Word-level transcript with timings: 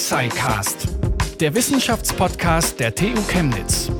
Tuxicast, 0.00 0.88
der 1.40 1.54
Wissenschaftspodcast 1.54 2.80
der 2.80 2.94
TU 2.94 3.20
Chemnitz. 3.28 3.90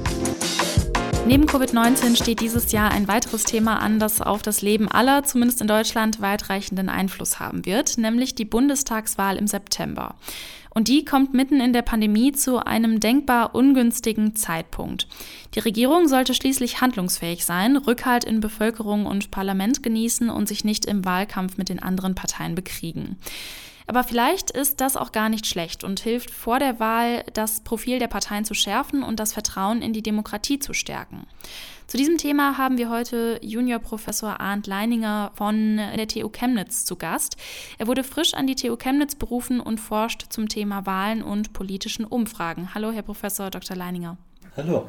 Neben 1.27 1.45
Covid-19 1.45 2.17
steht 2.17 2.41
dieses 2.41 2.73
Jahr 2.73 2.91
ein 2.91 3.07
weiteres 3.07 3.45
Thema 3.45 3.83
an, 3.83 3.99
das 4.01 4.23
auf 4.23 4.41
das 4.41 4.63
Leben 4.63 4.89
aller, 4.89 5.25
zumindest 5.25 5.61
in 5.61 5.67
Deutschland, 5.67 6.23
weitreichenden 6.23 6.89
Einfluss 6.89 7.39
haben 7.39 7.67
wird, 7.67 7.99
nämlich 7.99 8.35
die 8.35 8.47
Bundestagswahl 8.47 9.37
im 9.37 9.47
September. 9.47 10.15
Und 10.71 10.89
die 10.89 11.05
kommt 11.05 11.35
mitten 11.35 11.61
in 11.61 11.75
der 11.75 11.83
Pandemie 11.83 12.33
zu 12.33 12.65
einem 12.65 12.99
denkbar 12.99 13.55
ungünstigen 13.55 14.35
Zeitpunkt. 14.35 15.07
Die 15.55 15.61
Regierung 15.61 16.09
sollte 16.09 16.33
schließlich 16.33 16.81
handlungsfähig 16.81 17.45
sein, 17.45 17.77
Rückhalt 17.77 18.25
in 18.25 18.41
Bevölkerung 18.41 19.05
und 19.05 19.31
Parlament 19.31 19.83
genießen 19.83 20.31
und 20.31 20.49
sich 20.49 20.65
nicht 20.65 20.87
im 20.87 21.05
Wahlkampf 21.05 21.59
mit 21.59 21.69
den 21.69 21.79
anderen 21.79 22.15
Parteien 22.15 22.55
bekriegen. 22.55 23.19
Aber 23.91 24.05
vielleicht 24.05 24.53
ist 24.53 24.81
das 24.81 24.97
auch 24.97 25.11
gar 25.11 25.29
nicht 25.29 25.49
schlecht 25.49 25.83
und 25.83 25.99
hilft 25.99 26.31
vor 26.31 26.61
der 26.61 26.79
Wahl, 26.79 27.25
das 27.33 27.59
Profil 27.59 27.99
der 27.99 28.07
Parteien 28.07 28.45
zu 28.45 28.55
schärfen 28.55 29.03
und 29.03 29.19
das 29.19 29.33
Vertrauen 29.33 29.83
in 29.83 29.93
die 29.93 30.01
Demokratie 30.01 30.61
zu 30.61 30.73
stärken. 30.75 31.27
Zu 31.89 31.97
diesem 31.97 32.17
Thema 32.17 32.57
haben 32.57 32.79
wir 32.79 32.89
heute 32.89 33.41
Juniorprofessor 33.43 34.39
Arndt 34.39 34.69
Leininger 34.69 35.33
von 35.35 35.79
der 35.79 36.07
TU 36.07 36.29
Chemnitz 36.29 36.85
zu 36.85 36.95
Gast. 36.95 37.37
Er 37.79 37.89
wurde 37.89 38.05
frisch 38.05 38.33
an 38.35 38.47
die 38.47 38.55
TU 38.55 38.77
Chemnitz 38.77 39.17
berufen 39.17 39.59
und 39.59 39.81
forscht 39.81 40.27
zum 40.29 40.49
Thema 40.49 40.87
Wahlen 40.87 41.21
und 41.21 41.53
politischen 41.53 42.05
Umfragen. 42.05 42.73
Hallo, 42.77 42.93
Herr 42.93 43.03
Professor 43.03 43.51
Dr. 43.51 43.77
Leininger. 43.77 44.17
Hallo. 44.57 44.89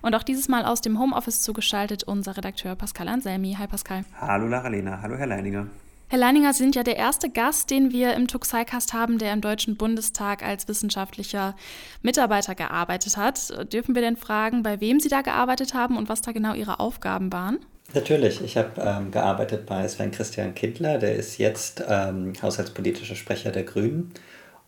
Und 0.00 0.14
auch 0.14 0.22
dieses 0.22 0.48
Mal 0.48 0.64
aus 0.64 0.80
dem 0.80 0.98
Homeoffice 0.98 1.42
zugeschaltet 1.42 2.04
unser 2.04 2.34
Redakteur 2.38 2.76
Pascal 2.76 3.08
Anselmi. 3.08 3.56
Hi 3.58 3.66
Pascal. 3.66 4.06
Hallo 4.18 4.48
Lara 4.48 4.68
Lena, 4.68 5.02
hallo 5.02 5.18
Herr 5.18 5.26
Leininger. 5.26 5.66
Herr 6.08 6.20
Leininger, 6.20 6.52
Sie 6.52 6.62
sind 6.62 6.76
ja 6.76 6.84
der 6.84 6.96
erste 6.96 7.28
Gast, 7.28 7.68
den 7.70 7.90
wir 7.90 8.14
im 8.14 8.28
Tuxicast 8.28 8.92
haben, 8.92 9.18
der 9.18 9.32
im 9.32 9.40
Deutschen 9.40 9.76
Bundestag 9.76 10.44
als 10.44 10.68
wissenschaftlicher 10.68 11.56
Mitarbeiter 12.00 12.54
gearbeitet 12.54 13.16
hat. 13.16 13.72
Dürfen 13.72 13.96
wir 13.96 14.02
denn 14.02 14.16
fragen, 14.16 14.62
bei 14.62 14.80
wem 14.80 15.00
Sie 15.00 15.08
da 15.08 15.22
gearbeitet 15.22 15.74
haben 15.74 15.96
und 15.96 16.08
was 16.08 16.22
da 16.22 16.30
genau 16.30 16.54
Ihre 16.54 16.78
Aufgaben 16.78 17.32
waren? 17.32 17.58
Natürlich. 17.92 18.40
Ich 18.40 18.56
habe 18.56 18.80
ähm, 18.80 19.10
gearbeitet 19.10 19.66
bei 19.66 19.86
Sven 19.88 20.12
Christian 20.12 20.54
Kindler, 20.54 20.98
der 20.98 21.16
ist 21.16 21.38
jetzt 21.38 21.82
ähm, 21.88 22.34
haushaltspolitischer 22.40 23.16
Sprecher 23.16 23.50
der 23.50 23.64
Grünen. 23.64 24.12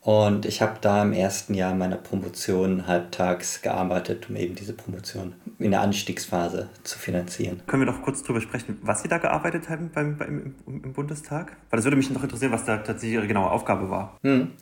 Und 0.00 0.46
ich 0.46 0.62
habe 0.62 0.78
da 0.80 1.02
im 1.02 1.12
ersten 1.12 1.54
Jahr 1.54 1.74
meiner 1.74 1.96
Promotion 1.96 2.86
halbtags 2.86 3.62
gearbeitet, 3.62 4.30
um 4.30 4.36
eben 4.36 4.54
diese 4.54 4.72
Promotion 4.72 5.34
in 5.58 5.72
der 5.72 5.80
Anstiegsphase 5.80 6.68
zu 6.84 6.98
finanzieren. 6.98 7.62
Können 7.66 7.84
wir 7.84 7.92
doch 7.92 8.02
kurz 8.02 8.22
darüber 8.22 8.40
sprechen, 8.40 8.78
was 8.82 9.02
Sie 9.02 9.08
da 9.08 9.18
gearbeitet 9.18 9.68
haben 9.68 9.90
beim, 9.92 10.16
beim, 10.16 10.54
im 10.66 10.92
Bundestag? 10.92 11.56
Weil 11.70 11.78
das 11.78 11.84
würde 11.84 11.96
mich 11.96 12.10
noch 12.10 12.22
interessieren, 12.22 12.52
was 12.52 12.64
da 12.64 12.78
tatsächlich 12.78 13.14
Ihre 13.14 13.26
genaue 13.26 13.50
Aufgabe 13.50 13.90
war. 13.90 14.16
Hm. 14.22 14.52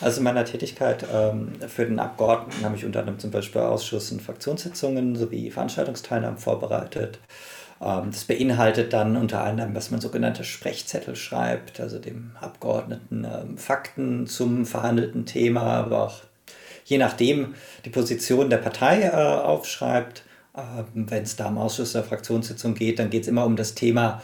Also 0.00 0.18
in 0.18 0.24
meiner 0.24 0.44
Tätigkeit 0.44 1.06
ähm, 1.12 1.52
für 1.68 1.84
den 1.84 1.98
Abgeordneten 1.98 2.64
habe 2.64 2.76
ich 2.76 2.84
unter 2.84 3.00
anderem 3.00 3.18
zum 3.18 3.30
Beispiel 3.30 3.60
Ausschuss- 3.60 4.10
und 4.10 4.22
Fraktionssitzungen 4.22 5.14
sowie 5.14 5.50
Veranstaltungsteilnahmen 5.50 6.38
vorbereitet. 6.38 7.20
Ähm, 7.80 8.10
das 8.10 8.24
beinhaltet 8.24 8.92
dann 8.92 9.16
unter 9.16 9.42
anderem, 9.42 9.74
was 9.74 9.90
man 9.90 10.00
sogenannte 10.00 10.44
Sprechzettel 10.44 11.16
schreibt, 11.16 11.80
also 11.80 11.98
dem 11.98 12.32
Abgeordneten 12.40 13.24
ähm, 13.24 13.58
Fakten 13.58 14.26
zum 14.26 14.66
verhandelten 14.66 15.26
Thema, 15.26 15.62
aber 15.62 16.04
auch 16.04 16.22
je 16.84 16.98
nachdem 16.98 17.54
die 17.84 17.90
Position 17.90 18.50
der 18.50 18.58
Partei 18.58 19.02
äh, 19.02 19.10
aufschreibt. 19.10 20.24
Ähm, 20.56 21.10
Wenn 21.10 21.24
es 21.24 21.36
da 21.36 21.48
im 21.48 21.58
Ausschuss 21.58 21.92
der 21.92 22.04
Fraktionssitzung 22.04 22.74
geht, 22.74 22.98
dann 22.98 23.10
geht 23.10 23.22
es 23.22 23.28
immer 23.28 23.44
um 23.44 23.56
das 23.56 23.74
Thema 23.74 24.22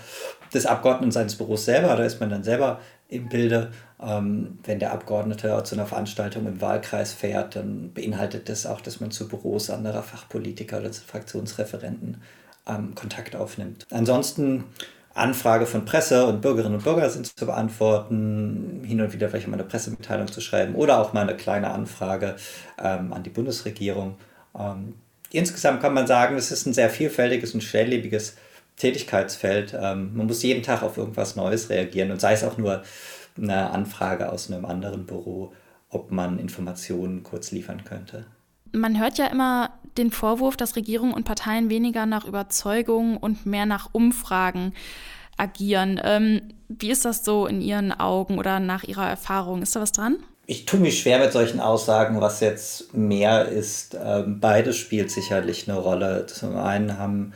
des 0.55 0.67
Abgeordneten 0.67 1.13
seines 1.13 1.37
Büros 1.37 1.65
selber. 1.65 1.97
Da 1.97 2.05
ist 2.05 2.21
man 2.21 2.31
dann 2.31 2.45
selber 2.45 2.81
im 3.09 3.29
Bilde. 3.29 3.73
Wenn 3.99 4.79
der 4.79 4.93
Abgeordnete 4.93 5.63
zu 5.65 5.75
einer 5.75 5.85
Veranstaltung 5.85 6.47
im 6.47 6.63
Wahlkreis 6.63 7.13
fährt, 7.13 7.55
dann 7.55 7.93
beinhaltet 7.93 8.49
das 8.49 8.65
auch, 8.65 8.81
dass 8.81 9.01
man 9.01 9.11
zu 9.11 9.29
Büros 9.29 9.69
anderer 9.69 10.03
Fachpolitiker 10.03 10.79
oder 10.79 10.91
zu 10.91 11.03
Fraktionsreferenten 11.03 12.23
ähm, 12.71 12.95
Kontakt 12.95 13.37
aufnimmt. 13.37 13.87
Ansonsten 13.91 14.65
Anfrage 15.13 15.67
von 15.67 15.85
Presse 15.85 16.25
und 16.27 16.41
Bürgerinnen 16.41 16.77
und 16.77 16.85
Bürgern 16.85 17.11
sind 17.11 17.27
zu 17.27 17.45
beantworten, 17.47 18.83
hin 18.85 19.01
und 19.01 19.13
wieder 19.13 19.29
vielleicht 19.29 19.49
mal 19.49 19.55
eine 19.55 19.65
Pressemitteilung 19.65 20.29
zu 20.29 20.41
schreiben 20.41 20.75
oder 20.75 21.01
auch 21.01 21.13
mal 21.13 21.23
eine 21.23 21.37
kleine 21.37 21.71
Anfrage 21.71 22.37
ähm, 22.79 23.13
an 23.13 23.23
die 23.23 23.31
Bundesregierung. 23.31 24.17
Ähm, 24.57 24.95
insgesamt 25.31 25.83
kann 25.83 25.95
man 25.95 26.07
sagen, 26.07 26.37
es 26.37 26.53
ist 26.53 26.67
ein 26.67 26.73
sehr 26.73 26.91
vielfältiges 26.91 27.55
und 27.55 27.63
schnelllebiges 27.63 28.37
Tätigkeitsfeld. 28.77 29.75
Ähm, 29.79 30.13
man 30.15 30.27
muss 30.27 30.43
jeden 30.43 30.63
Tag 30.63 30.83
auf 30.83 30.97
irgendwas 30.97 31.35
Neues 31.35 31.71
reagieren 31.71 32.13
und 32.13 32.21
sei 32.21 32.33
es 32.33 32.45
auch 32.45 32.57
nur 32.57 32.83
eine 33.37 33.71
Anfrage 33.71 34.31
aus 34.31 34.51
einem 34.51 34.65
anderen 34.65 35.07
Büro, 35.07 35.53
ob 35.89 36.13
man 36.13 36.39
Informationen 36.39 37.25
kurz 37.25 37.51
liefern 37.51 37.85
könnte. 37.85 38.27
Man 38.73 39.01
hört 39.01 39.19
ja 39.19 39.27
immer 39.27 39.71
den 40.01 40.11
Vorwurf, 40.11 40.57
dass 40.57 40.77
Regierungen 40.77 41.15
und 41.15 41.25
Parteien 41.25 41.71
weniger 41.71 42.07
nach 42.07 42.25
Überzeugung 42.25 43.17
und 43.17 43.47
mehr 43.47 43.67
nach 43.67 43.91
Umfragen 43.93 44.73
agieren. 45.37 46.01
Ähm, 46.03 46.43
wie 46.69 46.91
ist 46.91 47.05
das 47.05 47.25
so 47.25 47.47
in 47.47 47.61
Ihren 47.61 47.93
Augen 47.93 48.39
oder 48.39 48.61
nach 48.61 48.85
Ihrer 48.85 49.09
Erfahrung? 49.09 49.63
Ist 49.63 49.77
da 49.77 49.81
was 49.81 49.93
dran? 49.93 50.17
Ich 50.47 50.65
tue 50.65 50.81
mich 50.81 51.01
schwer 51.01 51.21
mit 51.21 51.33
solchen 51.33 51.61
Aussagen, 51.61 52.21
was 52.21 52.41
jetzt 52.41 52.95
mehr 52.95 53.47
ist. 53.47 53.97
Ähm, 54.03 54.41
beides 54.41 54.77
spielt 54.77 55.11
sicherlich 55.11 55.69
eine 55.69 55.79
Rolle. 55.79 56.27
Zum 56.27 56.57
einen 56.57 56.99
haben 56.99 57.33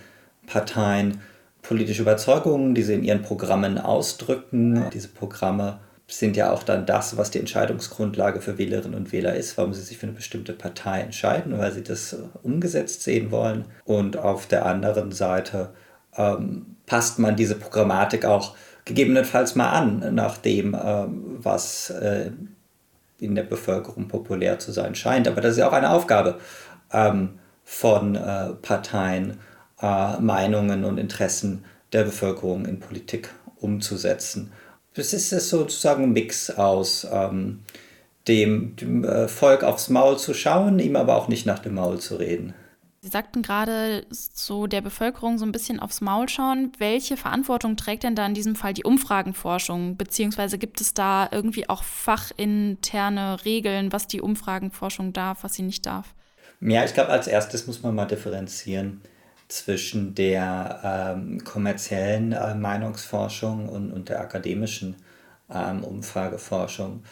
Parteien 0.47 1.21
politische 1.63 2.03
Überzeugungen, 2.03 2.75
die 2.75 2.83
sie 2.83 2.95
in 2.95 3.05
ihren 3.05 3.23
Programmen 3.23 3.79
ausdrücken. 3.79 4.91
Diese 4.93 5.09
Programme 5.09 5.79
sind 6.07 6.37
ja 6.37 6.53
auch 6.53 6.63
dann 6.63 6.85
das, 6.87 7.17
was 7.17 7.31
die 7.31 7.39
Entscheidungsgrundlage 7.39 8.41
für 8.41 8.59
Wählerinnen 8.59 8.95
und 8.95 9.13
Wähler 9.13 9.35
ist, 9.35 9.57
warum 9.57 9.73
sie 9.73 9.81
sich 9.81 9.97
für 9.97 10.07
eine 10.07 10.15
bestimmte 10.15 10.53
Partei 10.53 11.01
entscheiden, 11.01 11.59
weil 11.59 11.73
sie 11.73 11.83
das 11.83 12.13
äh, 12.13 12.19
umgesetzt 12.43 13.03
sehen 13.03 13.31
wollen. 13.31 13.65
Und 13.85 14.19
auf 14.19 14.47
der 14.47 14.67
anderen 14.67 15.13
Seite 15.13 15.71
ähm, 16.17 16.77
passt 16.87 17.19
man 17.19 17.37
diese 17.37 17.55
Programmatik 17.55 18.27
auch 18.27 18.55
gegebenenfalls 18.85 19.55
mal 19.55 19.71
an, 19.71 20.15
nach 20.15 20.37
dem, 20.37 20.77
ähm, 20.79 21.39
was 21.39 21.89
äh, 21.91 22.31
in 23.19 23.35
der 23.35 23.45
Bevölkerung 23.45 24.09
populär 24.09 24.59
zu 24.59 24.73
sein 24.73 24.95
scheint. 24.95 25.27
Aber 25.27 25.41
das 25.41 25.53
ist 25.53 25.59
ja 25.59 25.69
auch 25.69 25.73
eine 25.73 25.91
Aufgabe 25.91 26.39
ähm, 26.93 27.39
von 27.65 28.15
äh, 28.15 28.51
Parteien, 28.61 29.39
äh, 29.81 30.19
Meinungen 30.21 30.85
und 30.85 30.99
Interessen 30.99 31.65
der 31.95 32.05
Bevölkerung 32.05 32.67
in 32.67 32.81
Politik 32.81 33.31
umzusetzen 33.57 34.53
das 34.95 35.13
ist 35.13 35.31
sozusagen 35.31 36.05
ein 36.05 36.13
Mix 36.13 36.51
aus 36.51 37.07
ähm, 37.11 37.61
dem, 38.29 38.77
dem 38.77 39.05
äh, 39.05 39.29
Volk 39.29 39.65
aufs 39.65 39.89
Maul 39.89 40.19
zu 40.19 40.35
schauen, 40.35 40.79
ihm 40.79 40.97
aber 40.97 41.17
auch 41.17 41.29
nicht 41.29 41.47
nach 41.47 41.59
dem 41.59 41.75
Maul 41.75 41.99
zu 41.99 42.17
reden. 42.17 42.55
Sie 43.03 43.11
sagten 43.11 43.43
gerade 43.43 44.07
so 44.11 44.67
der 44.67 44.81
Bevölkerung 44.81 45.37
so 45.37 45.45
ein 45.45 45.53
bisschen 45.53 45.79
aufs 45.79 46.01
Maul 46.01 46.27
schauen. 46.31 46.73
Welche 46.79 47.19
Verantwortung 47.19 47.77
trägt 47.77 48.05
denn 48.05 48.15
da 48.15 48.25
in 48.25 48.33
diesem 48.33 48.57
Fall 48.57 48.73
die 48.73 48.85
Umfragenforschung? 48.85 49.99
Beziehungsweise 49.99 50.57
gibt 50.57 50.81
es 50.81 50.95
da 50.95 51.29
irgendwie 51.31 51.69
auch 51.69 51.83
fachinterne 51.83 53.45
Regeln, 53.45 53.93
was 53.93 54.07
die 54.07 54.23
Umfragenforschung 54.23 55.13
darf, 55.13 55.45
was 55.45 55.53
sie 55.53 55.63
nicht 55.63 55.85
darf? 55.85 56.15
Ja, 56.63 56.83
ich 56.83 56.95
glaube, 56.95 57.11
als 57.11 57.27
erstes 57.27 57.67
muss 57.67 57.83
man 57.83 57.95
mal 57.95 58.07
differenzieren 58.07 59.03
zwischen 59.55 60.15
der 60.17 61.15
ähm, 61.17 61.45
kommerziellen 61.45 62.33
äh, 62.33 62.55
Meinungsforschung 62.57 63.69
und, 63.69 63.93
und 63.93 64.09
der 64.09 64.21
akademischen 64.21 64.97
ähm, 65.53 65.85
Umfrageforschung. 65.85 67.05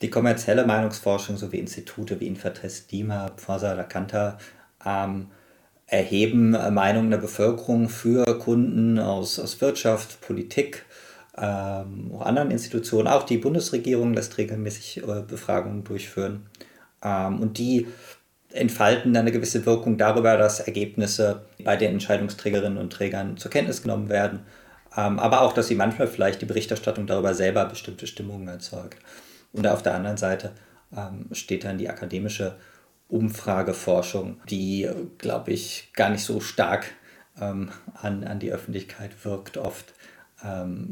Die 0.00 0.08
kommerzielle 0.08 0.66
Meinungsforschung 0.66 1.36
sowie 1.36 1.58
Institute 1.58 2.18
wie 2.20 2.26
Infratest, 2.26 2.90
DIMA, 2.90 3.32
Pforsa, 3.36 3.74
Lacanta 3.74 4.38
ähm, 4.84 5.26
erheben 5.86 6.54
äh, 6.54 6.70
Meinungen 6.70 7.10
der 7.10 7.18
Bevölkerung 7.18 7.90
für 7.90 8.24
Kunden 8.38 8.98
aus, 8.98 9.38
aus 9.38 9.60
Wirtschaft, 9.60 10.22
Politik, 10.22 10.86
ähm, 11.36 12.12
auch 12.14 12.22
anderen 12.22 12.50
Institutionen. 12.50 13.08
Auch 13.08 13.24
die 13.24 13.38
Bundesregierung 13.38 14.14
lässt 14.14 14.38
regelmäßig 14.38 15.02
äh, 15.06 15.22
Befragungen 15.26 15.84
durchführen. 15.84 16.46
Ähm, 17.02 17.40
und 17.40 17.58
die 17.58 17.88
entfalten 18.54 19.12
dann 19.12 19.22
eine 19.22 19.32
gewisse 19.32 19.66
Wirkung 19.66 19.98
darüber, 19.98 20.36
dass 20.36 20.60
Ergebnisse 20.60 21.42
bei 21.62 21.76
den 21.76 21.92
Entscheidungsträgerinnen 21.92 22.78
und 22.78 22.92
Trägern 22.92 23.36
zur 23.36 23.50
Kenntnis 23.50 23.82
genommen 23.82 24.08
werden, 24.08 24.40
ähm, 24.96 25.18
aber 25.18 25.42
auch, 25.42 25.52
dass 25.52 25.66
sie 25.66 25.74
manchmal 25.74 26.06
vielleicht 26.06 26.40
die 26.40 26.46
Berichterstattung 26.46 27.06
darüber 27.06 27.34
selber 27.34 27.64
bestimmte 27.66 28.06
Stimmungen 28.06 28.46
erzeugt. 28.46 28.98
Und 29.52 29.66
auf 29.66 29.82
der 29.82 29.94
anderen 29.94 30.16
Seite 30.16 30.52
ähm, 30.96 31.26
steht 31.32 31.64
dann 31.64 31.78
die 31.78 31.88
akademische 31.88 32.54
Umfrageforschung, 33.08 34.40
die, 34.48 34.88
glaube 35.18 35.50
ich, 35.52 35.90
gar 35.92 36.10
nicht 36.10 36.24
so 36.24 36.40
stark 36.40 36.86
ähm, 37.40 37.70
an, 37.94 38.24
an 38.24 38.38
die 38.38 38.52
Öffentlichkeit 38.52 39.24
wirkt 39.24 39.56
oft, 39.56 39.92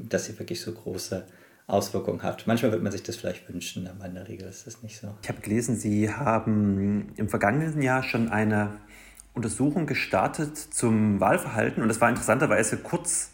dass 0.08 0.24
sie 0.24 0.38
wirklich 0.38 0.62
so 0.62 0.72
große 0.72 1.26
Auswirkungen 1.66 2.22
hat. 2.22 2.46
Manchmal 2.46 2.72
wird 2.72 2.82
man 2.82 2.92
sich 2.92 3.02
das 3.02 3.16
vielleicht 3.16 3.48
wünschen, 3.48 3.86
aber 3.86 4.06
in 4.06 4.14
der 4.14 4.28
Regel 4.28 4.48
ist 4.48 4.66
das 4.66 4.82
nicht 4.82 4.98
so. 4.98 5.08
Ich 5.22 5.28
habe 5.28 5.40
gelesen, 5.40 5.76
Sie 5.76 6.12
haben 6.12 7.12
im 7.16 7.28
vergangenen 7.28 7.82
Jahr 7.82 8.02
schon 8.02 8.28
eine 8.28 8.80
Untersuchung 9.34 9.86
gestartet 9.86 10.56
zum 10.56 11.20
Wahlverhalten 11.20 11.82
und 11.82 11.88
das 11.88 12.00
war 12.00 12.08
interessanterweise 12.08 12.76
kurz 12.76 13.30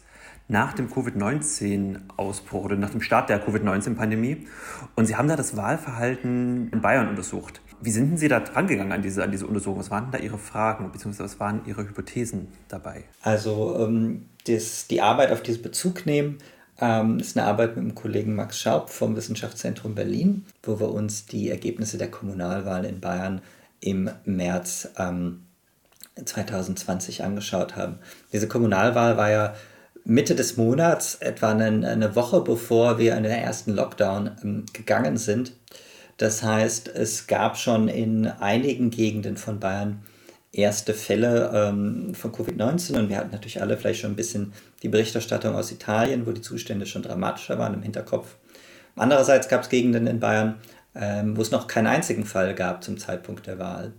nach 0.47 0.73
dem 0.73 0.89
Covid-19-Ausbruch 0.89 2.65
oder 2.65 2.75
nach 2.75 2.89
dem 2.89 3.01
Start 3.01 3.29
der 3.29 3.39
Covid-19-Pandemie. 3.39 4.47
Und 4.95 5.05
Sie 5.05 5.15
haben 5.15 5.27
da 5.27 5.35
das 5.35 5.55
Wahlverhalten 5.55 6.69
in 6.71 6.81
Bayern 6.81 7.07
untersucht. 7.07 7.61
Wie 7.81 7.91
sind 7.91 8.09
denn 8.09 8.17
Sie 8.17 8.27
da 8.27 8.39
drangegangen 8.39 8.91
an 8.91 9.01
diese, 9.01 9.23
an 9.23 9.31
diese 9.31 9.45
Untersuchung? 9.45 9.79
Was 9.79 9.91
waren 9.91 10.11
da 10.11 10.17
Ihre 10.17 10.39
Fragen 10.39 10.91
bzw. 10.91 11.23
was 11.23 11.39
waren 11.39 11.61
Ihre 11.65 11.83
Hypothesen 11.87 12.47
dabei? 12.67 13.03
Also 13.21 13.77
ähm, 13.79 14.25
das, 14.47 14.87
die 14.87 15.01
Arbeit, 15.01 15.31
auf 15.31 15.43
diese 15.43 15.59
Bezug 15.59 16.05
nehmen, 16.05 16.39
ähm, 16.81 17.19
ist 17.19 17.37
eine 17.37 17.47
Arbeit 17.47 17.75
mit 17.75 17.85
dem 17.85 17.95
Kollegen 17.95 18.35
Max 18.35 18.59
Schaub 18.59 18.89
vom 18.89 19.15
Wissenschaftszentrum 19.15 19.95
Berlin, 19.95 20.45
wo 20.63 20.79
wir 20.79 20.89
uns 20.89 21.25
die 21.25 21.49
Ergebnisse 21.49 21.97
der 21.97 22.11
Kommunalwahl 22.11 22.85
in 22.85 22.99
Bayern 22.99 23.41
im 23.81 24.09
März 24.25 24.89
ähm, 24.97 25.43
2020 26.23 27.23
angeschaut 27.23 27.75
haben. 27.75 27.99
Diese 28.33 28.47
Kommunalwahl 28.47 29.17
war 29.17 29.29
ja 29.29 29.55
Mitte 30.05 30.35
des 30.35 30.57
Monats, 30.57 31.15
etwa 31.15 31.51
eine, 31.51 31.87
eine 31.87 32.15
Woche 32.15 32.41
bevor 32.41 32.97
wir 32.97 33.15
in 33.15 33.23
den 33.23 33.31
ersten 33.31 33.73
Lockdown 33.73 34.31
ähm, 34.43 34.65
gegangen 34.73 35.17
sind. 35.17 35.53
Das 36.17 36.43
heißt, 36.43 36.89
es 36.89 37.27
gab 37.27 37.57
schon 37.57 37.87
in 37.87 38.27
einigen 38.27 38.89
Gegenden 38.89 39.37
von 39.37 39.59
Bayern 39.59 40.03
erste 40.51 40.93
Fälle 40.93 41.51
ähm, 41.53 42.13
von 42.15 42.31
Covid-19 42.31 42.97
und 42.97 43.09
wir 43.09 43.17
hatten 43.17 43.31
natürlich 43.31 43.61
alle 43.61 43.77
vielleicht 43.77 44.01
schon 44.01 44.11
ein 44.11 44.17
bisschen 44.17 44.53
die 44.83 44.89
Berichterstattung 44.89 45.55
aus 45.55 45.71
Italien, 45.71 46.25
wo 46.25 46.31
die 46.31 46.41
Zustände 46.41 46.85
schon 46.85 47.03
dramatischer 47.03 47.59
waren 47.59 47.73
im 47.73 47.81
Hinterkopf. 47.81 48.35
Andererseits 48.95 49.47
gab 49.47 49.63
es 49.63 49.69
Gegenden 49.69 50.07
in 50.07 50.19
Bayern, 50.19 50.55
ähm, 50.95 51.37
wo 51.37 51.41
es 51.41 51.51
noch 51.51 51.67
keinen 51.67 51.87
einzigen 51.87 52.25
Fall 52.25 52.53
gab 52.55 52.83
zum 52.83 52.97
Zeitpunkt 52.97 53.47
der 53.47 53.59
Wahl. 53.59 53.93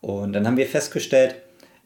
Und 0.00 0.32
dann 0.32 0.46
haben 0.46 0.56
wir 0.56 0.66
festgestellt, 0.66 1.36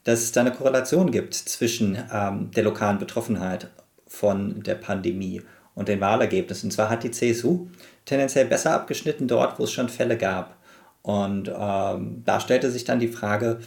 dass 0.05 0.21
es 0.21 0.33
da 0.33 0.41
eine 0.41 0.53
Korrelation 0.53 1.11
gibt 1.11 1.35
zwischen 1.35 1.99
ähm, 2.13 2.51
der 2.53 2.65
lokalen 2.65 2.99
Betroffenheit 2.99 3.69
von 4.07 4.63
der 4.63 4.75
Pandemie 4.75 5.43
und 5.75 5.89
den 5.89 6.01
Wahlergebnissen. 6.01 6.69
Und 6.69 6.71
zwar 6.73 6.89
hat 6.89 7.05
die 7.05 7.11
CSU 7.11 7.69
tendenziell 8.05 8.47
besser 8.47 8.73
abgeschnitten 8.73 9.29
dort, 9.29 9.59
wo 9.59 9.65
es 9.65 9.73
schon 9.73 9.89
Fälle 9.89 10.17
gab. 10.17 10.57
Und 11.03 11.49
ähm, 11.55 12.23
da 12.25 12.41
stellte 12.41 12.71
sich 12.71 12.85
dann 12.85 12.99
die 12.99 13.09
Frage, 13.09 13.61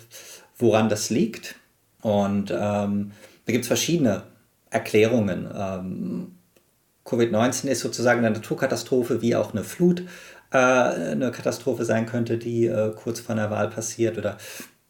woran 0.57 0.89
das 0.89 1.09
liegt. 1.09 1.55
Und 2.01 2.51
ähm, 2.51 3.11
da 3.45 3.51
gibt 3.51 3.63
es 3.63 3.67
verschiedene 3.67 4.23
Erklärungen. 4.71 5.47
Ähm, 5.55 6.35
Covid-19 7.05 7.67
ist 7.67 7.81
sozusagen 7.81 8.19
eine 8.19 8.31
Naturkatastrophe, 8.31 9.21
wie 9.21 9.35
auch 9.35 9.53
eine 9.53 9.63
Flut 9.63 10.03
äh, 10.51 10.57
eine 10.57 11.31
Katastrophe 11.31 11.85
sein 11.85 12.07
könnte, 12.07 12.37
die 12.37 12.65
äh, 12.65 12.91
kurz 12.95 13.19
vor 13.19 13.35
einer 13.35 13.51
Wahl 13.51 13.69
passiert. 13.69 14.17
Oder 14.17 14.37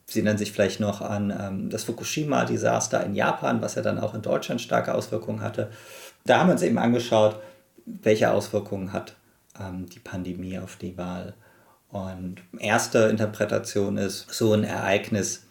Sie 0.06 0.20
erinnern 0.20 0.38
sich 0.38 0.52
vielleicht 0.52 0.80
noch 0.80 1.02
an 1.02 1.34
ähm, 1.38 1.70
das 1.70 1.84
Fukushima-Desaster 1.84 3.04
in 3.04 3.16
Japan, 3.16 3.62
was 3.62 3.76
ja 3.76 3.82
dann 3.82 4.00
auch 4.00 4.14
in 4.14 4.22
Deutschland 4.22 4.62
starke 4.62 4.94
Auswirkungen 4.94 5.42
hatte. 5.42 5.72
Da 6.26 6.40
haben 6.40 6.48
wir 6.48 6.54
uns 6.54 6.64
eben 6.64 6.78
angeschaut, 6.78 7.40
welche 7.86 8.32
Auswirkungen 8.32 8.94
hat 8.94 9.16
ähm, 9.60 9.88
die 9.88 10.00
Pandemie 10.00 10.60
auf 10.60 10.76
die 10.76 10.98
Wahl. 10.98 11.34
Und 11.90 12.38
erste 12.60 13.00
Interpretation 13.06 13.98
ist, 13.98 14.32
so 14.32 14.54
ein 14.54 14.64
Ereignis 14.64 15.48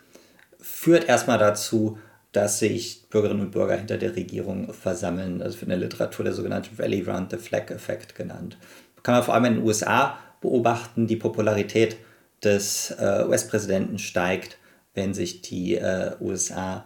führt 0.60 1.08
erstmal 1.08 1.38
dazu, 1.38 1.98
dass 2.32 2.58
sich 2.58 3.08
Bürgerinnen 3.10 3.42
und 3.42 3.50
Bürger 3.50 3.76
hinter 3.76 3.98
der 3.98 4.14
Regierung 4.14 4.72
versammeln. 4.72 5.40
Das 5.40 5.54
wird 5.54 5.64
in 5.64 5.68
der 5.70 5.78
Literatur 5.78 6.24
der 6.24 6.34
sogenannte 6.34 6.70
Rally 6.78 7.02
Round 7.02 7.30
the 7.30 7.36
Flag-Effekt 7.36 8.14
genannt. 8.14 8.56
Kann 9.02 9.14
man 9.14 9.24
vor 9.24 9.34
allem 9.34 9.46
in 9.46 9.54
den 9.56 9.64
USA 9.64 10.18
beobachten, 10.40 11.06
die 11.06 11.16
Popularität 11.16 11.96
des 12.42 12.92
äh, 12.92 13.24
US-Präsidenten 13.26 13.98
steigt, 13.98 14.58
wenn 14.94 15.14
sich 15.14 15.42
die 15.42 15.76
äh, 15.76 16.12
USA 16.20 16.84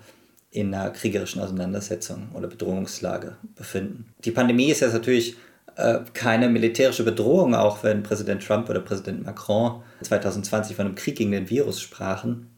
in 0.50 0.72
einer 0.72 0.90
kriegerischen 0.90 1.42
Auseinandersetzung 1.42 2.28
oder 2.32 2.48
Bedrohungslage 2.48 3.36
befinden. 3.56 4.12
Die 4.24 4.30
Pandemie 4.30 4.70
ist 4.70 4.80
jetzt 4.80 4.92
natürlich 4.92 5.36
äh, 5.76 6.00
keine 6.12 6.48
militärische 6.48 7.02
Bedrohung, 7.02 7.54
auch 7.54 7.82
wenn 7.82 8.02
Präsident 8.02 8.46
Trump 8.46 8.70
oder 8.70 8.80
Präsident 8.80 9.24
Macron 9.24 9.82
2020 10.02 10.76
von 10.76 10.86
einem 10.86 10.94
Krieg 10.94 11.16
gegen 11.16 11.32
den 11.32 11.50
Virus 11.50 11.80
sprachen. 11.80 12.50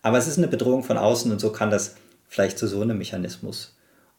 Aber 0.00 0.18
es 0.18 0.26
ist 0.26 0.38
eine 0.38 0.48
Bedrohung 0.48 0.82
von 0.82 0.98
außen 0.98 1.30
und 1.30 1.40
so 1.40 1.52
kann 1.52 1.70
das 1.70 1.96
vielleicht 2.34 2.58
zu 2.58 2.66
so 2.66 2.80
einem 2.80 2.98
Mechanismus 2.98 3.76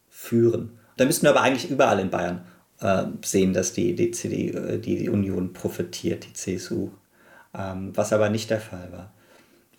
führen. 0.08 0.78
Da 0.96 1.04
müssten 1.04 1.26
wir 1.26 1.30
aber 1.30 1.42
eigentlich 1.42 1.70
überall 1.70 2.00
in 2.00 2.08
Bayern 2.08 2.46
äh, 2.80 3.04
sehen, 3.22 3.52
dass 3.52 3.74
die, 3.74 3.94
die, 3.94 4.10
CD, 4.10 4.48
äh, 4.48 4.78
die 4.78 5.10
Union 5.10 5.52
profitiert, 5.52 6.24
die 6.24 6.32
CSU, 6.32 6.88
ähm, 7.54 7.92
was 7.94 8.14
aber 8.14 8.30
nicht 8.30 8.48
der 8.48 8.60
Fall 8.60 8.88
war. 8.90 9.12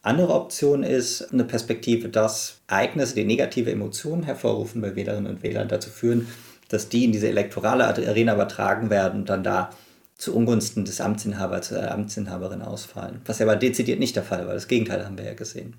Andere 0.03 0.35
Option 0.35 0.83
ist 0.83 1.33
eine 1.33 1.45
Perspektive, 1.45 2.09
dass 2.09 2.61
Ereignisse, 2.67 3.15
die 3.15 3.25
negative 3.25 3.71
Emotionen 3.71 4.21
hervorrufen 4.21 4.81
bei 4.81 4.95
Wählerinnen 4.95 5.31
und 5.31 5.41
Wählern, 5.41 5.67
dazu 5.67 5.89
führen, 5.89 6.27
dass 6.69 6.89
die 6.89 7.05
in 7.05 7.13
diese 7.13 7.29
elektorale 7.29 7.85
Arena 7.87 8.35
übertragen 8.35 8.91
werden 8.91 9.21
und 9.21 9.29
dann 9.29 9.43
da 9.43 9.71
zu 10.15 10.35
Ungunsten 10.35 10.85
des 10.85 11.01
Amtsinhabers, 11.01 11.69
der 11.69 11.91
Amtsinhaberin 11.91 12.61
ausfallen. 12.61 13.19
Was 13.25 13.41
aber 13.41 13.55
dezidiert 13.55 13.99
nicht 13.99 14.15
der 14.15 14.23
Fall 14.23 14.45
war. 14.45 14.53
Das 14.53 14.67
Gegenteil 14.67 15.03
haben 15.03 15.17
wir 15.17 15.25
ja 15.25 15.33
gesehen. 15.33 15.73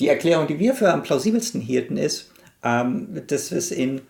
Die 0.00 0.08
Erklärung, 0.08 0.46
die 0.46 0.58
wir 0.58 0.74
für 0.74 0.90
am 0.90 1.02
plausibelsten 1.02 1.60
hielten, 1.60 1.96
ist, 1.96 2.32
ähm, 2.64 3.22
dass 3.26 3.52
es 3.52 3.70
in 3.70 4.00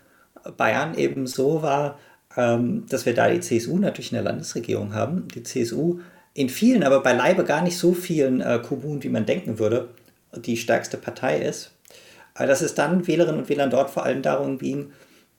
Bayern 0.56 0.94
eben 0.94 1.26
so 1.26 1.62
war, 1.62 1.98
ähm, 2.36 2.86
dass 2.88 3.06
wir 3.06 3.14
da 3.14 3.28
die 3.28 3.40
CSU 3.40 3.78
natürlich 3.78 4.12
in 4.12 4.16
der 4.16 4.24
Landesregierung 4.24 4.94
haben. 4.94 5.26
Die 5.34 5.42
CSU 5.42 5.98
in 6.32 6.48
vielen, 6.48 6.84
aber 6.84 7.00
beileibe 7.00 7.44
gar 7.44 7.62
nicht 7.62 7.76
so 7.76 7.92
vielen 7.92 8.40
äh, 8.40 8.60
Kommunen, 8.62 9.02
wie 9.02 9.08
man 9.08 9.26
denken 9.26 9.58
würde, 9.58 9.88
die 10.36 10.56
stärkste 10.56 10.96
Partei 10.96 11.40
ist. 11.40 11.72
Aber 12.34 12.46
dass 12.46 12.60
es 12.60 12.74
dann 12.74 13.08
Wählerinnen 13.08 13.40
und 13.40 13.48
Wählern 13.48 13.70
dort 13.70 13.90
vor 13.90 14.04
allem 14.04 14.22
darum 14.22 14.58
ging, 14.58 14.92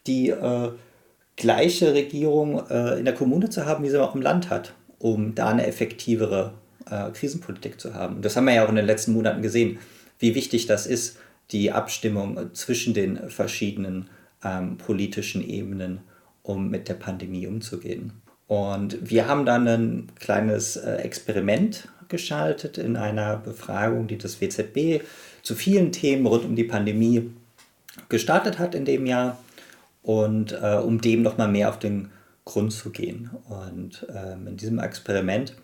die 0.05 0.29
äh, 0.29 0.69
gleiche 1.37 1.93
Regierung 1.93 2.67
äh, 2.69 2.99
in 2.99 3.05
der 3.05 3.13
Kommune 3.13 3.49
zu 3.49 3.65
haben, 3.65 3.85
wie 3.85 3.89
sie 3.89 4.01
auch 4.01 4.15
im 4.15 4.21
Land 4.21 4.49
hat, 4.49 4.73
um 4.99 5.33
da 5.33 5.47
eine 5.47 5.65
effektivere 5.65 6.53
äh, 6.89 7.09
Krisenpolitik 7.11 7.79
zu 7.79 7.93
haben. 7.93 8.17
Und 8.17 8.25
das 8.25 8.35
haben 8.35 8.45
wir 8.45 8.53
ja 8.53 8.65
auch 8.65 8.69
in 8.69 8.75
den 8.75 8.85
letzten 8.85 9.13
Monaten 9.13 9.41
gesehen, 9.41 9.79
wie 10.21 10.35
wichtig 10.35 10.67
das 10.67 10.87
ist, 10.87 11.17
die 11.51 11.71
Abstimmung 11.71 12.53
zwischen 12.53 12.93
den 12.93 13.29
verschiedenen 13.29 14.09
ähm, 14.43 14.77
politischen 14.77 15.47
Ebenen, 15.47 15.99
um 16.43 16.69
mit 16.69 16.87
der 16.87 16.93
Pandemie 16.93 17.47
umzugehen. 17.47 18.13
Und 18.47 19.09
wir 19.09 19.27
haben 19.27 19.45
dann 19.45 19.67
ein 19.67 20.07
kleines 20.19 20.75
äh, 20.75 20.95
Experiment 20.97 21.87
geschaltet 22.07 22.77
in 22.77 22.95
einer 22.95 23.37
Befragung, 23.37 24.07
die 24.07 24.17
das 24.17 24.41
WZB 24.41 25.03
zu 25.41 25.55
vielen 25.55 25.91
Themen 25.91 26.25
rund 26.25 26.45
um 26.45 26.55
die 26.55 26.65
Pandemie 26.65 27.31
gestartet 28.09 28.59
hat 28.59 28.75
in 28.75 28.85
dem 28.85 29.05
Jahr 29.05 29.37
und 30.03 30.51
äh, 30.51 30.75
um 30.75 31.01
dem 31.01 31.21
nochmal 31.21 31.47
mehr 31.47 31.69
auf 31.69 31.79
den 31.79 32.09
Grund 32.45 32.73
zu 32.73 32.89
gehen. 32.89 33.29
Und 33.47 34.05
ähm, 34.13 34.47
in 34.47 34.57
diesem 34.57 34.79
Experiment 34.79 35.55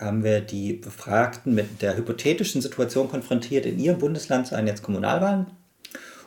haben 0.00 0.24
wir 0.24 0.40
die 0.40 0.72
Befragten 0.72 1.54
mit 1.54 1.82
der 1.82 1.96
hypothetischen 1.96 2.62
Situation 2.62 3.10
konfrontiert, 3.10 3.66
in 3.66 3.78
ihrem 3.78 3.98
Bundesland 3.98 4.46
seien 4.46 4.66
jetzt 4.66 4.82
Kommunalwahlen 4.82 5.46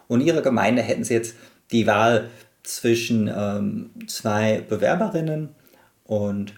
und 0.08 0.22
in 0.22 0.28
ihrer 0.28 0.42
Gemeinde 0.42 0.82
hätten 0.82 1.04
sie 1.04 1.14
jetzt 1.14 1.36
die 1.72 1.88
Wahl 1.88 2.30
zwischen 2.64 3.28
ähm, 3.28 3.90
zwei 4.08 4.62
Bewerberinnen 4.68 5.50
und 6.06 6.54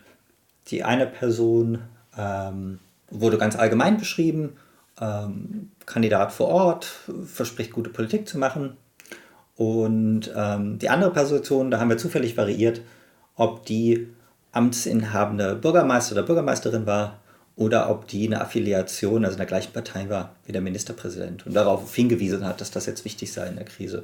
die 0.68 0.84
eine 0.84 1.08
Person 1.08 1.80
ähm, 2.18 2.80
wurde 3.10 3.38
ganz 3.38 3.56
allgemein 3.56 3.98
beschrieben, 3.98 4.58
ähm, 5.00 5.72
Kandidat 5.86 6.34
vor 6.34 6.48
Ort, 6.48 6.94
verspricht 7.26 7.72
gute 7.72 7.90
Politik 7.90 8.28
zu 8.28 8.38
machen 8.38 8.76
und 9.56 10.32
ähm, 10.36 10.78
die 10.80 10.90
andere 10.90 11.12
Position, 11.12 11.72
da 11.72 11.80
haben 11.80 11.90
wir 11.90 11.98
zufällig 11.98 12.36
variiert, 12.38 12.82
ob 13.36 13.66
die 13.66 14.08
amtsinhabende 14.58 15.56
Bürgermeister 15.56 16.14
oder 16.14 16.24
Bürgermeisterin 16.24 16.88
war 16.88 17.20
oder 17.56 17.90
ob 17.90 18.08
die 18.08 18.28
eine 18.28 18.42
Affiliation, 18.42 19.24
also 19.24 19.36
in 19.36 19.40
der 19.40 19.48
gleichen 19.48 19.72
Partei 19.72 20.10
war 20.10 20.36
wie 20.46 20.52
der 20.52 20.62
Ministerpräsident 20.62 21.46
und 21.46 21.54
darauf 21.54 21.94
hingewiesen 21.94 22.46
hat, 22.46 22.60
dass 22.60 22.72
das 22.72 22.88
jetzt 22.88 23.06
wichtig 23.06 23.32
sei 23.32 23.48
in 23.48 23.56
der 23.56 23.66
Krise. 23.66 24.04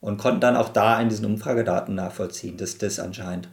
Und 0.00 0.18
konnten 0.18 0.40
dann 0.40 0.56
auch 0.56 0.70
da 0.70 1.00
in 1.00 1.08
diesen 1.08 1.24
Umfragedaten 1.24 1.94
nachvollziehen, 1.94 2.56
dass 2.56 2.78
das 2.78 2.98
anscheinend 2.98 3.48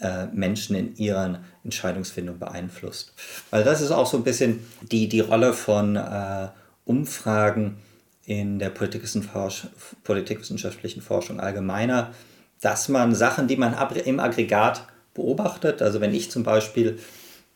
äh, 0.00 0.26
Menschen 0.26 0.74
in 0.74 0.96
ihrer 0.96 1.40
Entscheidungsfindung 1.62 2.38
beeinflusst. 2.38 3.12
Weil 3.50 3.62
das 3.62 3.80
ist 3.80 3.92
auch 3.92 4.06
so 4.06 4.16
ein 4.16 4.24
bisschen 4.24 4.66
die, 4.82 5.08
die 5.08 5.20
Rolle 5.20 5.52
von 5.52 5.94
äh, 5.96 6.48
Umfragen 6.84 7.76
in 8.24 8.58
der 8.58 8.70
politikwissenschaftlichen 8.70 11.02
Forschung 11.02 11.40
allgemeiner, 11.40 12.12
dass 12.60 12.88
man 12.88 13.14
Sachen, 13.14 13.46
die 13.46 13.56
man 13.56 13.76
im 14.04 14.18
Aggregat 14.18 14.84
beobachtet, 15.14 15.80
also 15.80 16.00
wenn 16.00 16.12
ich 16.12 16.30
zum 16.30 16.42
Beispiel, 16.42 16.98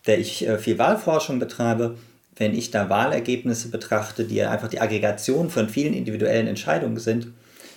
der 0.06 0.18
ich 0.18 0.46
äh, 0.46 0.58
viel 0.58 0.78
Wahlforschung 0.78 1.38
betreibe, 1.38 1.96
wenn 2.36 2.54
ich 2.54 2.70
da 2.70 2.88
Wahlergebnisse 2.88 3.68
betrachte, 3.68 4.24
die 4.24 4.42
einfach 4.42 4.68
die 4.68 4.80
Aggregation 4.80 5.50
von 5.50 5.68
vielen 5.68 5.92
individuellen 5.92 6.46
Entscheidungen 6.46 6.98
sind, 6.98 7.28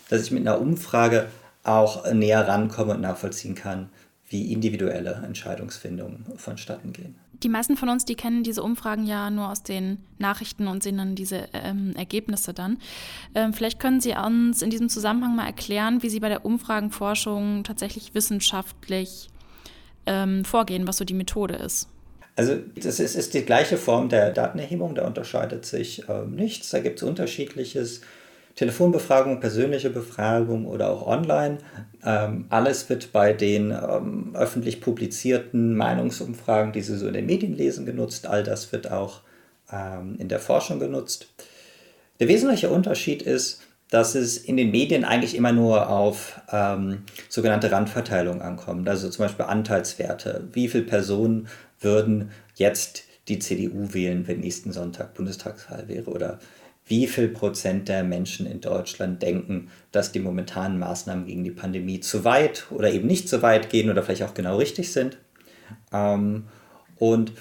dass 0.09 0.23
ich 0.23 0.31
mit 0.31 0.41
einer 0.41 0.61
Umfrage 0.61 1.27
auch 1.63 2.11
näher 2.11 2.47
rankomme 2.47 2.93
und 2.93 3.01
nachvollziehen 3.01 3.55
kann, 3.55 3.89
wie 4.29 4.51
individuelle 4.53 5.21
Entscheidungsfindungen 5.25 6.25
vonstatten 6.38 6.93
gehen. 6.93 7.15
Die 7.43 7.50
meisten 7.50 7.75
von 7.75 7.89
uns, 7.89 8.05
die 8.05 8.15
kennen 8.15 8.43
diese 8.43 8.61
Umfragen 8.61 9.05
ja 9.07 9.31
nur 9.31 9.50
aus 9.50 9.63
den 9.63 9.97
Nachrichten 10.19 10.67
und 10.67 10.83
sehen 10.83 10.97
dann 10.97 11.15
diese 11.15 11.50
ähm, 11.53 11.93
Ergebnisse 11.95 12.53
dann. 12.53 12.77
Ähm, 13.33 13.53
vielleicht 13.53 13.79
können 13.79 14.00
Sie 14.00 14.13
uns 14.13 14.61
in 14.61 14.69
diesem 14.69 14.89
Zusammenhang 14.89 15.35
mal 15.35 15.47
erklären, 15.47 16.03
wie 16.03 16.09
Sie 16.09 16.19
bei 16.19 16.29
der 16.29 16.45
Umfragenforschung 16.45 17.63
tatsächlich 17.63 18.13
wissenschaftlich 18.13 19.30
ähm, 20.05 20.46
vorgehen, 20.46 20.88
was 20.88 20.98
so 20.98 21.05
die 21.05 21.13
Methode 21.13 21.55
ist. 21.55 21.88
Also 22.36 22.55
das 22.75 23.00
ist, 23.00 23.15
ist, 23.15 23.34
die 23.34 23.43
gleiche 23.43 23.77
Form 23.77 24.10
der 24.10 24.31
Datenerhebung, 24.31 24.96
da 24.96 25.05
unterscheidet 25.05 25.65
sich 25.65 26.03
ähm, 26.10 26.36
nichts. 26.36 26.70
Da 26.70 26.79
gibt 26.79 26.98
es 26.98 27.03
unterschiedliches. 27.03 28.01
Telefonbefragung, 28.55 29.39
persönliche 29.39 29.89
Befragung 29.89 30.65
oder 30.65 30.89
auch 30.89 31.08
online. 31.08 31.60
Ähm, 32.03 32.46
alles 32.50 32.89
wird 32.89 33.13
bei 33.13 33.34
den 33.34 33.72
ähm, 33.72 34.36
öffentlich 34.36 34.81
publizierten 34.81 35.75
Meinungsumfragen, 35.75 36.74
die 36.74 36.81
Sie 36.81 36.98
so 36.98 37.08
in 37.08 37.13
den 37.13 37.25
Medien 37.25 37.55
lesen, 37.55 37.86
genutzt. 37.86 38.27
All 38.27 38.43
das 38.43 38.72
wird 38.74 38.91
auch 38.91 39.22
ähm, 39.72 40.17
in 40.20 40.27
der 40.27 40.39
Forschung 40.39 40.79
genutzt. 40.79 41.27
Der 42.20 42.27
wesentliche 42.27 42.70
Unterschied 42.70 43.22
ist, 43.22 43.62
dass 43.91 44.15
es 44.15 44.38
in 44.38 44.57
den 44.57 44.71
Medien 44.71 45.03
eigentlich 45.03 45.36
immer 45.36 45.51
nur 45.51 45.89
auf 45.89 46.41
ähm, 46.50 47.03
sogenannte 47.27 47.71
Randverteilung 47.71 48.41
ankommt. 48.41 48.88
Also 48.88 49.10
zum 49.10 49.25
Beispiel 49.25 49.45
Anteilswerte. 49.45 50.48
Wie 50.53 50.69
viele 50.69 50.86
Personen 50.86 51.50
würden 51.81 52.31
jetzt 52.55 53.03
die 53.27 53.38
CDU 53.38 53.93
wählen, 53.93 54.27
wenn 54.27 54.39
nächsten 54.39 54.71
Sonntag 54.71 55.13
Bundestagswahl 55.13 55.89
wäre? 55.89 56.10
Oder 56.10 56.39
wie 56.86 57.05
viel 57.05 57.27
Prozent 57.27 57.89
der 57.89 58.05
Menschen 58.05 58.45
in 58.45 58.62
Deutschland 58.62 59.21
denken, 59.21 59.69
dass 59.91 60.13
die 60.13 60.19
momentanen 60.19 60.79
Maßnahmen 60.79 61.25
gegen 61.25 61.43
die 61.43 61.51
Pandemie 61.51 62.00
zu 62.00 62.24
weit 62.24 62.67
oder 62.71 62.91
eben 62.91 63.07
nicht 63.07 63.27
zu 63.27 63.41
weit 63.41 63.69
gehen 63.69 63.89
oder 63.89 64.03
vielleicht 64.03 64.24
auch 64.24 64.33
genau 64.33 64.55
richtig 64.55 64.93
sind? 64.93 65.17
Ähm, 65.91 66.45
und 66.98 67.33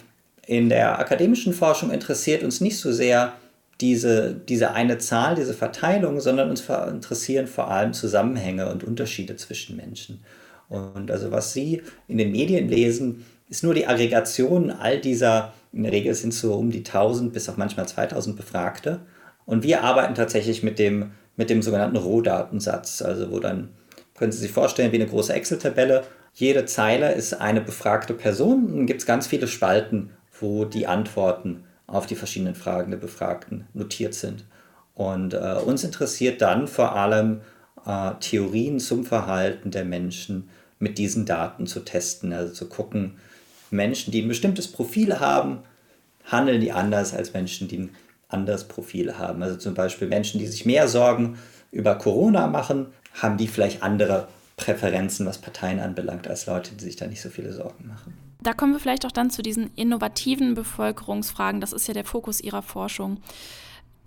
in 0.47 0.69
der 0.69 0.99
akademischen 0.99 1.53
Forschung 1.53 1.93
interessiert 1.93 2.43
uns 2.43 2.61
nicht 2.61 2.79
so 2.79 2.91
sehr, 2.91 3.35
diese, 3.81 4.35
diese 4.35 4.73
eine 4.73 4.99
Zahl, 4.99 5.35
diese 5.35 5.55
Verteilung, 5.55 6.21
sondern 6.21 6.51
uns 6.51 6.69
interessieren 6.69 7.47
vor 7.47 7.71
allem 7.71 7.93
Zusammenhänge 7.93 8.71
und 8.71 8.85
Unterschiede 8.85 9.37
zwischen 9.37 9.77
Menschen. 9.77 10.23
Und 10.69 11.11
also 11.11 11.31
was 11.31 11.53
Sie 11.53 11.83
in 12.07 12.19
den 12.19 12.31
Medien 12.31 12.69
lesen, 12.69 13.25
ist 13.49 13.65
nur 13.65 13.75
die 13.75 13.87
Aggregation 13.87 14.71
all 14.71 15.01
dieser, 15.01 15.53
in 15.73 15.83
der 15.83 15.93
Regel 15.93 16.15
sind 16.15 16.33
es 16.33 16.41
so 16.41 16.55
um 16.55 16.71
die 16.71 16.79
1000 16.79 17.33
bis 17.33 17.49
auch 17.49 17.57
manchmal 17.57 17.89
2000 17.89 18.37
Befragte. 18.37 19.01
Und 19.45 19.65
wir 19.65 19.83
arbeiten 19.83 20.15
tatsächlich 20.15 20.63
mit 20.63 20.79
dem, 20.79 21.11
mit 21.37 21.51
dem 21.51 21.63
sogenannten 21.63 21.97
Rohdatensatz, 21.97 23.03
also 23.03 23.33
wo 23.33 23.41
dann, 23.41 23.71
können 24.17 24.33
Sie 24.33 24.39
sich 24.39 24.53
vorstellen, 24.53 24.93
wie 24.93 24.97
eine 24.97 25.09
große 25.09 25.33
Excel-Tabelle. 25.33 26.05
Jede 26.35 26.67
Zeile 26.67 27.13
ist 27.15 27.35
eine 27.35 27.61
befragte 27.61 28.15
Person 28.15 28.67
und 28.67 28.77
dann 28.77 28.87
gibt 28.87 29.01
es 29.01 29.07
ganz 29.07 29.27
viele 29.27 29.49
Spalten, 29.49 30.11
wo 30.39 30.65
die 30.65 30.87
Antworten 30.87 31.65
auf 31.91 32.07
die 32.07 32.15
verschiedenen 32.15 32.55
Fragen 32.55 32.91
der 32.91 32.99
Befragten 32.99 33.67
notiert 33.75 34.15
sind. 34.15 34.45
Und 34.95 35.35
äh, 35.35 35.57
uns 35.65 35.85
interessiert 35.85 36.41
dann 36.41 36.69
vor 36.69 36.95
allem 36.95 37.41
äh, 37.85 38.13
Theorien 38.21 38.79
zum 38.81 39.05
Verhalten 39.05 39.71
der 39.71 39.85
Menschen 39.85 40.49
mit 40.79 40.99
diesen 40.99 41.27
Daten 41.27 41.67
zu 41.67 41.81
testen, 41.81 42.33
also 42.33 42.53
zu 42.53 42.69
gucken, 42.69 43.19
Menschen, 43.71 44.13
die 44.13 44.23
ein 44.23 44.29
bestimmtes 44.29 44.69
Profil 44.69 45.21
haben, 45.21 45.61
handeln 46.25 46.61
die 46.61 46.73
anders 46.73 47.15
als 47.15 47.33
Menschen, 47.33 47.69
die 47.69 47.79
ein 47.79 47.91
anderes 48.29 48.65
Profil 48.65 49.19
haben. 49.19 49.43
Also 49.43 49.57
zum 49.57 49.75
Beispiel 49.75 50.09
Menschen, 50.09 50.39
die 50.39 50.47
sich 50.47 50.67
mehr 50.67 50.89
Sorgen 50.89 51.39
über 51.73 51.97
Corona 51.97 52.47
machen, 52.47 52.87
haben 53.15 53.37
die 53.37 53.49
vielleicht 53.49 53.83
andere 53.83 54.29
Präferenzen, 54.57 55.27
was 55.27 55.39
Parteien 55.39 55.81
anbelangt, 55.81 56.29
als 56.29 56.47
Leute, 56.47 56.75
die 56.75 56.85
sich 56.85 56.97
da 56.97 57.07
nicht 57.07 57.21
so 57.23 57.31
viele 57.31 57.53
Sorgen 57.53 57.89
machen. 57.89 58.30
Da 58.43 58.53
kommen 58.55 58.73
wir 58.73 58.81
vielleicht 58.81 59.05
auch 59.07 59.13
dann 59.13 59.31
zu 59.31 59.43
diesen 59.43 59.71
innovativen 59.75 60.55
Bevölkerungsfragen. 60.55 61.61
Das 61.61 61.73
ist 61.73 61.87
ja 61.87 61.95
der 61.95 62.05
Fokus 62.05 62.41
Ihrer 62.41 62.63
Forschung. 62.63 63.19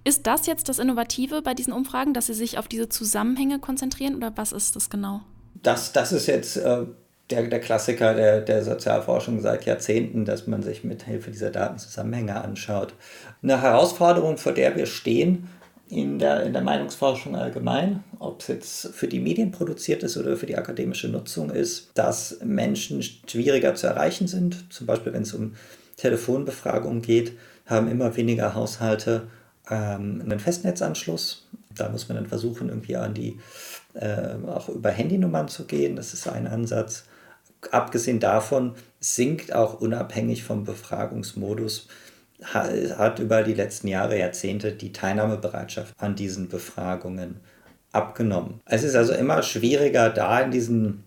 Ist 0.04 0.28
das 0.28 0.48
jetzt 0.48 0.68
das 0.70 0.80
Innovative 0.80 1.42
bei 1.42 1.54
diesen 1.54 1.72
Umfragen, 1.72 2.14
dass 2.14 2.28
Sie 2.28 2.34
sich 2.34 2.58
auf 2.58 2.68
diese 2.68 2.90
Zusammenhänge 2.90 3.60
konzentrieren 3.60 4.16
oder 4.16 4.34
was 4.36 4.52
ist 4.52 4.76
das 4.76 4.90
genau? 4.90 5.22
Das, 5.62 5.94
das 5.94 6.12
ist 6.12 6.28
jetzt 6.28 6.58
äh, 6.58 6.86
der, 7.30 7.44
der 7.44 7.60
Klassiker 7.60 8.14
der, 8.14 8.42
der 8.42 8.64
Sozialforschung 8.64 9.40
seit 9.40 9.66
Jahrzehnten, 9.66 10.26
dass 10.26 10.46
man 10.46 10.62
sich 10.62 10.84
mit 10.84 11.04
Hilfe 11.04 11.32
dieser 11.32 11.52
Datenzusammenhänge 11.52 12.42
anschaut. 12.42 12.94
Eine 13.42 13.62
Herausforderung, 13.62 14.38
vor 14.38 14.52
der 14.52 14.76
wir 14.76 14.88
stehen, 14.88 15.48
in 15.94 16.20
der, 16.20 16.44
in 16.44 16.54
der 16.54 16.62
Meinungsforschung 16.62 17.36
allgemein, 17.36 18.04
ob 18.20 18.42
es 18.42 18.48
jetzt 18.48 18.88
für 18.94 19.08
die 19.08 19.20
Medien 19.20 19.52
produziert 19.52 20.04
ist 20.04 20.18
oder 20.18 20.36
für 20.36 20.46
die 20.46 20.58
akademische 20.58 21.08
Nutzung 21.08 21.50
ist, 21.50 21.92
dass 21.94 22.40
Menschen 22.44 23.02
schwieriger 23.02 23.76
zu 23.76 23.88
erreichen 23.88 24.28
sind. 24.28 24.72
Zum 24.74 24.88
Beispiel, 24.88 25.14
wenn 25.14 25.24
es 25.24 25.34
um 25.34 25.56
Telefonbefragungen 25.98 27.02
geht, 27.02 27.34
haben 27.66 27.90
immer 27.90 28.16
weniger 28.16 28.56
Haushalte 28.56 29.28
ähm, 29.70 30.22
einen 30.24 30.40
Festnetzanschluss. 30.40 31.48
Da 31.76 31.90
muss 31.90 32.10
man 32.10 32.18
dann 32.18 32.28
versuchen, 32.28 32.70
irgendwie 32.70 32.96
an 32.96 33.14
die 33.14 33.40
äh, 33.94 34.36
auch 34.48 34.70
über 34.70 34.90
Handynummern 34.90 35.48
zu 35.48 35.66
gehen. 35.66 35.96
Das 35.96 36.14
ist 36.14 36.28
ein 36.28 36.48
Ansatz. 36.48 37.06
Abgesehen 37.72 38.20
davon 38.20 38.76
sinkt 39.00 39.54
auch 39.54 39.80
unabhängig 39.80 40.44
vom 40.44 40.66
Befragungsmodus 40.66 41.88
hat 42.44 43.20
über 43.20 43.44
die 43.44 43.54
letzten 43.54 43.88
Jahre, 43.88 44.18
Jahrzehnte 44.20 44.72
die 44.72 44.92
Teilnahmebereitschaft 44.92 45.94
an 45.98 46.16
diesen 46.16 46.50
Befragungen 46.50 47.38
abgenommen. 47.92 48.60
Es 48.66 48.84
ist 48.84 48.96
also 48.96 49.14
immer 49.14 49.44
schwieriger, 49.44 50.10
da 50.10 50.42
in 50.42 50.52
diesen 50.52 51.04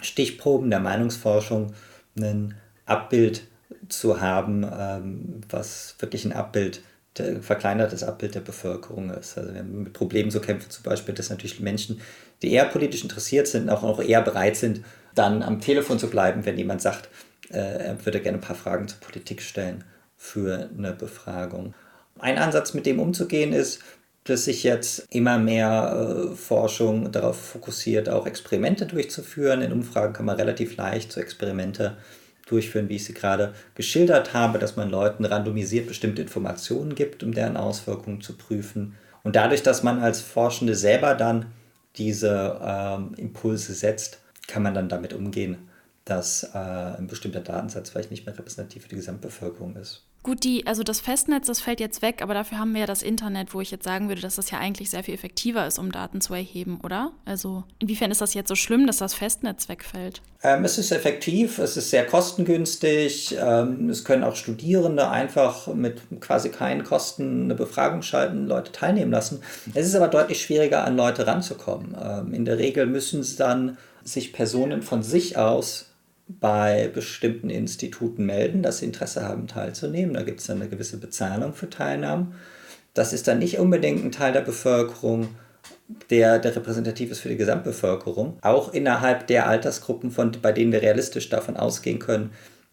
Stichproben 0.00 0.70
der 0.70 0.80
Meinungsforschung 0.80 1.72
ein 2.18 2.54
Abbild 2.86 3.46
zu 3.88 4.20
haben, 4.20 4.64
ähm, 4.64 5.40
was 5.48 5.96
wirklich 5.98 6.24
ein 6.24 6.32
Abbild, 6.32 6.82
ein 7.18 7.42
verkleinertes 7.42 8.02
Abbild 8.02 8.34
der 8.34 8.40
Bevölkerung 8.40 9.10
ist. 9.10 9.38
Also 9.38 9.52
wir 9.52 9.60
haben 9.60 9.84
mit 9.84 9.92
Problemen 9.92 10.30
zu 10.30 10.40
kämpfen, 10.40 10.70
zum 10.70 10.82
Beispiel, 10.82 11.14
dass 11.14 11.30
natürlich 11.30 11.60
Menschen, 11.60 12.00
die 12.42 12.52
eher 12.52 12.64
politisch 12.64 13.02
interessiert 13.02 13.46
sind, 13.46 13.70
auch, 13.70 13.82
auch 13.82 14.02
eher 14.02 14.22
bereit 14.22 14.56
sind, 14.56 14.80
dann 15.14 15.42
am 15.42 15.60
Telefon 15.60 15.98
zu 15.98 16.08
bleiben, 16.08 16.44
wenn 16.44 16.58
jemand 16.58 16.82
sagt, 16.82 17.08
äh, 17.50 17.58
er 17.58 18.04
würde 18.04 18.20
gerne 18.20 18.38
ein 18.38 18.40
paar 18.40 18.56
Fragen 18.56 18.88
zur 18.88 19.00
Politik 19.00 19.42
stellen 19.42 19.84
für 20.24 20.70
eine 20.76 20.92
Befragung. 20.94 21.74
Ein 22.18 22.38
Ansatz, 22.38 22.72
mit 22.72 22.86
dem 22.86 22.98
umzugehen, 22.98 23.52
ist, 23.52 23.80
dass 24.24 24.46
sich 24.46 24.62
jetzt 24.62 25.06
immer 25.10 25.38
mehr 25.38 26.30
äh, 26.32 26.34
Forschung 26.34 27.12
darauf 27.12 27.38
fokussiert, 27.38 28.08
auch 28.08 28.26
Experimente 28.26 28.86
durchzuführen. 28.86 29.60
In 29.60 29.70
Umfragen 29.70 30.14
kann 30.14 30.24
man 30.24 30.36
relativ 30.36 30.76
leicht 30.76 31.12
so 31.12 31.20
Experimente 31.20 31.98
durchführen, 32.46 32.88
wie 32.88 32.96
ich 32.96 33.04
sie 33.04 33.12
gerade 33.12 33.52
geschildert 33.74 34.32
habe, 34.32 34.58
dass 34.58 34.76
man 34.76 34.88
Leuten 34.88 35.26
randomisiert 35.26 35.86
bestimmte 35.86 36.22
Informationen 36.22 36.94
gibt, 36.94 37.22
um 37.22 37.32
deren 37.32 37.58
Auswirkungen 37.58 38.22
zu 38.22 38.32
prüfen. 38.36 38.96
Und 39.22 39.36
dadurch, 39.36 39.62
dass 39.62 39.82
man 39.82 40.00
als 40.00 40.22
Forschende 40.22 40.74
selber 40.74 41.14
dann 41.14 41.52
diese 41.96 42.58
ähm, 42.64 43.12
Impulse 43.18 43.74
setzt, 43.74 44.20
kann 44.48 44.62
man 44.62 44.74
dann 44.74 44.88
damit 44.88 45.12
umgehen, 45.12 45.68
dass 46.06 46.44
äh, 46.54 46.58
ein 46.58 47.08
bestimmter 47.08 47.40
Datensatz 47.40 47.90
vielleicht 47.90 48.10
nicht 48.10 48.24
mehr 48.24 48.36
repräsentativ 48.36 48.84
für 48.84 48.88
die 48.88 48.96
Gesamtbevölkerung 48.96 49.76
ist. 49.76 50.02
Gut, 50.24 50.42
die, 50.42 50.66
also 50.66 50.82
das 50.82 51.00
Festnetz, 51.00 51.48
das 51.48 51.60
fällt 51.60 51.80
jetzt 51.80 52.00
weg, 52.00 52.22
aber 52.22 52.32
dafür 52.32 52.58
haben 52.58 52.72
wir 52.72 52.80
ja 52.80 52.86
das 52.86 53.02
Internet, 53.02 53.52
wo 53.52 53.60
ich 53.60 53.70
jetzt 53.70 53.84
sagen 53.84 54.08
würde, 54.08 54.22
dass 54.22 54.36
das 54.36 54.50
ja 54.50 54.58
eigentlich 54.58 54.88
sehr 54.88 55.04
viel 55.04 55.12
effektiver 55.12 55.66
ist, 55.66 55.78
um 55.78 55.92
Daten 55.92 56.22
zu 56.22 56.32
erheben, 56.32 56.80
oder? 56.82 57.12
Also 57.26 57.64
inwiefern 57.78 58.10
ist 58.10 58.22
das 58.22 58.32
jetzt 58.32 58.48
so 58.48 58.54
schlimm, 58.54 58.86
dass 58.86 58.96
das 58.96 59.12
Festnetz 59.12 59.68
wegfällt? 59.68 60.22
Ähm, 60.42 60.64
es 60.64 60.78
ist 60.78 60.92
effektiv, 60.92 61.58
es 61.58 61.76
ist 61.76 61.90
sehr 61.90 62.06
kostengünstig. 62.06 63.36
Ähm, 63.38 63.90
es 63.90 64.02
können 64.06 64.24
auch 64.24 64.34
Studierende 64.34 65.10
einfach 65.10 65.66
mit 65.66 66.00
quasi 66.20 66.48
keinen 66.48 66.84
Kosten 66.84 67.44
eine 67.44 67.54
Befragung 67.54 68.00
schalten, 68.00 68.46
Leute 68.46 68.72
teilnehmen 68.72 69.10
lassen. 69.10 69.42
Es 69.74 69.86
ist 69.86 69.94
aber 69.94 70.08
deutlich 70.08 70.40
schwieriger, 70.40 70.84
an 70.84 70.96
Leute 70.96 71.26
ranzukommen. 71.26 71.94
Ähm, 72.02 72.32
in 72.32 72.46
der 72.46 72.56
Regel 72.56 72.86
müssen 72.86 73.20
es 73.20 73.36
dann 73.36 73.76
sich 74.04 74.32
Personen 74.32 74.80
von 74.80 75.02
sich 75.02 75.36
aus 75.36 75.90
bei 76.26 76.90
bestimmten 76.92 77.50
Instituten 77.50 78.24
melden, 78.24 78.62
dass 78.62 78.78
sie 78.78 78.86
Interesse 78.86 79.22
haben 79.22 79.46
teilzunehmen. 79.46 80.14
Da 80.14 80.22
gibt 80.22 80.40
es 80.40 80.46
dann 80.46 80.60
eine 80.60 80.70
gewisse 80.70 80.98
Bezahlung 80.98 81.52
für 81.52 81.68
Teilnahmen. 81.68 82.34
Das 82.94 83.12
ist 83.12 83.28
dann 83.28 83.40
nicht 83.40 83.58
unbedingt 83.58 84.04
ein 84.04 84.12
Teil 84.12 84.32
der 84.32 84.40
Bevölkerung, 84.40 85.34
der, 86.10 86.38
der 86.38 86.56
repräsentativ 86.56 87.10
ist 87.10 87.20
für 87.20 87.28
die 87.28 87.36
Gesamtbevölkerung. 87.36 88.38
Auch 88.40 88.72
innerhalb 88.72 89.26
der 89.26 89.46
Altersgruppen, 89.48 90.10
von, 90.10 90.32
bei 90.40 90.52
denen 90.52 90.72
wir 90.72 90.80
realistisch 90.80 91.28
davon 91.28 91.56
ausgehen 91.56 91.98
können, 91.98 92.30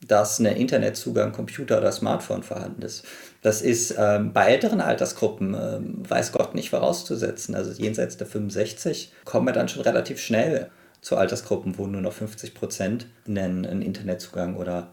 dass 0.07 0.39
ein 0.39 0.45
Internetzugang, 0.45 1.31
Computer 1.31 1.77
oder 1.77 1.91
Smartphone 1.91 2.43
vorhanden 2.43 2.81
ist. 2.81 3.05
Das 3.41 3.61
ist 3.61 3.95
ähm, 3.97 4.33
bei 4.33 4.45
älteren 4.45 4.81
Altersgruppen, 4.81 5.53
ähm, 5.53 6.09
weiß 6.09 6.31
Gott, 6.31 6.55
nicht 6.55 6.69
vorauszusetzen. 6.69 7.53
Also 7.55 7.71
jenseits 7.71 8.17
der 8.17 8.27
65 8.27 9.11
kommen 9.25 9.47
wir 9.47 9.53
dann 9.53 9.67
schon 9.67 9.83
relativ 9.83 10.19
schnell 10.19 10.69
zu 11.01 11.17
Altersgruppen, 11.17 11.77
wo 11.77 11.87
nur 11.87 12.01
noch 12.01 12.13
50 12.13 12.53
Prozent 12.53 13.07
einen, 13.27 13.65
einen 13.65 13.81
Internetzugang 13.81 14.55
oder 14.55 14.91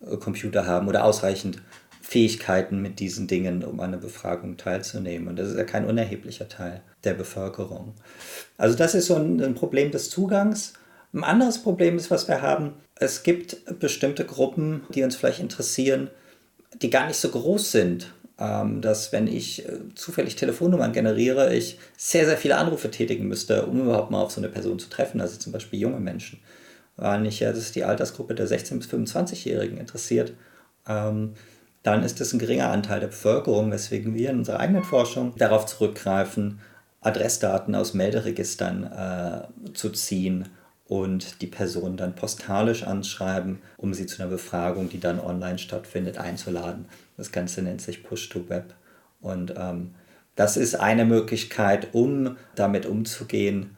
äh, 0.00 0.16
Computer 0.16 0.66
haben 0.66 0.88
oder 0.88 1.04
ausreichend 1.04 1.62
Fähigkeiten 2.02 2.80
mit 2.80 3.00
diesen 3.00 3.26
Dingen, 3.26 3.64
um 3.64 3.80
an 3.80 3.88
einer 3.88 3.96
Befragung 3.96 4.56
teilzunehmen. 4.56 5.26
Und 5.26 5.36
das 5.36 5.48
ist 5.48 5.58
ja 5.58 5.64
kein 5.64 5.86
unerheblicher 5.86 6.48
Teil 6.48 6.82
der 7.02 7.14
Bevölkerung. 7.14 7.94
Also 8.58 8.76
das 8.76 8.94
ist 8.94 9.06
so 9.06 9.16
ein, 9.16 9.42
ein 9.42 9.54
Problem 9.54 9.90
des 9.90 10.08
Zugangs. 10.08 10.74
Ein 11.12 11.24
anderes 11.24 11.58
Problem 11.62 11.96
ist, 11.96 12.10
was 12.10 12.28
wir 12.28 12.42
haben, 12.42 12.74
es 12.94 13.24
gibt 13.24 13.80
bestimmte 13.80 14.24
Gruppen, 14.24 14.82
die 14.94 15.02
uns 15.02 15.16
vielleicht 15.16 15.40
interessieren, 15.40 16.10
die 16.80 16.90
gar 16.90 17.06
nicht 17.06 17.16
so 17.16 17.28
groß 17.28 17.72
sind. 17.72 18.12
Ähm, 18.38 18.82
dass 18.82 19.12
wenn 19.12 19.26
ich 19.28 19.66
äh, 19.66 19.78
zufällig 19.94 20.36
Telefonnummern 20.36 20.92
generiere, 20.92 21.54
ich 21.54 21.78
sehr, 21.96 22.26
sehr 22.26 22.36
viele 22.36 22.58
Anrufe 22.58 22.90
tätigen 22.90 23.26
müsste, 23.26 23.64
um 23.64 23.80
überhaupt 23.80 24.10
mal 24.10 24.20
auf 24.20 24.30
so 24.30 24.40
eine 24.40 24.50
Person 24.50 24.78
zu 24.78 24.90
treffen, 24.90 25.22
also 25.22 25.38
zum 25.38 25.52
Beispiel 25.52 25.80
junge 25.80 26.00
Menschen. 26.00 26.40
Weil 26.96 27.22
nicht, 27.22 27.40
ja, 27.40 27.50
das 27.50 27.60
ist 27.60 27.76
die 27.76 27.84
Altersgruppe 27.84 28.34
der 28.34 28.46
16- 28.46 28.78
bis 28.78 28.88
25-Jährigen 28.88 29.78
interessiert, 29.78 30.34
ähm, 30.86 31.32
dann 31.82 32.02
ist 32.02 32.20
das 32.20 32.32
ein 32.32 32.38
geringer 32.38 32.70
Anteil 32.70 33.00
der 33.00 33.06
Bevölkerung, 33.06 33.70
weswegen 33.70 34.14
wir 34.14 34.30
in 34.30 34.38
unserer 34.38 34.60
eigenen 34.60 34.84
Forschung 34.84 35.34
darauf 35.36 35.66
zurückgreifen, 35.66 36.60
Adressdaten 37.00 37.74
aus 37.74 37.94
Melderegistern 37.94 38.84
äh, 38.84 39.72
zu 39.72 39.90
ziehen 39.90 40.48
und 40.88 41.42
die 41.42 41.46
Person 41.46 41.96
dann 41.96 42.14
postalisch 42.14 42.84
anschreiben, 42.84 43.58
um 43.76 43.92
sie 43.92 44.06
zu 44.06 44.22
einer 44.22 44.30
Befragung, 44.30 44.88
die 44.88 45.00
dann 45.00 45.20
online 45.20 45.58
stattfindet, 45.58 46.18
einzuladen. 46.18 46.86
Das 47.16 47.32
Ganze 47.32 47.62
nennt 47.62 47.80
sich 47.80 48.04
Push-to-Web. 48.04 48.74
Und 49.20 49.54
ähm, 49.56 49.94
das 50.36 50.56
ist 50.56 50.76
eine 50.76 51.04
Möglichkeit, 51.04 51.88
um 51.92 52.36
damit 52.54 52.86
umzugehen, 52.86 53.76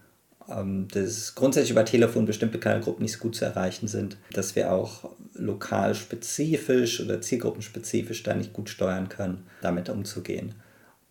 ähm, 0.51 0.89
dass 0.89 1.35
grundsätzlich 1.35 1.71
über 1.71 1.85
Telefon 1.85 2.27
bestimmte 2.27 2.59
kleine 2.59 2.81
Gruppen 2.81 3.03
nicht 3.03 3.13
so 3.13 3.21
gut 3.21 3.37
zu 3.37 3.45
erreichen 3.45 3.89
sind, 3.89 4.17
dass 4.33 4.57
wir 4.57 4.73
auch 4.73 5.11
lokal 5.35 5.95
spezifisch 5.95 7.01
oder 7.01 7.21
zielgruppenspezifisch 7.21 8.23
da 8.23 8.35
nicht 8.35 8.53
gut 8.53 8.69
steuern 8.69 9.09
können, 9.09 9.47
damit 9.63 9.89
umzugehen. 9.89 10.55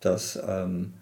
Das 0.00 0.38
ähm, 0.46 0.94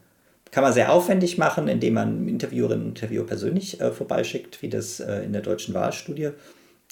kann 0.56 0.64
man 0.64 0.72
sehr 0.72 0.90
aufwendig 0.90 1.36
machen, 1.36 1.68
indem 1.68 1.92
man 1.92 2.28
Interviewerinnen 2.28 2.86
und 2.86 2.88
Interviewer 2.92 3.26
persönlich 3.26 3.78
äh, 3.78 3.92
vorbeischickt, 3.92 4.62
wie 4.62 4.70
das 4.70 5.00
äh, 5.00 5.18
in 5.18 5.34
der 5.34 5.42
deutschen 5.42 5.75
Wahlstudie 5.75 6.30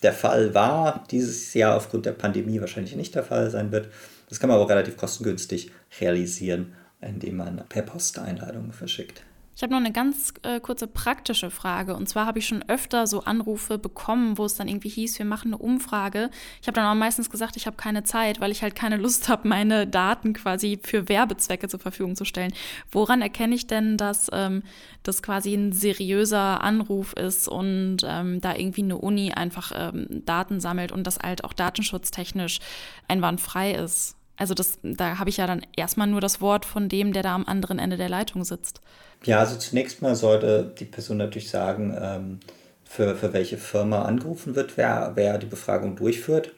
der 0.02 0.12
Fall 0.12 0.52
war. 0.52 1.04
Dieses 1.10 1.54
Jahr 1.54 1.74
aufgrund 1.74 2.04
der 2.04 2.12
Pandemie 2.12 2.60
wahrscheinlich 2.60 2.94
nicht 2.94 3.14
der 3.14 3.24
Fall 3.24 3.48
sein 3.48 3.72
wird. 3.72 3.88
Das 4.28 4.38
kann 4.38 4.50
man 4.50 4.58
aber 4.58 4.68
relativ 4.68 4.98
kostengünstig 4.98 5.70
realisieren, 5.98 6.74
indem 7.00 7.38
man 7.38 7.64
per 7.70 7.80
Post 7.80 8.18
Einladungen 8.18 8.72
verschickt. 8.72 9.22
Ich 9.56 9.62
habe 9.62 9.72
noch 9.72 9.80
eine 9.80 9.92
ganz 9.92 10.34
äh, 10.42 10.58
kurze 10.58 10.88
praktische 10.88 11.50
Frage. 11.50 11.94
Und 11.94 12.08
zwar 12.08 12.26
habe 12.26 12.40
ich 12.40 12.46
schon 12.46 12.68
öfter 12.68 13.06
so 13.06 13.20
Anrufe 13.20 13.78
bekommen, 13.78 14.36
wo 14.36 14.44
es 14.44 14.56
dann 14.56 14.66
irgendwie 14.66 14.88
hieß, 14.88 15.18
wir 15.18 15.26
machen 15.26 15.54
eine 15.54 15.58
Umfrage. 15.58 16.30
Ich 16.60 16.66
habe 16.66 16.74
dann 16.74 16.86
auch 16.86 16.98
meistens 16.98 17.30
gesagt, 17.30 17.56
ich 17.56 17.66
habe 17.66 17.76
keine 17.76 18.02
Zeit, 18.02 18.40
weil 18.40 18.50
ich 18.50 18.62
halt 18.62 18.74
keine 18.74 18.96
Lust 18.96 19.28
habe, 19.28 19.46
meine 19.46 19.86
Daten 19.86 20.32
quasi 20.32 20.78
für 20.82 21.08
Werbezwecke 21.08 21.68
zur 21.68 21.78
Verfügung 21.78 22.16
zu 22.16 22.24
stellen. 22.24 22.52
Woran 22.90 23.22
erkenne 23.22 23.54
ich 23.54 23.68
denn, 23.68 23.96
dass 23.96 24.28
ähm, 24.32 24.64
das 25.04 25.22
quasi 25.22 25.54
ein 25.54 25.72
seriöser 25.72 26.62
Anruf 26.62 27.12
ist 27.12 27.48
und 27.48 27.98
ähm, 28.04 28.40
da 28.40 28.56
irgendwie 28.56 28.82
eine 28.82 28.98
Uni 28.98 29.32
einfach 29.32 29.70
ähm, 29.74 30.22
Daten 30.24 30.58
sammelt 30.60 30.90
und 30.90 31.06
das 31.06 31.20
halt 31.20 31.44
auch 31.44 31.52
datenschutztechnisch 31.52 32.58
einwandfrei 33.06 33.72
ist? 33.72 34.16
Also 34.36 34.54
das, 34.54 34.78
da 34.82 35.18
habe 35.18 35.30
ich 35.30 35.36
ja 35.36 35.46
dann 35.46 35.62
erstmal 35.76 36.06
nur 36.06 36.20
das 36.20 36.40
Wort 36.40 36.64
von 36.64 36.88
dem, 36.88 37.12
der 37.12 37.22
da 37.22 37.34
am 37.34 37.46
anderen 37.46 37.78
Ende 37.78 37.96
der 37.96 38.08
Leitung 38.08 38.44
sitzt. 38.44 38.80
Ja, 39.24 39.38
also 39.38 39.56
zunächst 39.56 40.02
mal 40.02 40.16
sollte 40.16 40.72
die 40.78 40.84
Person 40.84 41.18
natürlich 41.18 41.50
sagen, 41.50 41.96
ähm, 42.00 42.40
für, 42.84 43.14
für 43.16 43.32
welche 43.32 43.58
Firma 43.58 44.02
angerufen 44.02 44.54
wird, 44.54 44.76
wer, 44.76 45.12
wer 45.14 45.38
die 45.38 45.46
Befragung 45.46 45.96
durchführt. 45.96 46.52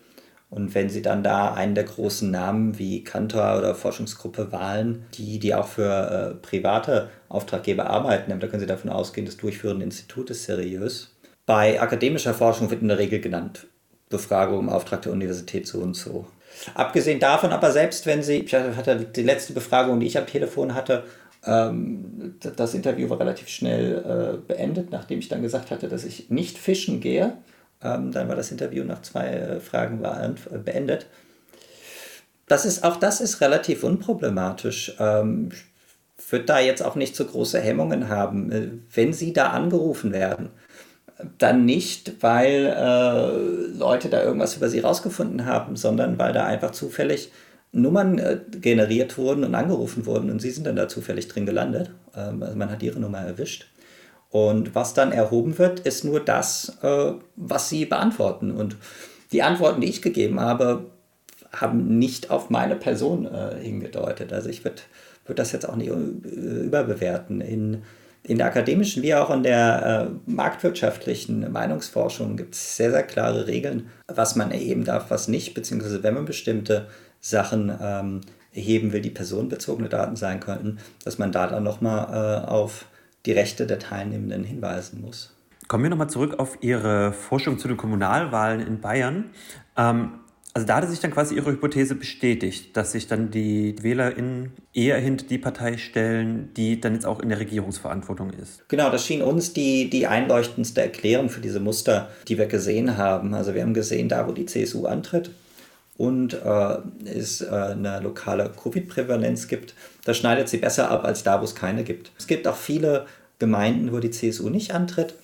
Und 0.49 0.75
wenn 0.75 0.89
Sie 0.89 1.03
dann 1.03 1.23
da 1.23 1.55
einen 1.55 1.75
der 1.75 1.85
großen 1.85 2.31
Namen 2.31 2.79
wie 2.79 3.03
Kantor 3.03 3.59
oder 3.59 3.75
Forschungsgruppe 3.75 4.53
Wahlen, 4.53 5.05
die, 5.15 5.39
die 5.39 5.55
auch 5.55 5.67
für 5.67 5.91
äh, 5.93 6.35
private 6.35 7.11
Auftraggeber 7.29 7.91
arbeiten, 7.91 8.39
da 8.39 8.47
können 8.47 8.61
Sie 8.61 8.67
davon 8.67 8.91
ausgehen, 8.91 9.27
das 9.27 9.37
durchführende 9.37 9.85
Institut 9.85 10.31
ist 10.31 10.45
seriös. 10.45 11.13
Bei 11.47 11.81
akademischer 11.81 12.35
Forschung 12.35 12.71
wird 12.71 12.83
in 12.83 12.89
der 12.89 12.99
Regel 12.99 13.21
genannt, 13.21 13.67
Befragung 14.09 14.61
im 14.61 14.69
Auftrag 14.69 15.03
der 15.03 15.13
Universität 15.13 15.67
so 15.67 15.81
und 15.81 15.95
so. 15.95 16.27
Abgesehen 16.75 17.21
davon 17.21 17.53
aber 17.53 17.71
selbst, 17.71 18.07
wenn 18.07 18.23
Sie, 18.23 18.39
ich 18.39 18.55
hatte 18.55 18.97
die 18.97 19.23
letzte 19.23 19.53
Befragung, 19.53 20.01
die 20.01 20.07
ich 20.07 20.19
am 20.19 20.27
Telefon 20.27 20.75
hatte, 20.75 21.05
ähm, 21.45 22.35
das 22.41 22.75
Interview 22.75 23.09
war 23.09 23.21
relativ 23.21 23.49
schnell 23.49 23.99
äh, 23.99 24.37
beendet, 24.47 24.91
nachdem 24.91 25.21
ich 25.21 25.29
dann 25.29 25.43
gesagt 25.43 25.71
hatte, 25.71 25.89
dass 25.89 26.05
ich 26.05 26.31
nicht 26.31 26.59
fischen 26.59 27.01
gehe. 27.01 27.39
Ähm, 27.83 28.11
dann 28.11 28.29
war 28.29 28.37
das 28.37 28.51
Interview 28.51 28.85
nach 28.85 29.03
zwei 29.03 29.27
äh, 29.29 29.61
Fragen 29.61 30.03
äh, 30.05 30.59
beendet. 30.59 31.07
Das 32.49 32.65
ist, 32.65 32.85
auch 32.85 32.97
das 32.97 33.21
ist 33.21 33.41
relativ 33.41 33.85
unproblematisch. 33.85 34.95
Ähm, 34.99 35.51
ich 36.19 36.33
würde 36.33 36.47
da 36.47 36.59
jetzt 36.59 36.83
auch 36.83 36.97
nicht 36.97 37.15
so 37.15 37.25
große 37.25 37.61
Hemmungen 37.61 38.09
haben, 38.09 38.83
wenn 38.93 39.13
Sie 39.13 39.33
da 39.33 39.51
angerufen 39.51 40.13
werden. 40.13 40.51
Dann 41.39 41.65
nicht, 41.65 42.23
weil 42.23 42.75
äh, 42.77 43.79
Leute 43.79 44.09
da 44.09 44.23
irgendwas 44.23 44.57
über 44.57 44.69
Sie 44.69 44.81
rausgefunden 44.81 45.47
haben, 45.47 45.77
sondern 45.77 46.19
weil 46.19 46.33
da 46.33 46.45
einfach 46.45 46.73
zufällig 46.73 47.31
Nummern 47.73 48.19
äh, 48.19 48.41
generiert 48.61 49.19
wurden 49.19 49.45
und 49.45 49.55
angerufen 49.55 50.07
wurden 50.07 50.31
und 50.31 50.41
sie 50.41 50.51
sind 50.51 50.67
dann 50.67 50.77
da 50.77 50.89
zufällig 50.89 51.29
drin 51.29 51.47
gelandet. 51.47 51.91
Ähm, 52.17 52.43
also 52.43 52.57
man 52.57 52.71
hat 52.71 52.83
ihre 52.83 52.99
Nummer 52.99 53.19
erwischt. 53.19 53.67
Und 54.31 54.75
was 54.75 54.95
dann 54.95 55.13
erhoben 55.13 55.59
wird, 55.59 55.81
ist 55.81 56.05
nur 56.05 56.21
das, 56.21 56.79
äh, 56.83 57.13
was 57.37 57.69
sie 57.69 57.85
beantworten. 57.85 58.51
Und 58.51 58.77
die 59.33 59.43
Antworten, 59.43 59.81
die 59.81 59.89
ich 59.89 60.03
gegeben 60.03 60.41
habe, 60.41 60.87
haben 61.53 61.99
nicht 61.99 62.31
auf 62.31 62.51
meine 62.51 62.77
Person 62.77 63.27
äh, 63.27 63.57
hingedeutet. 63.61 64.33
Also 64.33 64.49
ich 64.49 64.65
würde 64.65 64.83
würd 65.27 65.39
das 65.39 65.53
jetzt 65.53 65.69
auch 65.69 65.77
nicht 65.77 65.91
überbewerten. 65.91 67.41
In, 67.41 67.83
in 68.27 68.39
der 68.39 68.49
akademischen 68.49 69.05
wie 69.05 69.15
auch 69.15 69.31
in 69.31 69.45
der 69.45 70.11
äh, 70.27 70.31
marktwirtschaftlichen 70.31 71.51
Meinungsforschung 71.53 72.37
gibt 72.37 72.57
es 72.57 72.77
sehr, 72.77 72.91
sehr 72.91 73.05
klare 73.05 73.47
Regeln, 73.47 73.89
was 74.09 74.35
man 74.35 74.51
erheben 74.51 74.85
darf, 74.85 75.11
was 75.11 75.29
nicht, 75.29 75.55
beziehungsweise 75.55 76.03
wenn 76.03 76.15
man 76.15 76.25
bestimmte 76.25 76.89
Sachen 77.21 77.73
ähm, 77.81 78.23
erheben 78.53 78.93
will, 78.93 79.01
die 79.01 79.11
personenbezogene 79.11 79.89
Daten 79.89 80.17
sein 80.17 80.41
könnten, 80.41 80.79
dass 81.05 81.19
man 81.19 81.31
da 81.31 81.47
dann 81.47 81.63
nochmal 81.63 82.43
äh, 82.43 82.47
auf 82.49 82.87
die 83.27 83.33
Rechte 83.33 83.65
der 83.65 83.79
Teilnehmenden 83.79 84.43
hinweisen 84.43 85.03
muss. 85.03 85.33
Kommen 85.69 85.85
wir 85.85 85.91
nochmal 85.91 86.11
zurück 86.11 86.39
auf 86.39 86.59
Ihre 86.63 87.13
Forschung 87.13 87.59
zu 87.59 87.69
den 87.69 87.77
Kommunalwahlen 87.77 88.61
in 88.61 88.81
Bayern. 88.81 89.31
Ähm, 89.77 90.15
also 90.57 90.67
da 90.67 90.77
hatte 90.77 90.89
sich 90.89 91.01
dann 91.01 91.11
quasi 91.11 91.35
Ihre 91.35 91.53
Hypothese 91.53 91.97
bestätigt, 91.97 92.75
dass 92.79 92.93
sich 92.93 93.07
dann 93.07 93.31
die 93.31 93.75
WählerInnen 93.83 94.53
eher 94.73 94.99
hinter 94.99 95.27
die 95.27 95.37
Partei 95.37 95.77
stellen, 95.77 96.49
die 96.57 96.81
dann 96.81 96.95
jetzt 96.95 97.05
auch 97.05 97.21
in 97.21 97.29
der 97.29 97.39
Regierungsverantwortung 97.39 98.31
ist. 98.31 98.67
Genau, 98.71 98.89
das 98.89 99.05
schien 99.05 99.21
uns 99.21 99.53
die, 99.53 99.91
die 99.91 100.07
einleuchtendste 100.07 100.81
Erklärung 100.81 101.29
für 101.29 101.43
diese 101.43 101.61
Muster, 101.61 102.09
die 102.27 102.39
wir 102.39 102.47
gesehen 102.47 102.97
haben. 102.97 103.35
Also 103.35 103.53
wir 103.53 103.61
haben 103.61 103.75
gesehen, 103.75 104.09
da 104.09 104.27
wo 104.27 104.33
die 104.33 104.47
CSU 104.47 104.87
antritt, 104.87 105.31
und 105.99 106.33
äh, 106.33 106.79
es 107.05 107.43
äh, 107.43 107.51
eine 107.51 108.01
lokale 108.01 108.51
Covid-Prävalenz 108.51 109.49
gibt, 109.49 109.75
da 110.05 110.15
schneidet 110.15 110.49
sie 110.49 110.57
besser 110.57 110.91
ab 110.91 111.05
als 111.05 111.23
da, 111.23 111.39
wo 111.43 111.45
es 111.45 111.55
keine 111.55 111.85
gibt. 111.85 112.13
Es 112.19 112.27
gibt 112.27 112.49
auch 112.49 112.57
viele 112.57 113.05
Gemeinden, 113.39 113.93
wo 113.93 113.99
die 113.99 114.11
CSU 114.11 114.49
nicht 114.49 114.73
antritt. 114.73 115.17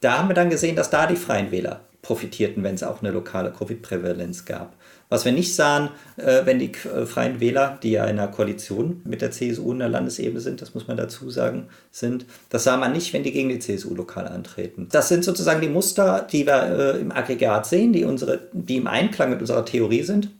Da 0.00 0.18
haben 0.18 0.28
wir 0.28 0.34
dann 0.34 0.50
gesehen, 0.50 0.74
dass 0.74 0.90
da 0.90 1.06
die 1.06 1.14
Freien 1.14 1.52
Wähler 1.52 1.80
profitierten, 2.04 2.62
wenn 2.62 2.76
es 2.76 2.84
auch 2.84 3.02
eine 3.02 3.10
lokale 3.10 3.50
Covid-Prävalenz 3.50 4.44
gab. 4.44 4.76
Was 5.08 5.24
wir 5.24 5.32
nicht 5.32 5.54
sahen, 5.54 5.90
äh, 6.16 6.42
wenn 6.44 6.58
die 6.58 6.70
äh, 6.72 7.06
Freien 7.06 7.40
Wähler, 7.40 7.78
die 7.82 7.92
ja 7.92 8.04
in 8.04 8.18
einer 8.18 8.28
Koalition 8.28 9.00
mit 9.04 9.22
der 9.22 9.30
CSU 9.30 9.72
in 9.72 9.80
der 9.80 9.88
Landesebene 9.88 10.40
sind, 10.40 10.62
das 10.62 10.74
muss 10.74 10.86
man 10.86 10.96
dazu 10.96 11.30
sagen, 11.30 11.68
sind, 11.90 12.26
das 12.50 12.64
sah 12.64 12.76
man 12.76 12.92
nicht, 12.92 13.12
wenn 13.12 13.22
die 13.22 13.32
gegen 13.32 13.48
die 13.48 13.58
CSU 13.58 13.94
lokal 13.94 14.28
antreten. 14.28 14.88
Das 14.92 15.08
sind 15.08 15.24
sozusagen 15.24 15.60
die 15.60 15.68
Muster, 15.68 16.26
die 16.30 16.46
wir 16.46 16.94
äh, 16.94 17.00
im 17.00 17.10
Aggregat 17.10 17.66
sehen, 17.66 17.92
die, 17.92 18.04
unsere, 18.04 18.40
die 18.52 18.76
im 18.76 18.86
Einklang 18.86 19.30
mit 19.30 19.40
unserer 19.40 19.64
Theorie 19.64 20.02
sind 20.02 20.30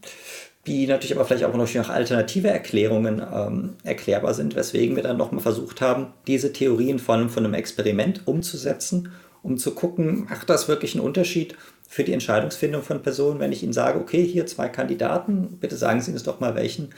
die 0.66 0.86
natürlich 0.86 1.14
aber 1.14 1.26
vielleicht 1.26 1.44
auch 1.44 1.54
noch 1.54 1.74
nach 1.74 1.90
alternative 1.90 2.48
Erklärungen 2.48 3.20
ähm, 3.20 3.74
erklärbar 3.82 4.34
sind, 4.34 4.56
weswegen 4.56 4.96
wir 4.96 5.02
dann 5.02 5.18
nochmal 5.18 5.42
versucht 5.42 5.80
haben, 5.80 6.14
diese 6.26 6.52
Theorien 6.52 6.98
vor 6.98 7.16
allem 7.16 7.28
von 7.28 7.44
einem 7.44 7.54
Experiment 7.54 8.26
umzusetzen, 8.26 9.12
um 9.44 9.58
zu 9.58 9.72
gucken, 9.72 10.26
macht 10.28 10.48
das 10.48 10.68
wirklich 10.68 10.94
einen 10.94 11.04
Unterschied 11.04 11.54
für 11.86 12.02
die 12.02 12.14
Entscheidungsfindung 12.14 12.82
von 12.82 13.02
Personen, 13.02 13.38
wenn 13.40 13.52
ich 13.52 13.62
ihnen 13.62 13.74
sage, 13.74 14.00
okay, 14.00 14.24
hier 14.24 14.46
zwei 14.46 14.68
Kandidaten, 14.68 15.58
bitte 15.60 15.76
sagen 15.76 16.00
Sie 16.00 16.10
uns 16.12 16.22
doch 16.22 16.40
mal, 16.40 16.54
welchen 16.54 16.90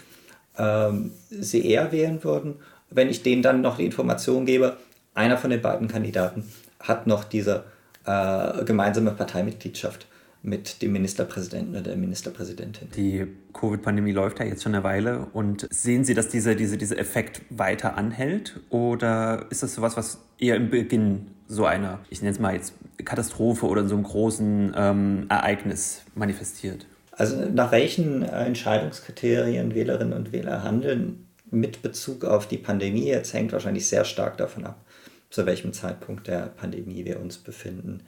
ähm, 0.56 1.10
Sie 1.28 1.68
eher 1.68 1.90
wählen 1.90 2.22
würden. 2.22 2.54
Wenn 2.88 3.10
ich 3.10 3.24
denen 3.24 3.42
dann 3.42 3.62
noch 3.62 3.78
die 3.78 3.84
Information 3.84 4.46
gebe, 4.46 4.76
einer 5.12 5.36
von 5.36 5.50
den 5.50 5.60
beiden 5.60 5.88
Kandidaten 5.88 6.48
hat 6.78 7.08
noch 7.08 7.24
diese 7.24 7.64
äh, 8.04 8.64
gemeinsame 8.64 9.10
Parteimitgliedschaft 9.10 10.06
mit 10.46 10.80
dem 10.80 10.92
Ministerpräsidenten 10.92 11.74
oder 11.74 11.82
der 11.82 11.96
Ministerpräsidentin. 11.96 12.88
Die 12.96 13.26
Covid-Pandemie 13.52 14.12
läuft 14.12 14.38
ja 14.38 14.46
jetzt 14.46 14.62
schon 14.62 14.74
eine 14.74 14.84
Weile 14.84 15.26
und 15.32 15.66
sehen 15.70 16.04
Sie, 16.04 16.14
dass 16.14 16.28
diese, 16.28 16.54
diese, 16.54 16.78
dieser 16.78 16.98
Effekt 16.98 17.42
weiter 17.50 17.96
anhält 17.96 18.60
oder 18.70 19.46
ist 19.50 19.64
das 19.64 19.74
sowas, 19.74 19.96
was 19.96 20.20
eher 20.38 20.56
im 20.56 20.70
Beginn 20.70 21.26
so 21.48 21.64
einer, 21.66 21.98
ich 22.10 22.22
nenne 22.22 22.32
es 22.32 22.38
mal 22.38 22.54
jetzt 22.54 22.74
Katastrophe 23.04 23.66
oder 23.66 23.86
so 23.88 23.96
einem 23.96 24.04
großen 24.04 24.72
ähm, 24.76 25.26
Ereignis 25.28 26.02
manifestiert? 26.14 26.86
Also 27.10 27.36
nach 27.48 27.72
welchen 27.72 28.22
Entscheidungskriterien 28.22 29.74
Wählerinnen 29.74 30.12
und 30.12 30.32
Wähler 30.32 30.62
handeln 30.62 31.26
mit 31.50 31.82
Bezug 31.82 32.24
auf 32.24 32.46
die 32.46 32.58
Pandemie, 32.58 33.08
jetzt 33.08 33.32
hängt 33.32 33.52
wahrscheinlich 33.52 33.88
sehr 33.88 34.04
stark 34.04 34.36
davon 34.36 34.64
ab, 34.64 34.84
zu 35.30 35.44
welchem 35.44 35.72
Zeitpunkt 35.72 36.28
der 36.28 36.46
Pandemie 36.46 37.04
wir 37.04 37.18
uns 37.18 37.38
befinden. 37.38 38.02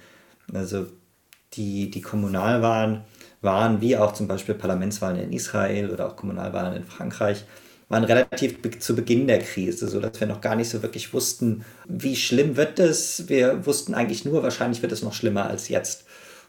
Also 0.52 0.86
die, 1.54 1.90
die 1.90 2.00
Kommunalwahlen 2.00 3.02
waren, 3.40 3.80
wie 3.80 3.96
auch 3.96 4.12
zum 4.12 4.28
Beispiel 4.28 4.54
Parlamentswahlen 4.54 5.20
in 5.20 5.32
Israel 5.32 5.90
oder 5.90 6.08
auch 6.08 6.16
Kommunalwahlen 6.16 6.76
in 6.76 6.84
Frankreich, 6.84 7.44
waren 7.88 8.04
relativ 8.04 8.58
zu 8.80 8.94
Beginn 8.94 9.26
der 9.26 9.38
Krise, 9.38 9.88
sodass 9.88 10.20
wir 10.20 10.26
noch 10.26 10.40
gar 10.40 10.56
nicht 10.56 10.68
so 10.68 10.82
wirklich 10.82 11.14
wussten, 11.14 11.64
wie 11.86 12.16
schlimm 12.16 12.56
wird 12.56 12.78
es. 12.78 13.28
Wir 13.28 13.64
wussten 13.64 13.94
eigentlich 13.94 14.24
nur, 14.24 14.42
wahrscheinlich 14.42 14.82
wird 14.82 14.92
es 14.92 15.02
noch 15.02 15.14
schlimmer 15.14 15.46
als 15.46 15.68
jetzt. 15.68 16.04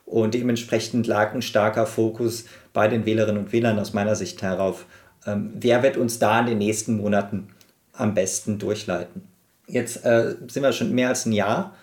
Und 0.05 0.33
dementsprechend 0.33 1.07
lag 1.07 1.33
ein 1.33 1.41
starker 1.41 1.85
Fokus 1.85 2.45
bei 2.73 2.87
den 2.87 3.05
Wählerinnen 3.05 3.43
und 3.43 3.53
Wählern 3.53 3.79
aus 3.79 3.93
meiner 3.93 4.15
Sicht 4.15 4.41
darauf, 4.41 4.85
ähm, 5.25 5.51
wer 5.53 5.83
wird 5.83 5.97
uns 5.97 6.19
da 6.19 6.39
in 6.39 6.47
den 6.47 6.57
nächsten 6.57 6.97
Monaten 6.97 7.49
am 7.93 8.13
besten 8.13 8.57
durchleiten. 8.57 9.23
Jetzt 9.67 10.03
äh, 10.05 10.35
sind 10.47 10.63
wir 10.63 10.73
schon 10.73 10.93
mehr 10.93 11.09
als 11.09 11.25
ein 11.25 11.31
Jahr 11.31 11.75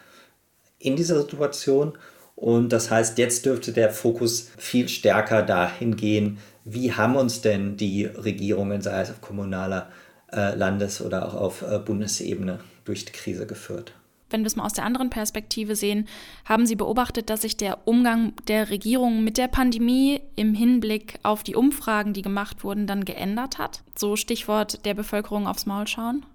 in 0.79 0.97
dieser 0.97 1.21
Situation 1.21 1.97
und 2.37 2.69
das 2.69 2.91
heißt, 2.91 3.17
jetzt 3.19 3.47
dürfte 3.47 3.73
der 3.73 3.91
Fokus 3.91 4.51
viel 4.59 4.89
stärker 4.89 5.43
dahin 5.43 5.97
gehen, 5.97 6.39
wie 6.65 6.93
haben 6.93 7.17
uns 7.17 7.41
denn 7.41 7.79
die 7.79 8.05
Regierungen, 8.05 8.83
sei 8.83 9.01
es 9.01 9.11
auf 9.11 9.23
kommunaler, 9.23 9.89
äh, 10.33 10.55
Landes- 10.55 11.01
oder 11.01 11.27
auch 11.27 11.35
auf 11.35 11.63
äh, 11.63 11.79
Bundesebene, 11.79 12.61
durch 12.85 13.07
die 13.07 13.13
Krise 13.13 13.47
geführt. 13.47 13.95
Wenn 14.29 14.43
wir 14.43 14.49
es 14.49 14.57
mal 14.57 14.67
aus 14.67 14.73
der 14.73 14.85
anderen 14.85 15.09
Perspektive 15.09 15.77
sehen, 15.77 16.09
haben 16.45 16.67
Sie 16.67 16.75
beobachtet, 16.75 17.31
dass 17.31 17.43
sich 17.43 17.57
der 17.57 17.87
Umgang 17.87 18.35
der 18.49 18.71
Regierung 18.71 19.25
mit 19.25 19.39
der 19.39 19.49
Pandemie 19.49 20.21
im 20.35 20.53
Hinblick 20.53 21.19
auf 21.23 21.43
die 21.43 21.55
Umfragen, 21.55 22.13
die 22.13 22.23
gemacht 22.23 22.65
wurden, 22.65 22.87
dann 22.87 23.05
geändert 23.05 23.59
hat? 23.59 23.83
So 23.97 24.17
Stichwort 24.17 24.85
der 24.85 24.95
Bevölkerung 24.95 25.47
aufs 25.47 25.65
Maul 25.65 25.87
schauen? 25.87 26.27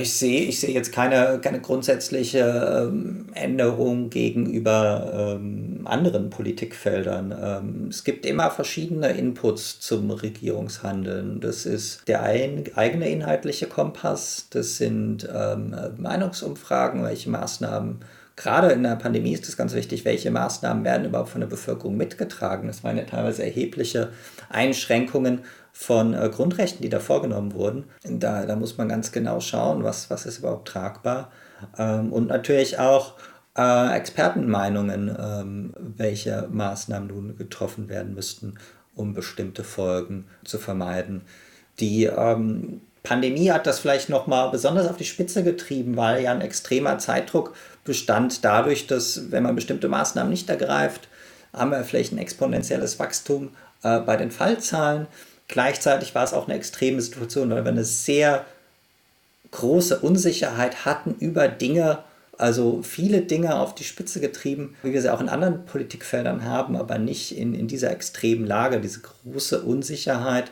Ich 0.00 0.14
sehe, 0.14 0.42
ich 0.42 0.58
sehe 0.60 0.74
jetzt 0.74 0.92
keine, 0.92 1.40
keine 1.40 1.60
grundsätzliche 1.60 2.88
ähm, 2.90 3.26
Änderung 3.34 4.10
gegenüber 4.10 5.36
ähm, 5.36 5.82
anderen 5.84 6.30
Politikfeldern. 6.30 7.34
Ähm, 7.40 7.86
es 7.88 8.02
gibt 8.04 8.26
immer 8.26 8.50
verschiedene 8.50 9.10
Inputs 9.10 9.80
zum 9.80 10.10
Regierungshandeln. 10.10 11.40
Das 11.40 11.64
ist 11.66 12.06
der 12.08 12.22
ein, 12.22 12.64
eigene 12.74 13.08
inhaltliche 13.08 13.66
Kompass, 13.66 14.48
das 14.50 14.76
sind 14.76 15.28
Meinungsumfragen, 15.98 17.04
welche 17.04 17.30
Maßnahmen 17.30 18.00
gerade 18.36 18.72
in 18.72 18.82
der 18.82 18.96
Pandemie 18.96 19.32
ist 19.32 19.48
es 19.48 19.56
ganz 19.56 19.74
wichtig, 19.74 20.04
welche 20.04 20.30
Maßnahmen 20.30 20.84
werden 20.84 21.06
überhaupt 21.06 21.30
von 21.30 21.40
der 21.40 21.48
Bevölkerung 21.48 21.96
mitgetragen. 21.96 22.66
Das 22.66 22.82
waren 22.82 22.96
ja 22.96 23.04
teilweise 23.04 23.44
erhebliche 23.44 24.10
Einschränkungen 24.48 25.40
von 25.72 26.14
äh, 26.14 26.28
Grundrechten, 26.28 26.82
die 26.82 26.90
da 26.90 27.00
vorgenommen 27.00 27.54
wurden. 27.54 27.84
Da, 28.04 28.46
da 28.46 28.56
muss 28.56 28.76
man 28.78 28.88
ganz 28.88 29.10
genau 29.10 29.40
schauen, 29.40 29.82
was, 29.82 30.10
was 30.10 30.26
ist 30.26 30.38
überhaupt 30.38 30.68
tragbar. 30.68 31.32
Ähm, 31.78 32.12
und 32.12 32.28
natürlich 32.28 32.78
auch 32.78 33.14
äh, 33.56 33.96
Expertenmeinungen, 33.96 35.16
ähm, 35.18 35.74
welche 35.76 36.48
Maßnahmen 36.50 37.08
nun 37.08 37.36
getroffen 37.36 37.88
werden 37.88 38.14
müssten, 38.14 38.54
um 38.94 39.14
bestimmte 39.14 39.64
Folgen 39.64 40.26
zu 40.44 40.58
vermeiden. 40.58 41.22
Die 41.80 42.04
ähm, 42.04 42.82
Pandemie 43.02 43.50
hat 43.50 43.66
das 43.66 43.80
vielleicht 43.80 44.08
nochmal 44.08 44.50
besonders 44.50 44.88
auf 44.88 44.96
die 44.96 45.04
Spitze 45.04 45.42
getrieben, 45.42 45.96
weil 45.96 46.22
ja 46.22 46.32
ein 46.32 46.40
extremer 46.40 46.98
Zeitdruck 46.98 47.54
bestand 47.84 48.44
dadurch, 48.44 48.86
dass 48.86 49.32
wenn 49.32 49.42
man 49.42 49.54
bestimmte 49.54 49.88
Maßnahmen 49.88 50.30
nicht 50.30 50.48
ergreift, 50.48 51.08
haben 51.52 51.70
wir 51.70 51.84
vielleicht 51.84 52.12
ein 52.12 52.18
exponentielles 52.18 52.98
Wachstum 52.98 53.50
äh, 53.82 54.00
bei 54.00 54.16
den 54.16 54.30
Fallzahlen. 54.30 55.06
Gleichzeitig 55.52 56.14
war 56.14 56.24
es 56.24 56.32
auch 56.32 56.48
eine 56.48 56.56
extreme 56.56 57.02
Situation, 57.02 57.50
weil 57.50 57.62
wir 57.62 57.72
eine 57.72 57.84
sehr 57.84 58.46
große 59.50 59.98
Unsicherheit 59.98 60.86
hatten 60.86 61.14
über 61.20 61.46
Dinge, 61.46 61.98
also 62.38 62.80
viele 62.82 63.20
Dinge 63.20 63.56
auf 63.56 63.74
die 63.74 63.84
Spitze 63.84 64.18
getrieben, 64.20 64.74
wie 64.82 64.94
wir 64.94 65.02
sie 65.02 65.12
auch 65.12 65.20
in 65.20 65.28
anderen 65.28 65.66
Politikfeldern 65.66 66.46
haben, 66.46 66.74
aber 66.74 66.96
nicht 66.96 67.36
in, 67.36 67.54
in 67.54 67.68
dieser 67.68 67.90
extremen 67.90 68.46
Lage, 68.46 68.80
diese 68.80 69.00
große 69.00 69.60
Unsicherheit 69.60 70.50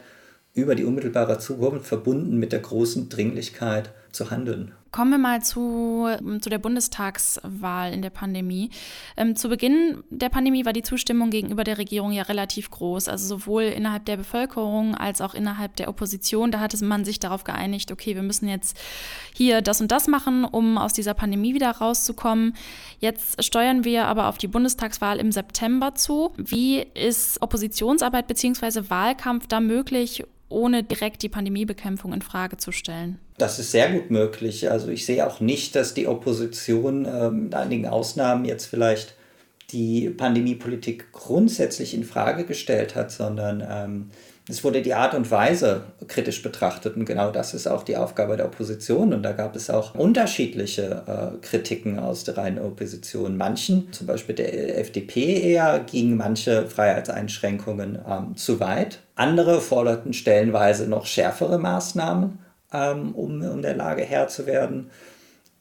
über 0.52 0.74
die 0.74 0.84
unmittelbare 0.84 1.38
Zukunft 1.38 1.86
verbunden 1.86 2.36
mit 2.36 2.52
der 2.52 2.60
großen 2.60 3.08
Dringlichkeit 3.08 3.88
zu 4.12 4.30
handeln. 4.30 4.72
Kommen 4.92 5.12
wir 5.12 5.18
mal 5.18 5.40
zu, 5.40 6.08
zu 6.40 6.50
der 6.50 6.58
Bundestagswahl 6.58 7.92
in 7.92 8.02
der 8.02 8.10
Pandemie. 8.10 8.70
Ähm, 9.16 9.36
zu 9.36 9.48
Beginn 9.48 10.02
der 10.10 10.30
Pandemie 10.30 10.64
war 10.64 10.72
die 10.72 10.82
Zustimmung 10.82 11.30
gegenüber 11.30 11.62
der 11.62 11.78
Regierung 11.78 12.10
ja 12.10 12.24
relativ 12.24 12.70
groß, 12.70 13.08
also 13.08 13.38
sowohl 13.38 13.62
innerhalb 13.62 14.04
der 14.06 14.16
Bevölkerung 14.16 14.96
als 14.96 15.20
auch 15.20 15.34
innerhalb 15.34 15.76
der 15.76 15.88
Opposition. 15.88 16.50
Da 16.50 16.58
hatte 16.58 16.84
man 16.84 17.04
sich 17.04 17.20
darauf 17.20 17.44
geeinigt, 17.44 17.92
okay, 17.92 18.16
wir 18.16 18.24
müssen 18.24 18.48
jetzt 18.48 18.76
hier 19.32 19.62
das 19.62 19.80
und 19.80 19.92
das 19.92 20.08
machen, 20.08 20.44
um 20.44 20.76
aus 20.76 20.92
dieser 20.92 21.14
Pandemie 21.14 21.54
wieder 21.54 21.70
rauszukommen. 21.70 22.54
Jetzt 22.98 23.44
steuern 23.44 23.84
wir 23.84 24.06
aber 24.06 24.26
auf 24.26 24.38
die 24.38 24.48
Bundestagswahl 24.48 25.20
im 25.20 25.30
September 25.30 25.94
zu. 25.94 26.32
Wie 26.36 26.80
ist 26.80 27.40
Oppositionsarbeit 27.42 28.26
bzw. 28.26 28.90
Wahlkampf 28.90 29.46
da 29.46 29.60
möglich, 29.60 30.24
ohne 30.48 30.82
direkt 30.82 31.22
die 31.22 31.28
Pandemiebekämpfung 31.28 32.12
in 32.12 32.22
Frage 32.22 32.56
zu 32.56 32.72
stellen? 32.72 33.20
Das 33.40 33.58
ist 33.58 33.70
sehr 33.70 33.90
gut 33.90 34.10
möglich. 34.10 34.70
Also 34.70 34.88
ich 34.88 35.06
sehe 35.06 35.26
auch 35.26 35.40
nicht, 35.40 35.74
dass 35.74 35.94
die 35.94 36.06
Opposition 36.06 37.06
ähm, 37.10 37.44
mit 37.44 37.54
einigen 37.54 37.86
Ausnahmen 37.86 38.44
jetzt 38.44 38.66
vielleicht 38.66 39.14
die 39.72 40.10
Pandemiepolitik 40.10 41.10
grundsätzlich 41.12 41.94
in 41.94 42.04
Frage 42.04 42.44
gestellt 42.44 42.94
hat, 42.96 43.10
sondern 43.10 43.66
ähm, 43.66 44.10
es 44.46 44.62
wurde 44.62 44.82
die 44.82 44.94
Art 44.94 45.14
und 45.14 45.30
Weise 45.30 45.84
kritisch 46.08 46.42
betrachtet 46.42 46.96
und 46.96 47.06
genau 47.06 47.30
das 47.30 47.54
ist 47.54 47.66
auch 47.66 47.82
die 47.82 47.96
Aufgabe 47.96 48.36
der 48.36 48.46
Opposition 48.46 49.14
und 49.14 49.22
da 49.22 49.32
gab 49.32 49.56
es 49.56 49.70
auch 49.70 49.94
unterschiedliche 49.94 51.04
äh, 51.06 51.38
Kritiken 51.40 51.98
aus 51.98 52.24
der 52.24 52.36
reinen 52.36 52.58
Opposition. 52.58 53.36
Manchen, 53.36 53.92
zum 53.92 54.06
Beispiel 54.06 54.34
der 54.34 54.78
FDP 54.80 55.52
eher, 55.52 55.78
gingen 55.78 56.16
manche 56.16 56.66
Freiheitseinschränkungen 56.66 58.00
ähm, 58.06 58.36
zu 58.36 58.60
weit. 58.60 58.98
Andere 59.14 59.60
forderten 59.60 60.12
stellenweise 60.12 60.88
noch 60.88 61.06
schärfere 61.06 61.58
Maßnahmen, 61.58 62.38
ähm, 62.72 63.14
um, 63.14 63.42
um 63.42 63.62
der 63.62 63.76
Lage 63.76 64.02
Herr 64.02 64.28
zu 64.28 64.46
werden. 64.46 64.90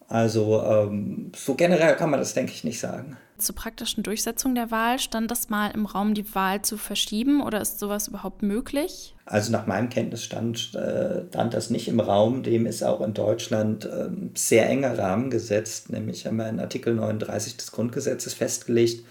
Also 0.07 0.63
ähm, 0.63 1.31
so 1.35 1.53
generell 1.53 1.95
kann 1.95 2.09
man 2.09 2.19
das, 2.19 2.33
denke 2.33 2.51
ich, 2.51 2.63
nicht 2.63 2.79
sagen. 2.79 3.15
Zur 3.37 3.55
praktischen 3.55 4.03
Durchsetzung 4.03 4.53
der 4.53 4.69
Wahl 4.69 4.99
stand 4.99 5.31
das 5.31 5.49
mal 5.49 5.69
im 5.69 5.85
Raum, 5.85 6.13
die 6.13 6.35
Wahl 6.35 6.61
zu 6.61 6.77
verschieben 6.77 7.41
oder 7.41 7.61
ist 7.61 7.79
sowas 7.79 8.09
überhaupt 8.09 8.41
möglich? 8.41 9.15
Also 9.25 9.51
nach 9.51 9.65
meinem 9.65 9.89
Kenntnisstand 9.89 10.75
äh, 10.75 11.27
stand 11.29 11.53
das 11.53 11.69
nicht 11.69 11.87
im 11.87 11.99
Raum. 11.99 12.43
Dem 12.43 12.65
ist 12.65 12.83
auch 12.83 13.01
in 13.01 13.13
Deutschland 13.13 13.85
äh, 13.85 14.09
sehr 14.33 14.67
enger 14.67 14.97
Rahmen 14.97 15.29
gesetzt. 15.29 15.89
Nämlich 15.89 16.25
haben 16.25 16.37
wir 16.37 16.49
in 16.49 16.59
Artikel 16.59 16.95
39 16.95 17.55
des 17.55 17.71
Grundgesetzes 17.71 18.33
festgelegt, 18.33 19.05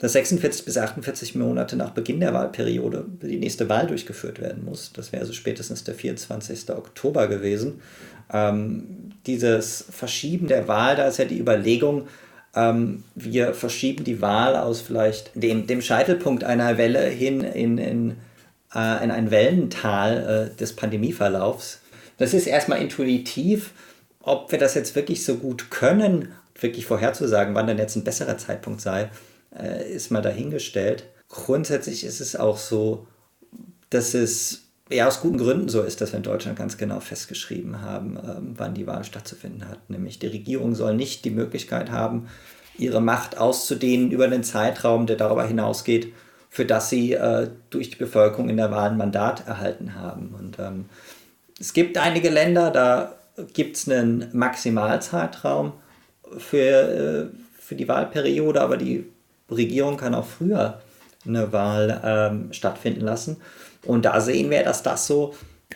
dass 0.00 0.14
46 0.14 0.64
bis 0.64 0.76
48 0.76 1.36
Monate 1.36 1.76
nach 1.76 1.90
Beginn 1.90 2.20
der 2.20 2.34
Wahlperiode 2.34 3.04
die 3.22 3.38
nächste 3.38 3.68
Wahl 3.68 3.86
durchgeführt 3.86 4.40
werden 4.40 4.64
muss. 4.64 4.92
Das 4.92 5.12
wäre 5.12 5.22
also 5.22 5.32
spätestens 5.32 5.84
der 5.84 5.94
24. 5.94 6.70
Oktober 6.70 7.28
gewesen 7.28 7.80
ähm, 8.32 9.12
dieses 9.26 9.84
Verschieben 9.90 10.46
der 10.46 10.68
Wahl, 10.68 10.96
da 10.96 11.06
ist 11.06 11.18
ja 11.18 11.24
die 11.24 11.38
Überlegung, 11.38 12.06
ähm, 12.54 13.04
wir 13.14 13.54
verschieben 13.54 14.04
die 14.04 14.20
Wahl 14.20 14.56
aus 14.56 14.80
vielleicht 14.80 15.30
dem, 15.34 15.66
dem 15.66 15.82
Scheitelpunkt 15.82 16.44
einer 16.44 16.78
Welle 16.78 17.04
hin 17.04 17.42
in, 17.42 17.78
in, 17.78 18.10
äh, 18.74 19.04
in 19.04 19.10
ein 19.10 19.30
Wellental 19.30 20.50
äh, 20.52 20.56
des 20.56 20.74
Pandemieverlaufs. 20.74 21.80
Das 22.18 22.34
ist 22.34 22.46
erstmal 22.46 22.80
intuitiv. 22.80 23.72
Ob 24.22 24.52
wir 24.52 24.58
das 24.58 24.74
jetzt 24.74 24.94
wirklich 24.96 25.24
so 25.24 25.36
gut 25.36 25.70
können, 25.70 26.32
wirklich 26.58 26.86
vorherzusagen, 26.86 27.54
wann 27.54 27.66
dann 27.66 27.78
jetzt 27.78 27.96
ein 27.96 28.04
besserer 28.04 28.36
Zeitpunkt 28.36 28.80
sei, 28.80 29.08
äh, 29.56 29.90
ist 29.90 30.10
mal 30.10 30.22
dahingestellt. 30.22 31.04
Grundsätzlich 31.28 32.04
ist 32.04 32.20
es 32.20 32.36
auch 32.36 32.58
so, 32.58 33.06
dass 33.90 34.14
es 34.14 34.62
ja 34.90 35.06
aus 35.06 35.20
guten 35.20 35.38
Gründen 35.38 35.68
so 35.68 35.82
ist, 35.82 36.00
dass 36.00 36.12
wir 36.12 36.18
in 36.18 36.24
Deutschland 36.24 36.58
ganz 36.58 36.76
genau 36.76 37.00
festgeschrieben 37.00 37.82
haben, 37.82 38.16
ähm, 38.16 38.54
wann 38.56 38.74
die 38.74 38.86
Wahl 38.86 39.04
stattzufinden 39.04 39.68
hat. 39.68 39.88
Nämlich 39.88 40.18
die 40.18 40.26
Regierung 40.26 40.74
soll 40.74 40.94
nicht 40.94 41.24
die 41.24 41.30
Möglichkeit 41.30 41.90
haben, 41.90 42.28
ihre 42.76 43.00
Macht 43.00 43.38
auszudehnen 43.38 44.10
über 44.10 44.28
den 44.28 44.42
Zeitraum, 44.42 45.06
der 45.06 45.16
darüber 45.16 45.44
hinausgeht, 45.44 46.12
für 46.48 46.64
das 46.64 46.90
sie 46.90 47.12
äh, 47.12 47.48
durch 47.70 47.90
die 47.90 47.96
Bevölkerung 47.96 48.48
in 48.48 48.56
der 48.56 48.70
Wahl 48.70 48.90
ein 48.90 48.96
Mandat 48.96 49.46
erhalten 49.46 49.94
haben. 49.94 50.34
Und 50.36 50.58
ähm, 50.58 50.86
es 51.60 51.72
gibt 51.72 51.98
einige 51.98 52.30
Länder, 52.30 52.70
da 52.70 53.14
gibt 53.52 53.76
es 53.76 53.88
einen 53.88 54.28
Maximalzeitraum 54.32 55.72
für, 56.38 56.58
äh, 56.58 57.26
für 57.60 57.76
die 57.76 57.86
Wahlperiode, 57.86 58.60
aber 58.60 58.76
die 58.76 59.06
Regierung 59.50 59.96
kann 59.96 60.14
auch 60.14 60.26
früher 60.26 60.80
eine 61.26 61.52
Wahl 61.52 62.00
ähm, 62.04 62.52
stattfinden 62.52 63.02
lassen. 63.02 63.38
Und 63.84 64.04
da 64.04 64.20
sehen 64.20 64.50
wir, 64.50 64.62
dass 64.62 64.82
das 64.82 65.06
so 65.06 65.34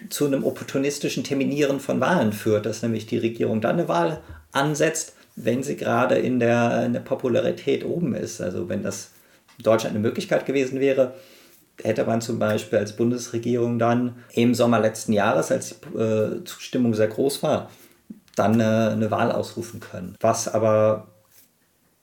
zu 0.08 0.26
einem 0.26 0.44
opportunistischen 0.44 1.24
Terminieren 1.24 1.80
von 1.80 2.00
Wahlen 2.00 2.32
führt, 2.32 2.66
dass 2.66 2.82
nämlich 2.82 3.06
die 3.06 3.18
Regierung 3.18 3.60
dann 3.60 3.78
eine 3.78 3.88
Wahl 3.88 4.20
ansetzt, 4.52 5.14
wenn 5.36 5.62
sie 5.62 5.76
gerade 5.76 6.16
in 6.16 6.40
der, 6.40 6.84
in 6.86 6.92
der 6.92 7.00
Popularität 7.00 7.84
oben 7.84 8.14
ist. 8.14 8.40
Also 8.40 8.68
wenn 8.68 8.82
das 8.82 9.10
in 9.58 9.64
Deutschland 9.64 9.94
eine 9.94 10.02
Möglichkeit 10.02 10.46
gewesen 10.46 10.80
wäre, 10.80 11.14
hätte 11.82 12.04
man 12.04 12.20
zum 12.20 12.38
Beispiel 12.38 12.78
als 12.78 12.96
Bundesregierung 12.96 13.78
dann 13.78 14.16
im 14.32 14.54
Sommer 14.54 14.80
letzten 14.80 15.12
Jahres, 15.12 15.50
als 15.50 15.76
die 15.80 15.98
äh, 15.98 16.44
Zustimmung 16.44 16.94
sehr 16.94 17.08
groß 17.08 17.42
war, 17.42 17.70
dann 18.36 18.60
äh, 18.60 18.64
eine 18.64 19.10
Wahl 19.10 19.32
ausrufen 19.32 19.80
können. 19.80 20.16
Was 20.20 20.52
aber 20.52 21.08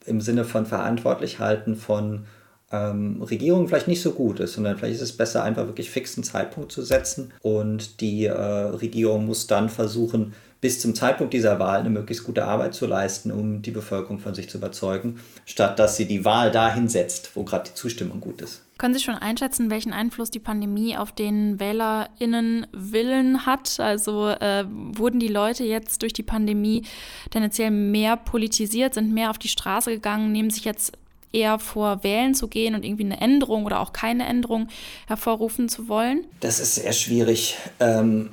im 0.06 0.22
Sinne 0.22 0.46
von 0.46 0.66
verantwortlich 0.66 1.40
halten 1.40 1.76
von 1.76 2.26
ähm, 2.72 3.22
Regierung 3.22 3.68
vielleicht 3.68 3.88
nicht 3.88 4.02
so 4.02 4.12
gut 4.12 4.40
ist, 4.40 4.54
sondern 4.54 4.78
vielleicht 4.78 4.96
ist 4.96 5.02
es 5.02 5.18
besser, 5.18 5.44
einfach 5.44 5.68
wirklich 5.68 5.90
fixen 5.90 6.24
Zeitpunkt 6.24 6.72
zu 6.72 6.82
setzen 6.82 7.34
und 7.42 8.02
die 8.02 8.26
äh, 8.26 8.32
Regierung 8.32 9.26
muss 9.26 9.48
dann 9.48 9.70
versuchen, 9.70 10.34
bis 10.62 10.80
zum 10.80 10.94
Zeitpunkt 10.94 11.34
dieser 11.34 11.60
Wahl 11.60 11.80
eine 11.80 11.90
möglichst 11.90 12.24
gute 12.24 12.46
Arbeit 12.46 12.76
zu 12.76 12.86
leisten, 12.86 13.32
um 13.32 13.62
die 13.64 13.72
Bevölkerung 13.72 14.20
von 14.20 14.36
sich 14.36 14.48
zu 14.50 14.60
überzeugen, 14.60 15.20
statt 15.46 15.80
dass 15.80 15.98
sie 15.98 16.06
die 16.06 16.24
Wahl 16.24 16.52
dahin 16.52 16.88
setzt, 16.88 17.36
wo 17.36 17.44
gerade 17.44 17.70
die 17.70 17.76
Zustimmung 17.76 18.22
gut 18.22 18.42
ist. 18.42 18.62
Können 18.82 18.96
Sie 18.96 19.00
schon 19.00 19.14
einschätzen, 19.14 19.70
welchen 19.70 19.94
Einfluss 19.94 20.32
die 20.32 20.40
Pandemie 20.40 20.98
auf 20.98 21.12
den 21.12 21.60
WählerInnen-Willen 21.60 23.46
hat? 23.46 23.80
Also 23.80 24.30
äh, 24.30 24.66
wurden 24.68 25.20
die 25.20 25.28
Leute 25.28 25.64
jetzt 25.64 26.02
durch 26.02 26.14
die 26.14 26.24
Pandemie 26.24 26.82
tendenziell 27.30 27.70
mehr 27.70 28.18
politisiert, 28.18 28.96
sind 28.96 29.14
mehr 29.14 29.30
auf 29.30 29.38
die 29.38 29.50
Straße 29.50 29.92
gegangen, 29.92 30.32
nehmen 30.32 30.50
sich 30.50 30.66
jetzt 30.66 30.94
eher 31.32 31.60
vor, 31.60 32.04
wählen 32.04 32.34
zu 32.34 32.48
gehen 32.48 32.74
und 32.74 32.84
irgendwie 32.84 33.06
eine 33.06 33.22
Änderung 33.22 33.66
oder 33.66 33.82
auch 33.82 33.94
keine 33.94 34.26
Änderung 34.26 34.68
hervorrufen 35.06 35.70
zu 35.70 35.88
wollen? 35.88 36.26
Das 36.40 36.60
ist 36.60 36.74
sehr 36.74 36.94
schwierig. 36.94 37.58
Ähm, 37.80 38.32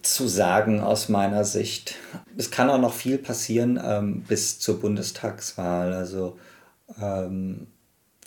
zu 0.00 0.26
sagen 0.26 0.80
aus 0.80 1.10
meiner 1.10 1.44
Sicht. 1.44 1.96
Es 2.38 2.50
kann 2.50 2.70
auch 2.70 2.80
noch 2.80 2.94
viel 2.94 3.18
passieren 3.18 3.78
ähm, 3.84 4.22
bis 4.26 4.58
zur 4.58 4.80
Bundestagswahl. 4.80 5.92
Also 5.92 6.38
ähm, 6.98 7.66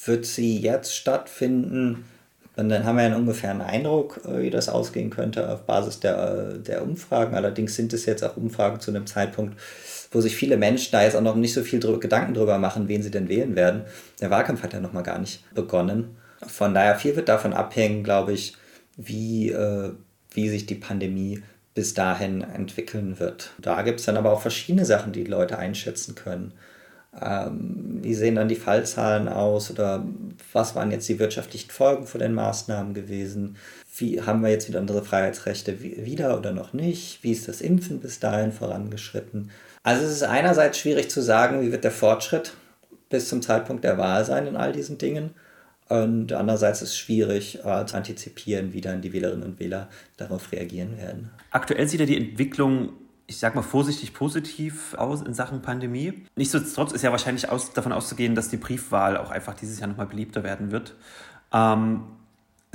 wird 0.06 0.26
sie 0.26 0.60
jetzt 0.60 0.96
stattfinden? 0.96 2.06
Und 2.58 2.70
dann 2.70 2.86
haben 2.86 2.98
wir 2.98 3.04
einen 3.04 3.16
ungefähren 3.16 3.62
Eindruck, 3.62 4.22
äh, 4.26 4.44
wie 4.44 4.50
das 4.50 4.70
ausgehen 4.70 5.10
könnte 5.10 5.50
auf 5.50 5.64
Basis 5.64 6.00
der, 6.00 6.56
äh, 6.56 6.60
der 6.60 6.84
Umfragen. 6.84 7.36
Allerdings 7.36 7.76
sind 7.76 7.92
es 7.94 8.06
jetzt 8.06 8.24
auch 8.24 8.38
Umfragen 8.38 8.80
zu 8.80 8.92
einem 8.92 9.06
Zeitpunkt, 9.06 9.60
wo 10.12 10.22
sich 10.22 10.36
viele 10.36 10.56
Menschen 10.56 10.92
da 10.92 11.04
jetzt 11.04 11.16
auch 11.16 11.22
noch 11.22 11.36
nicht 11.36 11.54
so 11.54 11.64
viel 11.64 11.80
drüber, 11.80 12.00
Gedanken 12.00 12.34
drüber 12.34 12.58
machen, 12.58 12.88
wen 12.88 13.04
sie 13.04 13.12
denn 13.12 13.28
wählen 13.28 13.56
werden. 13.56 13.82
Der 14.22 14.30
Wahlkampf 14.30 14.64
hat 14.64 14.74
ja 14.74 14.80
noch 14.80 14.94
mal 14.94 15.02
gar 15.02 15.20
nicht 15.20 15.44
begonnen. 15.54 16.16
Von 16.48 16.74
daher 16.74 16.96
viel 16.96 17.16
wird 17.16 17.28
davon 17.28 17.54
abhängen, 17.54 18.04
glaube 18.04 18.34
ich, 18.34 18.56
wie, 18.96 19.50
äh, 19.50 19.92
wie 20.32 20.50
sich 20.50 20.66
die 20.66 20.76
Pandemie 20.76 21.44
bis 21.74 21.94
dahin 21.94 22.42
entwickeln 22.42 23.20
wird. 23.20 23.52
Da 23.58 23.82
gibt 23.82 24.00
es 24.00 24.06
dann 24.06 24.16
aber 24.16 24.32
auch 24.32 24.42
verschiedene 24.42 24.86
Sachen, 24.86 25.12
die, 25.12 25.26
die 25.26 25.30
Leute 25.30 25.58
einschätzen 25.58 26.16
können. 26.16 26.54
Ähm, 27.22 28.00
wie 28.02 28.14
sehen 28.14 28.36
dann 28.36 28.48
die 28.48 28.56
Fallzahlen 28.56 29.28
aus 29.28 29.72
oder 29.72 30.06
was 30.52 30.76
waren 30.76 30.92
jetzt 30.92 31.08
die 31.08 31.20
wirtschaftlichen 31.20 31.72
Folgen 31.72 32.08
von 32.08 32.20
den 32.20 32.34
Maßnahmen 32.34 32.94
gewesen? 32.94 33.56
Wie 33.98 34.22
haben 34.22 34.42
wir 34.44 34.50
jetzt 34.50 34.68
wieder 34.68 34.82
unsere 34.82 35.04
Freiheitsrechte 35.04 35.82
wieder 35.82 36.38
oder 36.38 36.52
noch 36.52 36.74
nicht? 36.74 37.24
Wie 37.24 37.32
ist 37.32 37.48
das 37.48 37.62
Impfen 37.62 38.00
bis 38.00 38.20
dahin 38.20 38.52
vorangeschritten? 38.52 39.52
Also 39.84 40.04
es 40.04 40.12
ist 40.12 40.24
einerseits 40.24 40.80
schwierig 40.80 41.10
zu 41.10 41.22
sagen, 41.22 41.62
wie 41.62 41.72
wird 41.72 41.84
der 41.84 41.92
Fortschritt 41.92 42.54
bis 43.10 43.30
zum 43.30 43.42
Zeitpunkt 43.42 43.84
der 43.84 43.98
Wahl 43.98 44.26
sein 44.26 44.48
in 44.48 44.56
all 44.56 44.74
diesen 44.74 44.98
Dingen. 44.98 45.32
Und 45.88 46.34
andererseits 46.34 46.82
ist 46.82 46.90
es 46.90 46.98
schwierig 46.98 47.60
äh, 47.64 47.86
zu 47.86 47.96
antizipieren, 47.96 48.74
wie 48.74 48.82
dann 48.82 49.02
die 49.02 49.14
Wählerinnen 49.14 49.44
und 49.44 49.60
Wähler 49.60 49.88
darauf 50.18 50.52
reagieren 50.52 50.98
werden. 50.98 51.30
Aktuell 51.52 51.88
sieht 51.88 52.00
ja 52.00 52.08
die 52.08 52.18
Entwicklung, 52.18 52.94
ich 53.28 53.38
sag 53.38 53.56
mal 53.56 53.62
vorsichtig 53.62 54.14
positiv 54.14 54.94
aus 54.96 55.22
in 55.22 55.34
Sachen 55.34 55.62
Pandemie. 55.62 56.26
Nichtsdestotrotz 56.36 56.92
ist 56.92 57.02
ja 57.02 57.12
wahrscheinlich 57.12 57.50
aus, 57.50 57.74
davon 57.74 57.92
auszugehen, 57.92 58.36
dass 58.36 58.50
die 58.50 58.58
Briefwahl 58.58 59.18
auch 59.18 59.32
einfach 59.32 59.56
dieses 59.56 59.80
Jahr 59.80 59.90
nochmal 59.90 60.08
beliebter 60.08 60.44
werden 60.44 60.72
wird. 60.72 60.96
Ähm, 61.52 62.04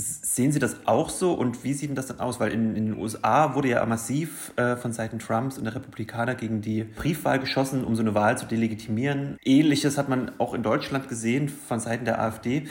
Sehen 0.01 0.51
Sie 0.51 0.59
das 0.59 0.87
auch 0.87 1.11
so 1.11 1.35
und 1.35 1.63
wie 1.63 1.75
sieht 1.75 1.91
denn 1.91 1.97
das 1.97 2.07
dann 2.07 2.21
aus? 2.21 2.41
Weil 2.41 2.53
in, 2.53 2.75
in 2.75 2.87
den 2.87 2.99
USA 2.99 3.55
wurde 3.55 3.69
ja 3.69 3.85
massiv 3.85 4.53
äh, 4.57 4.77
von 4.77 4.93
Seiten 4.93 5.19
Trumps 5.19 5.59
und 5.59 5.65
der 5.65 5.75
Republikaner 5.75 6.35
gegen 6.35 6.63
die 6.63 6.85
Briefwahl 6.85 7.39
geschossen, 7.39 7.85
um 7.85 7.95
so 7.95 8.03
eine 8.03 8.15
Wahl 8.15 8.39
zu 8.39 8.47
delegitimieren. 8.47 9.37
Ähnliches 9.45 9.99
hat 9.99 10.09
man 10.09 10.33
auch 10.39 10.55
in 10.55 10.63
Deutschland 10.63 11.09
gesehen 11.09 11.51
von 11.51 11.81
Seiten 11.81 12.07
der 12.07 12.21
AfD. 12.21 12.67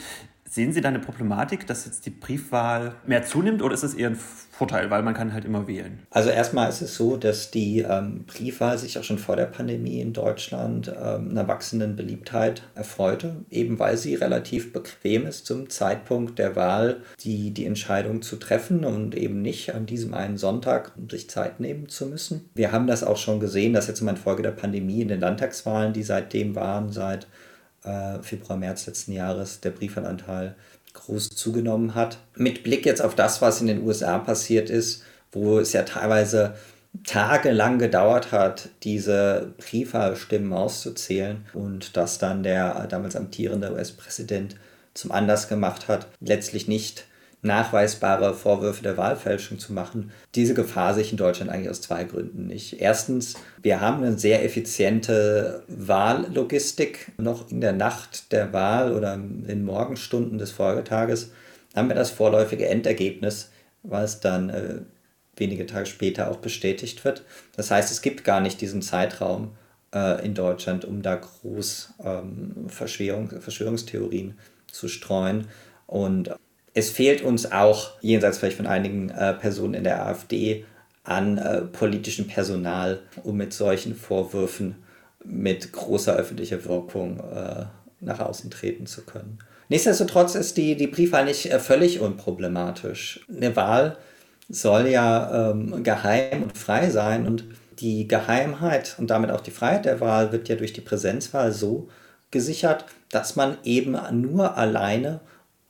Sehen 0.51 0.73
Sie 0.73 0.81
da 0.81 0.89
eine 0.89 0.97
Problematik, 0.97 1.67
dass 1.67 1.85
jetzt 1.85 2.07
die 2.07 2.09
Briefwahl 2.09 2.95
mehr 3.05 3.23
zunimmt 3.23 3.61
oder 3.61 3.75
ist 3.75 3.83
es 3.83 3.93
eher 3.93 4.09
ein 4.09 4.15
Vorteil, 4.15 4.89
weil 4.89 5.03
man 5.03 5.13
kann 5.13 5.31
halt 5.31 5.45
immer 5.45 5.67
wählen? 5.67 5.99
Also 6.09 6.31
erstmal 6.31 6.67
ist 6.69 6.81
es 6.81 6.95
so, 6.95 7.17
dass 7.17 7.51
die 7.51 7.81
ähm, 7.81 8.25
Briefwahl 8.25 8.79
sich 8.79 8.97
auch 8.97 9.03
schon 9.03 9.19
vor 9.19 9.35
der 9.35 9.45
Pandemie 9.45 10.01
in 10.01 10.11
Deutschland 10.11 10.87
ähm, 10.87 11.29
einer 11.29 11.47
wachsenden 11.47 11.95
Beliebtheit 11.95 12.63
erfreute, 12.73 13.45
eben 13.51 13.77
weil 13.77 13.95
sie 13.95 14.15
relativ 14.15 14.73
bequem 14.73 15.27
ist 15.27 15.45
zum 15.45 15.69
Zeitpunkt 15.69 16.39
der 16.39 16.55
Wahl, 16.55 17.03
die, 17.19 17.51
die 17.51 17.65
Entscheidung 17.65 18.23
zu 18.23 18.37
treffen 18.37 18.85
und 18.85 19.13
eben 19.15 19.43
nicht 19.43 19.75
an 19.75 19.85
diesem 19.85 20.15
einen 20.15 20.37
Sonntag 20.37 20.93
sich 21.11 21.29
Zeit 21.29 21.59
nehmen 21.59 21.89
zu 21.89 22.07
müssen. 22.07 22.49
Wir 22.55 22.71
haben 22.71 22.87
das 22.87 23.03
auch 23.03 23.17
schon 23.17 23.39
gesehen, 23.39 23.73
dass 23.73 23.87
jetzt 23.87 24.01
in 24.01 24.17
Folge 24.17 24.41
der 24.41 24.51
Pandemie 24.51 25.03
in 25.03 25.09
den 25.09 25.19
Landtagswahlen, 25.19 25.93
die 25.93 26.01
seitdem 26.01 26.55
waren, 26.55 26.91
seit 26.91 27.27
äh, 27.83 28.21
Februar, 28.21 28.57
März 28.57 28.87
letzten 28.87 29.13
Jahres 29.13 29.61
der 29.61 29.71
Briefwahlanteil 29.71 30.55
groß 30.93 31.29
zugenommen 31.29 31.95
hat. 31.95 32.17
Mit 32.35 32.63
Blick 32.63 32.85
jetzt 32.85 33.01
auf 33.01 33.15
das, 33.15 33.41
was 33.41 33.61
in 33.61 33.67
den 33.67 33.83
USA 33.83 34.17
passiert 34.19 34.69
ist, 34.69 35.03
wo 35.31 35.59
es 35.59 35.73
ja 35.73 35.83
teilweise 35.83 36.55
tagelang 37.03 37.77
gedauert 37.77 38.31
hat, 38.31 38.69
diese 38.83 39.53
Briefwahlstimmen 39.57 40.53
auszuzählen 40.53 41.45
und 41.53 41.95
das 41.95 42.17
dann 42.17 42.43
der 42.43 42.87
damals 42.87 43.15
amtierende 43.15 43.71
US-Präsident 43.71 44.55
zum 44.95 45.11
Anlass 45.11 45.47
gemacht 45.47 45.87
hat, 45.87 46.07
letztlich 46.19 46.67
nicht 46.67 47.05
nachweisbare 47.41 48.33
Vorwürfe 48.33 48.83
der 48.83 48.97
Wahlfälschung 48.97 49.59
zu 49.59 49.71
machen. 49.71 50.11
Diese 50.35 50.53
Gefahr 50.53 50.93
sich 50.93 51.11
in 51.11 51.17
Deutschland 51.17 51.49
eigentlich 51.49 51.69
aus 51.69 51.81
zwei 51.81 52.03
Gründen 52.03 52.47
nicht. 52.47 52.81
Erstens, 52.81 53.35
wir 53.61 53.79
haben 53.79 54.03
eine 54.03 54.17
sehr 54.17 54.43
effiziente 54.43 55.63
Wahllogistik. 55.67 57.11
Noch 57.17 57.49
in 57.49 57.61
der 57.61 57.73
Nacht 57.73 58.31
der 58.31 58.51
Wahl 58.51 58.93
oder 58.93 59.13
in 59.13 59.45
den 59.45 59.63
Morgenstunden 59.63 60.37
des 60.37 60.51
Folgetages 60.51 61.31
haben 61.75 61.87
wir 61.87 61.95
das 61.95 62.11
vorläufige 62.11 62.67
Endergebnis, 62.67 63.51
was 63.83 64.19
dann 64.19 64.49
äh, 64.49 64.79
wenige 65.37 65.65
Tage 65.65 65.85
später 65.85 66.29
auch 66.29 66.37
bestätigt 66.37 67.05
wird. 67.05 67.23
Das 67.55 67.71
heißt, 67.71 67.91
es 67.91 68.01
gibt 68.01 68.25
gar 68.25 68.41
nicht 68.41 68.59
diesen 68.59 68.81
Zeitraum 68.81 69.51
äh, 69.93 70.25
in 70.25 70.33
Deutschland, 70.33 70.83
um 70.83 71.01
da 71.01 71.15
groß 71.15 71.93
ähm, 72.03 72.65
Verschwörung, 72.67 73.29
Verschwörungstheorien 73.39 74.37
zu 74.69 74.89
streuen. 74.89 75.47
Und 75.87 76.31
es 76.79 76.89
fehlt 76.89 77.21
uns 77.21 77.51
auch, 77.51 77.91
jenseits 78.01 78.37
vielleicht 78.37 78.57
von 78.57 78.67
einigen 78.67 79.09
äh, 79.09 79.33
Personen 79.33 79.75
in 79.75 79.83
der 79.83 80.05
AfD, 80.05 80.65
an 81.03 81.37
äh, 81.37 81.61
politischem 81.61 82.27
Personal, 82.27 83.01
um 83.23 83.37
mit 83.37 83.53
solchen 83.53 83.95
Vorwürfen 83.95 84.75
mit 85.23 85.71
großer 85.71 86.15
öffentlicher 86.15 86.63
Wirkung 86.65 87.19
äh, 87.19 87.65
nach 87.99 88.19
außen 88.19 88.49
treten 88.49 88.85
zu 88.85 89.03
können. 89.03 89.39
Nichtsdestotrotz 89.67 90.35
ist 90.35 90.57
die, 90.57 90.75
die 90.75 90.87
Briefwahl 90.87 91.25
nicht 91.25 91.51
äh, 91.51 91.59
völlig 91.59 91.99
unproblematisch. 91.99 93.25
Eine 93.29 93.55
Wahl 93.55 93.97
soll 94.47 94.87
ja 94.87 95.51
ähm, 95.51 95.83
geheim 95.83 96.43
und 96.43 96.57
frei 96.57 96.89
sein 96.89 97.27
und 97.27 97.45
die 97.79 98.07
Geheimheit 98.07 98.95
und 98.97 99.09
damit 99.09 99.31
auch 99.31 99.41
die 99.41 99.51
Freiheit 99.51 99.85
der 99.85 99.99
Wahl 99.99 100.31
wird 100.31 100.49
ja 100.49 100.55
durch 100.55 100.73
die 100.73 100.81
Präsenzwahl 100.81 101.51
so 101.51 101.87
gesichert, 102.31 102.85
dass 103.09 103.35
man 103.35 103.57
eben 103.63 103.97
nur 104.11 104.57
alleine 104.57 105.21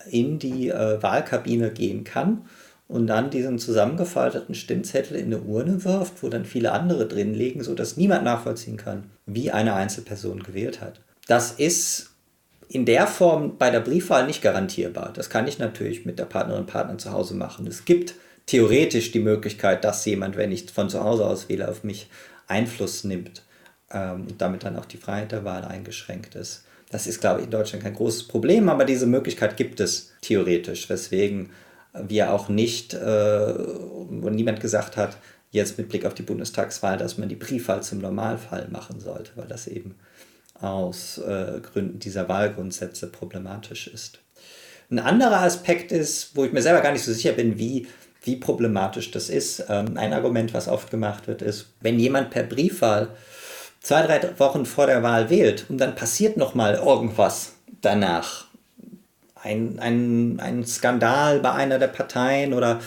in 0.10 0.40
die 0.40 0.70
äh, 0.70 1.02
Wahlkabine 1.02 1.72
gehen 1.72 2.04
kann 2.04 2.46
und 2.88 3.08
dann 3.08 3.30
diesen 3.30 3.60
zusammengefalteten 3.60 4.56
Stimmzettel 4.56 5.18
in 5.18 5.28
eine 5.28 5.42
Urne 5.42 5.84
wirft, 5.86 6.24
wo 6.24 6.30
dann 6.30 6.46
viele 6.46 6.72
andere 6.72 7.08
drin 7.08 7.34
liegen, 7.34 7.64
sodass 7.64 7.98
niemand 7.98 8.24
nachvollziehen 8.24 8.78
kann, 8.78 9.12
wie 9.26 9.52
eine 9.52 9.76
Einzelperson 9.76 10.42
gewählt 10.44 10.82
hat. 10.82 11.00
Das 11.28 11.52
ist 11.52 12.10
in 12.68 12.86
der 12.86 13.08
Form 13.08 13.58
bei 13.58 13.70
der 13.70 13.80
Briefwahl 13.80 14.26
nicht 14.26 14.42
garantierbar. 14.42 15.12
Das 15.14 15.30
kann 15.30 15.48
ich 15.48 15.60
natürlich 15.60 16.06
mit 16.06 16.20
der 16.20 16.26
Partnerin 16.26 16.62
und 16.62 16.68
Partner 16.68 16.98
zu 16.98 17.12
Hause 17.12 17.36
machen. 17.36 17.68
Es 17.68 17.86
gibt 17.86 18.16
theoretisch 18.48 19.12
die 19.12 19.20
Möglichkeit, 19.20 19.84
dass 19.84 20.06
jemand, 20.06 20.38
wenn 20.38 20.52
ich 20.52 20.72
von 20.72 20.90
zu 20.90 21.04
Hause 21.04 21.26
aus 21.26 21.50
wähle, 21.50 21.70
auf 21.70 21.84
mich 21.84 22.10
Einfluss 22.48 23.04
nimmt 23.04 23.44
ähm, 23.92 24.28
und 24.28 24.42
damit 24.42 24.64
dann 24.64 24.78
auch 24.78 24.86
die 24.86 24.98
Freiheit 24.98 25.32
der 25.32 25.46
Wahl 25.46 25.66
eingeschränkt 25.66 26.34
ist. 26.34 26.66
Das 26.90 27.06
ist, 27.06 27.22
glaube 27.22 27.40
ich, 27.40 27.46
in 27.46 27.52
Deutschland 27.52 27.84
kein 27.84 27.94
großes 27.94 28.28
Problem, 28.28 28.68
aber 28.68 28.86
diese 28.86 29.06
Möglichkeit 29.06 29.58
gibt 29.58 29.80
es 29.80 30.12
theoretisch, 30.22 30.90
weswegen 30.90 31.52
wir 31.94 32.34
auch 32.34 32.50
nicht, 32.50 32.94
äh, 32.94 33.00
wo 33.00 34.30
niemand 34.30 34.60
gesagt 34.60 34.98
hat, 34.98 35.18
jetzt 35.52 35.78
mit 35.78 35.90
Blick 35.90 36.06
auf 36.06 36.14
die 36.14 36.24
Bundestagswahl, 36.24 36.98
dass 36.98 37.18
man 37.18 37.30
die 37.30 37.36
Briefwahl 37.36 37.82
zum 37.82 38.00
Normalfall 38.00 38.68
machen 38.70 39.00
sollte, 39.00 39.32
weil 39.36 39.48
das 39.48 39.68
eben 39.68 39.96
aus 40.60 41.18
äh, 41.20 41.60
Gründen 41.62 42.00
dieser 42.00 42.28
Wahlgrundsätze 42.28 43.08
problematisch 43.08 43.88
ist. 43.88 44.20
Ein 44.92 45.00
anderer 45.00 45.42
Aspekt 45.42 45.92
ist, 45.92 46.36
wo 46.36 46.44
ich 46.44 46.52
mir 46.52 46.62
selber 46.62 46.82
gar 46.82 46.92
nicht 46.92 47.04
so 47.04 47.14
sicher 47.14 47.34
bin, 47.34 47.58
wie, 47.58 47.88
wie 48.24 48.36
problematisch 48.36 49.12
das 49.12 49.30
ist. 49.30 49.66
Ähm, 49.70 49.98
ein 49.98 50.14
Argument, 50.14 50.54
was 50.54 50.68
oft 50.68 50.92
gemacht 50.92 51.28
wird, 51.28 51.42
ist, 51.42 51.68
wenn 51.82 52.00
jemand 52.00 52.32
per 52.32 52.44
Briefwahl 52.44 53.10
zwei, 53.82 54.06
drei 54.06 54.40
Wochen 54.40 54.66
vor 54.66 54.88
der 54.88 55.04
Wahl 55.04 55.30
wählt 55.30 55.66
und 55.70 55.78
dann 55.78 55.96
passiert 55.96 56.38
noch 56.38 56.56
mal 56.56 56.76
irgendwas 56.76 57.54
danach. 57.82 58.46
Ein, 59.42 59.80
ein, 59.80 60.40
ein 60.42 60.66
Skandal 60.66 61.40
bei 61.40 61.52
einer 61.52 61.80
der 61.80 61.88
Parteien 61.88 62.54
oder 62.54 62.80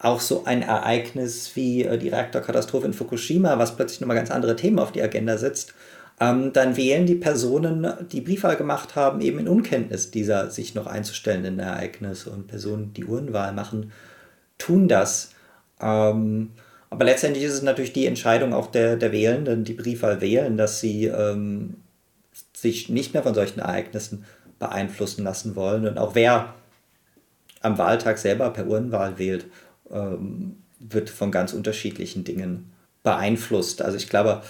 auch 0.00 0.20
so 0.20 0.44
ein 0.44 0.62
Ereignis 0.62 1.52
wie 1.54 1.84
äh, 1.84 1.98
die 1.98 2.08
Reaktorkatastrophe 2.08 2.86
in 2.86 2.92
Fukushima, 2.92 3.58
was 3.58 3.76
plötzlich 3.76 4.00
nochmal 4.00 4.16
ganz 4.16 4.30
andere 4.30 4.56
Themen 4.56 4.78
auf 4.78 4.92
die 4.92 5.02
Agenda 5.02 5.38
setzt, 5.38 5.72
ähm, 6.20 6.52
dann 6.52 6.76
wählen 6.76 7.06
die 7.06 7.16
Personen, 7.16 7.86
die 8.12 8.20
Briefwahl 8.20 8.56
gemacht 8.56 8.94
haben, 8.94 9.20
eben 9.20 9.38
in 9.38 9.48
Unkenntnis 9.48 10.10
dieser 10.10 10.50
sich 10.50 10.74
noch 10.74 10.86
einzustellenden 10.86 11.58
Ereignisse. 11.58 12.30
Und 12.30 12.46
Personen, 12.46 12.92
die 12.94 13.04
Urnenwahl 13.04 13.52
machen, 13.52 13.92
tun 14.58 14.88
das. 14.88 15.30
Ähm, 15.80 16.50
aber 16.94 17.06
letztendlich 17.06 17.44
ist 17.44 17.54
es 17.54 17.62
natürlich 17.62 17.92
die 17.92 18.06
Entscheidung 18.06 18.52
auch 18.52 18.68
der, 18.68 18.94
der 18.94 19.10
Wählenden, 19.10 19.64
die 19.64 19.72
Briefwahl 19.72 20.20
wählen, 20.20 20.56
dass 20.56 20.78
sie 20.78 21.06
ähm, 21.06 21.78
sich 22.52 22.88
nicht 22.88 23.14
mehr 23.14 23.24
von 23.24 23.34
solchen 23.34 23.58
Ereignissen 23.58 24.24
beeinflussen 24.60 25.24
lassen 25.24 25.56
wollen. 25.56 25.88
Und 25.88 25.98
auch 25.98 26.14
wer 26.14 26.54
am 27.62 27.78
Wahltag 27.78 28.18
selber 28.18 28.48
per 28.50 28.68
Urnenwahl 28.68 29.18
wählt, 29.18 29.46
ähm, 29.90 30.58
wird 30.78 31.10
von 31.10 31.32
ganz 31.32 31.52
unterschiedlichen 31.52 32.22
Dingen 32.22 32.72
beeinflusst. 33.02 33.82
Also 33.82 33.96
ich 33.96 34.08
glaube, 34.08 34.42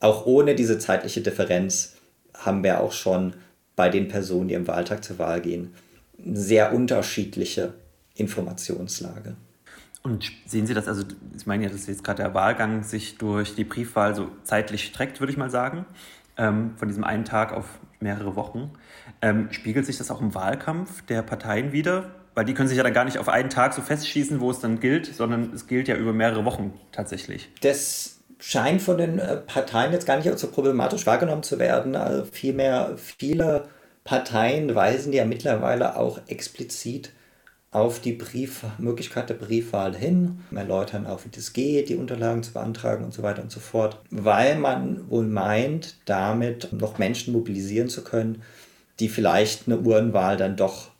auch 0.00 0.26
ohne 0.26 0.56
diese 0.56 0.80
zeitliche 0.80 1.20
Differenz 1.20 1.94
haben 2.34 2.64
wir 2.64 2.80
auch 2.80 2.92
schon 2.92 3.34
bei 3.76 3.88
den 3.88 4.08
Personen, 4.08 4.48
die 4.48 4.56
am 4.56 4.66
Wahltag 4.66 5.04
zur 5.04 5.20
Wahl 5.20 5.42
gehen, 5.42 5.74
sehr 6.24 6.72
unterschiedliche 6.72 7.74
Informationslage. 8.16 9.36
Und 10.08 10.32
sehen 10.46 10.66
Sie 10.66 10.72
das, 10.72 10.88
also 10.88 11.04
ich 11.36 11.46
meine 11.46 11.64
ja, 11.64 11.70
dass 11.70 11.86
jetzt 11.86 12.02
gerade 12.02 12.22
der 12.22 12.32
Wahlgang 12.32 12.82
sich 12.82 13.18
durch 13.18 13.54
die 13.54 13.64
Briefwahl 13.64 14.14
so 14.14 14.28
zeitlich 14.42 14.84
streckt, 14.84 15.20
würde 15.20 15.30
ich 15.30 15.36
mal 15.36 15.50
sagen, 15.50 15.84
ähm, 16.38 16.72
von 16.76 16.88
diesem 16.88 17.04
einen 17.04 17.26
Tag 17.26 17.52
auf 17.52 17.66
mehrere 18.00 18.34
Wochen. 18.34 18.70
Ähm, 19.20 19.48
spiegelt 19.50 19.84
sich 19.84 19.98
das 19.98 20.10
auch 20.10 20.22
im 20.22 20.34
Wahlkampf 20.34 21.04
der 21.04 21.20
Parteien 21.20 21.72
wieder? 21.72 22.10
Weil 22.34 22.46
die 22.46 22.54
können 22.54 22.68
sich 22.68 22.78
ja 22.78 22.84
dann 22.84 22.94
gar 22.94 23.04
nicht 23.04 23.18
auf 23.18 23.28
einen 23.28 23.50
Tag 23.50 23.74
so 23.74 23.82
festschießen, 23.82 24.40
wo 24.40 24.50
es 24.50 24.60
dann 24.60 24.80
gilt, 24.80 25.06
sondern 25.06 25.52
es 25.52 25.66
gilt 25.66 25.88
ja 25.88 25.96
über 25.96 26.14
mehrere 26.14 26.46
Wochen 26.46 26.72
tatsächlich. 26.90 27.50
Das 27.60 28.20
scheint 28.38 28.80
von 28.80 28.96
den 28.96 29.18
äh, 29.18 29.36
Parteien 29.36 29.92
jetzt 29.92 30.06
gar 30.06 30.16
nicht 30.16 30.38
so 30.38 30.46
problematisch 30.46 31.04
wahrgenommen 31.04 31.42
zu 31.42 31.58
werden. 31.58 31.96
Also 31.96 32.24
vielmehr 32.24 32.96
viele 32.96 33.68
Parteien 34.04 34.74
weisen 34.74 35.12
ja 35.12 35.26
mittlerweile 35.26 35.96
auch 35.96 36.20
explizit 36.28 37.12
auf 37.70 38.00
die 38.00 38.12
Brief 38.12 38.64
Möglichkeit 38.78 39.28
der 39.28 39.34
Briefwahl 39.34 39.94
hin, 39.94 40.40
erläutern 40.54 41.06
auch, 41.06 41.24
wie 41.24 41.30
das 41.30 41.52
geht, 41.52 41.88
die 41.88 41.96
Unterlagen 41.96 42.42
zu 42.42 42.52
beantragen 42.52 43.04
und 43.04 43.12
so 43.12 43.22
weiter 43.22 43.42
und 43.42 43.50
so 43.50 43.60
fort, 43.60 44.00
weil 44.10 44.58
man 44.58 45.10
wohl 45.10 45.26
meint, 45.26 45.96
damit 46.06 46.72
noch 46.72 46.98
Menschen 46.98 47.32
mobilisieren 47.32 47.88
zu 47.88 48.02
können, 48.02 48.42
die 49.00 49.08
vielleicht 49.08 49.66
eine 49.66 49.78
Uhrenwahl 49.80 50.36
dann 50.36 50.56
doch 50.56 50.90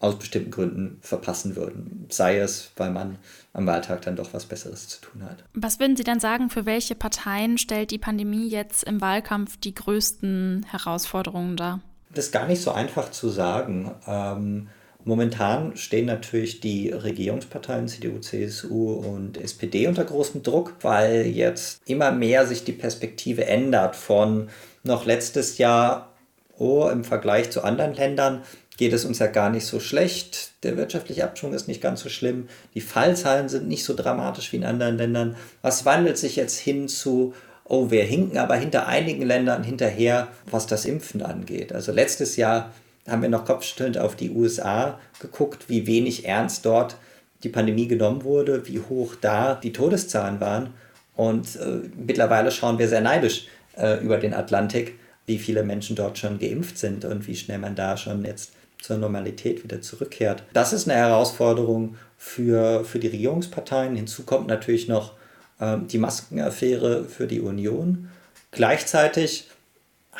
aus 0.00 0.18
bestimmten 0.18 0.50
Gründen 0.50 0.98
verpassen 1.00 1.56
würden. 1.56 2.06
Sei 2.08 2.38
es, 2.38 2.70
weil 2.76 2.90
man 2.90 3.18
am 3.52 3.66
Wahltag 3.66 4.02
dann 4.02 4.16
doch 4.16 4.32
was 4.32 4.46
Besseres 4.46 4.88
zu 4.88 5.00
tun 5.00 5.24
hat. 5.24 5.44
Was 5.54 5.80
würden 5.80 5.96
Sie 5.96 6.04
dann 6.04 6.20
sagen, 6.20 6.50
für 6.50 6.66
welche 6.66 6.94
Parteien 6.94 7.58
stellt 7.58 7.90
die 7.90 7.98
Pandemie 7.98 8.48
jetzt 8.48 8.84
im 8.84 9.00
Wahlkampf 9.00 9.56
die 9.56 9.74
größten 9.74 10.66
Herausforderungen 10.70 11.56
dar? 11.56 11.80
Das 12.14 12.26
ist 12.26 12.32
gar 12.32 12.46
nicht 12.46 12.62
so 12.62 12.70
einfach 12.70 13.10
zu 13.10 13.28
sagen. 13.28 13.92
Ähm, 14.06 14.68
momentan 15.08 15.74
stehen 15.74 16.04
natürlich 16.04 16.60
die 16.60 16.90
Regierungsparteien 16.90 17.88
CDU, 17.88 18.18
CSU 18.18 18.92
und 18.92 19.38
SPD 19.38 19.86
unter 19.86 20.04
großem 20.04 20.42
Druck, 20.42 20.74
weil 20.82 21.26
jetzt 21.26 21.80
immer 21.86 22.12
mehr 22.12 22.46
sich 22.46 22.62
die 22.62 22.72
Perspektive 22.72 23.46
ändert 23.46 23.96
von 23.96 24.50
noch 24.82 25.06
letztes 25.06 25.56
Jahr, 25.56 26.12
oh, 26.58 26.90
im 26.92 27.04
Vergleich 27.04 27.50
zu 27.50 27.64
anderen 27.64 27.94
Ländern 27.94 28.42
geht 28.76 28.92
es 28.92 29.06
uns 29.06 29.18
ja 29.18 29.28
gar 29.28 29.48
nicht 29.48 29.64
so 29.64 29.80
schlecht. 29.80 30.50
Der 30.62 30.76
wirtschaftliche 30.76 31.24
Abschwung 31.24 31.54
ist 31.54 31.68
nicht 31.68 31.80
ganz 31.80 32.02
so 32.02 32.10
schlimm. 32.10 32.46
Die 32.74 32.82
Fallzahlen 32.82 33.48
sind 33.48 33.66
nicht 33.66 33.84
so 33.84 33.94
dramatisch 33.94 34.52
wie 34.52 34.56
in 34.56 34.64
anderen 34.64 34.98
Ländern. 34.98 35.36
Was 35.62 35.86
wandelt 35.86 36.18
sich 36.18 36.36
jetzt 36.36 36.58
hin 36.58 36.86
zu, 36.86 37.32
oh, 37.64 37.90
wir 37.90 38.04
hinken 38.04 38.36
aber 38.36 38.56
hinter 38.56 38.86
einigen 38.86 39.22
Ländern 39.22 39.64
hinterher, 39.64 40.28
was 40.50 40.66
das 40.66 40.84
Impfen 40.84 41.22
angeht. 41.22 41.72
Also 41.72 41.92
letztes 41.92 42.36
Jahr 42.36 42.72
haben 43.08 43.22
wir 43.22 43.28
noch 43.28 43.44
kopfschüttelnd 43.44 43.98
auf 43.98 44.16
die 44.16 44.30
USA 44.30 44.98
geguckt, 45.20 45.68
wie 45.68 45.86
wenig 45.86 46.26
ernst 46.26 46.64
dort 46.64 46.96
die 47.42 47.48
Pandemie 47.48 47.88
genommen 47.88 48.24
wurde, 48.24 48.66
wie 48.66 48.80
hoch 48.80 49.14
da 49.20 49.54
die 49.54 49.72
Todeszahlen 49.72 50.40
waren. 50.40 50.74
Und 51.14 51.56
äh, 51.56 51.80
mittlerweile 51.96 52.50
schauen 52.50 52.78
wir 52.78 52.88
sehr 52.88 53.00
neidisch 53.00 53.46
äh, 53.76 54.02
über 54.02 54.18
den 54.18 54.34
Atlantik, 54.34 54.98
wie 55.26 55.38
viele 55.38 55.62
Menschen 55.62 55.96
dort 55.96 56.18
schon 56.18 56.38
geimpft 56.38 56.78
sind 56.78 57.04
und 57.04 57.26
wie 57.26 57.36
schnell 57.36 57.58
man 57.58 57.74
da 57.74 57.96
schon 57.96 58.24
jetzt 58.24 58.52
zur 58.80 58.98
Normalität 58.98 59.64
wieder 59.64 59.80
zurückkehrt. 59.80 60.42
Das 60.52 60.72
ist 60.72 60.88
eine 60.88 60.98
Herausforderung 60.98 61.96
für, 62.16 62.84
für 62.84 62.98
die 62.98 63.08
Regierungsparteien. 63.08 63.96
Hinzu 63.96 64.22
kommt 64.22 64.46
natürlich 64.46 64.88
noch 64.88 65.14
ähm, 65.60 65.88
die 65.88 65.98
Maskenaffäre 65.98 67.04
für 67.04 67.26
die 67.26 67.40
Union. 67.40 68.08
Gleichzeitig 68.50 69.48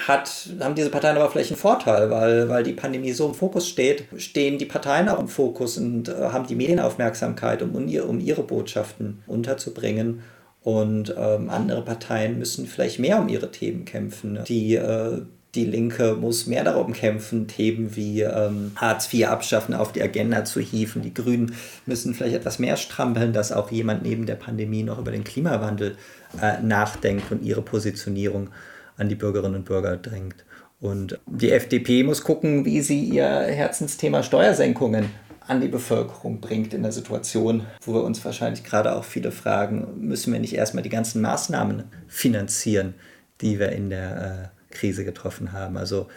hat, 0.07 0.49
haben 0.61 0.75
diese 0.75 0.91
Parteien 0.91 1.17
aber 1.17 1.31
vielleicht 1.31 1.51
einen 1.51 1.59
Vorteil, 1.59 2.11
weil, 2.11 2.49
weil 2.49 2.63
die 2.63 2.73
Pandemie 2.73 3.13
so 3.13 3.27
im 3.27 3.35
Fokus 3.35 3.69
steht, 3.69 4.05
stehen 4.17 4.59
die 4.59 4.65
Parteien 4.65 5.09
auch 5.09 5.19
im 5.19 5.29
Fokus 5.29 5.77
und 5.77 6.09
äh, 6.09 6.13
haben 6.33 6.47
die 6.47 6.55
Medienaufmerksamkeit, 6.55 7.63
um, 7.63 7.75
um 7.75 8.21
ihre 8.21 8.43
Botschaften 8.43 9.23
unterzubringen. 9.27 10.23
Und 10.63 11.15
ähm, 11.17 11.51
andere 11.51 11.83
Parteien 11.83 12.39
müssen 12.39 12.67
vielleicht 12.67 12.99
mehr 12.99 13.19
um 13.19 13.29
ihre 13.29 13.51
Themen 13.51 13.85
kämpfen. 13.85 14.41
Die 14.47 14.75
äh, 14.75 15.23
die 15.55 15.65
Linke 15.65 16.15
muss 16.15 16.47
mehr 16.47 16.63
darum 16.63 16.93
kämpfen, 16.93 17.49
Themen 17.49 17.97
wie 17.97 18.21
ähm, 18.21 18.73
Hartz 18.77 19.13
IV 19.13 19.29
abschaffen 19.29 19.75
auf 19.75 19.93
die 19.93 20.03
Agenda 20.03 20.45
zu 20.45 20.61
hieven. 20.61 21.03
Die 21.03 21.15
Grünen 21.15 21.55
müssen 21.87 22.15
vielleicht 22.15 22.37
etwas 22.37 22.59
mehr 22.59 22.77
strampeln, 22.77 23.33
dass 23.33 23.51
auch 23.51 23.71
jemand 23.71 24.03
neben 24.03 24.27
der 24.27 24.35
Pandemie 24.35 24.83
noch 24.83 24.99
über 24.99 25.11
den 25.11 25.25
Klimawandel 25.25 25.97
äh, 26.41 26.61
nachdenkt 26.61 27.33
und 27.33 27.43
ihre 27.43 27.63
Positionierung 27.63 28.51
an 28.99 29.09
die 29.09 29.15
Bürgerinnen 29.15 29.55
und 29.55 29.65
Bürger 29.65 29.97
drängt. 29.97 30.45
Und 30.81 31.19
die 31.27 31.51
FDP 31.51 32.05
muss 32.05 32.23
gucken, 32.23 32.65
wie 32.65 32.83
sie 32.83 33.03
ihr 33.03 33.25
Herzensthema 33.25 34.23
Steuersenkungen 34.23 35.07
an 35.47 35.61
die 35.61 35.69
Bevölkerung 35.69 36.41
bringt 36.41 36.75
in 36.75 36.83
der 36.83 36.93
Situation, 36.93 37.67
wo 37.83 37.95
wir 37.95 38.05
uns 38.05 38.23
wahrscheinlich 38.25 38.65
gerade 38.65 38.95
auch 38.95 39.05
viele 39.05 39.33
fragen, 39.33 40.07
müssen 40.07 40.33
wir 40.33 40.41
nicht 40.41 40.55
erstmal 40.55 40.83
die 40.83 40.91
ganzen 40.91 41.23
Maßnahmen 41.23 41.85
finanzieren, 42.07 42.95
die 43.41 43.59
wir 43.59 43.73
in 43.73 43.89
der 43.89 44.53
äh, 44.71 44.75
Krise 44.75 45.05
getroffen 45.05 45.53
haben. 45.53 45.79
Also 45.79 46.09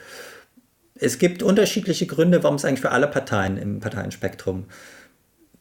es 0.96 1.18
gibt 1.18 1.42
unterschiedliche 1.42 2.06
Gründe, 2.06 2.44
warum 2.44 2.58
es 2.58 2.66
eigentlich 2.66 2.82
für 2.82 2.92
alle 2.92 3.08
Parteien 3.08 3.58
im 3.58 3.80
Parteienspektrum 3.80 4.66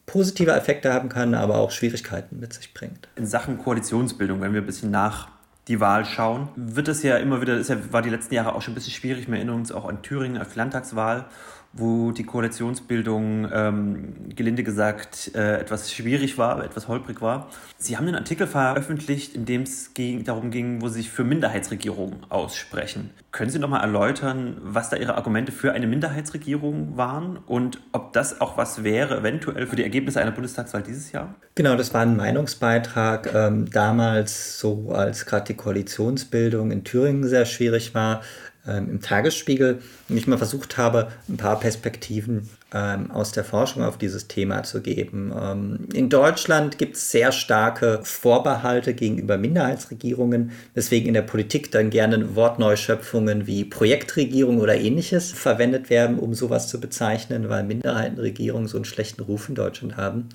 positive 0.05 0.51
Effekte 0.51 0.93
haben 0.93 1.09
kann, 1.09 1.35
aber 1.35 1.59
auch 1.59 1.71
Schwierigkeiten 1.71 2.41
mit 2.41 2.53
sich 2.53 2.75
bringt. 2.75 3.09
In 3.15 3.27
Sachen 3.27 3.59
Koalitionsbildung, 3.59 4.41
wenn 4.41 4.53
wir 4.53 4.61
ein 4.61 4.67
bisschen 4.67 4.91
nach 4.91 5.29
die 5.69 5.81
Wahl 5.81 6.05
schauen, 6.05 6.49
wird 6.57 6.89
es 6.89 7.03
ja 7.03 7.17
immer 7.17 7.41
wieder, 7.41 7.61
ja, 7.61 7.93
war 7.93 8.03
die 8.03 8.11
letzten 8.11 8.35
Jahre 8.35 8.55
auch 8.55 8.63
schon 8.63 8.73
ein 8.73 8.75
bisschen 8.75 8.93
schwierig. 8.93 9.29
Wir 9.29 9.37
erinnern 9.37 9.57
uns 9.57 9.73
auch 9.73 9.89
an 9.89 10.03
Thüringen, 10.03 10.41
die 10.41 10.59
Landtagswahl 10.59 11.27
wo 11.73 12.11
die 12.11 12.25
Koalitionsbildung 12.25 13.49
ähm, 13.53 14.15
gelinde 14.35 14.65
gesagt 14.65 15.31
äh, 15.35 15.61
etwas 15.61 15.93
schwierig 15.93 16.37
war, 16.37 16.65
etwas 16.65 16.89
holprig 16.89 17.21
war. 17.23 17.49
Sie 17.79 17.97
haben 17.97 18.09
einen 18.09 18.17
Artikel 18.17 18.49
veröffentlicht, 18.49 19.37
in 19.37 19.45
dem 19.45 19.63
es 19.63 19.95
ging, 19.95 20.25
darum 20.25 20.51
ging, 20.51 20.83
wo 20.83 20.89
Sie 20.89 20.95
sich 20.95 21.11
für 21.11 21.23
Minderheitsregierungen 21.23 22.27
aussprechen. 22.29 23.11
Können 23.31 23.51
Sie 23.51 23.61
noch 23.61 23.69
mal 23.69 23.81
erläutern, 23.81 24.57
was 24.63 24.91
da 24.91 24.97
Ihre 24.97 25.15
Argumente 25.15 25.53
für 25.53 25.73
eine 25.73 25.87
Minderheitsregierung 25.87 26.97
waren 26.97 27.37
und 27.37 27.79
ob 27.93 28.13
das 28.15 28.41
auch 28.41 28.57
was 28.57 28.83
wäre, 28.83 29.19
eventuell 29.19 29.69
für 29.69 29.77
die 29.77 29.85
Ergebnisse 29.85 30.21
einer 30.21 30.33
Bundestagswahl 30.33 30.83
dieses 30.83 31.13
Jahr? 31.13 31.37
Genau, 31.55 31.77
das 31.77 31.95
war 31.95 32.01
ein 32.01 32.17
Meinungsbeitrag 32.17 33.33
ähm, 33.33 33.71
damals, 33.71 34.59
so 34.59 34.91
als 34.91 35.25
gerade 35.25 35.45
die 35.45 35.55
Koalitionsbildung 35.55 36.73
in 36.73 36.83
Thüringen 36.83 37.29
sehr 37.29 37.45
schwierig 37.45 37.95
war 37.95 38.23
im 38.67 39.01
Tagesspiegel 39.01 39.81
und 40.09 40.17
ich 40.17 40.27
mal 40.27 40.37
versucht 40.37 40.77
habe, 40.77 41.11
ein 41.29 41.37
paar 41.37 41.59
Perspektiven 41.59 42.49
ähm, 42.73 43.11
aus 43.11 43.33
der 43.33 43.43
Forschung 43.45 43.83
auf 43.83 43.99
dieses 43.99 44.29
Thema 44.29 44.63
zu 44.63 44.81
geben. 44.81 45.33
Ähm, 45.37 45.89
in 45.93 46.09
Deutschland 46.09 46.79
gibt 46.79 46.97
es 46.97 47.11
sehr 47.11 47.33
starke 47.33 48.01
Vorbehalte 48.03 48.95
gegenüber 48.95 49.39
Minderheitsregierungen, 49.39 50.53
weswegen 50.75 51.09
in 51.09 51.15
der 51.15 51.23
Politik 51.23 51.73
dann 51.73 51.91
gerne 51.91 52.37
Wortneuschöpfungen 52.37 53.47
wie 53.47 53.65
Projektregierung 53.65 54.61
oder 54.61 54.77
ähnliches 54.77 55.33
verwendet 55.33 55.91
werden, 55.91 56.19
um 56.19 56.35
sowas 56.35 56.69
zu 56.69 56.81
bezeichnen, 56.81 57.49
weil 57.49 57.65
Minderheitenregierungen 57.65 58.69
so 58.69 58.77
einen 58.77 58.85
schlechten 58.85 59.23
Ruf 59.23 59.49
in 59.49 59.55
Deutschland 59.55 59.97
haben. 59.97 60.29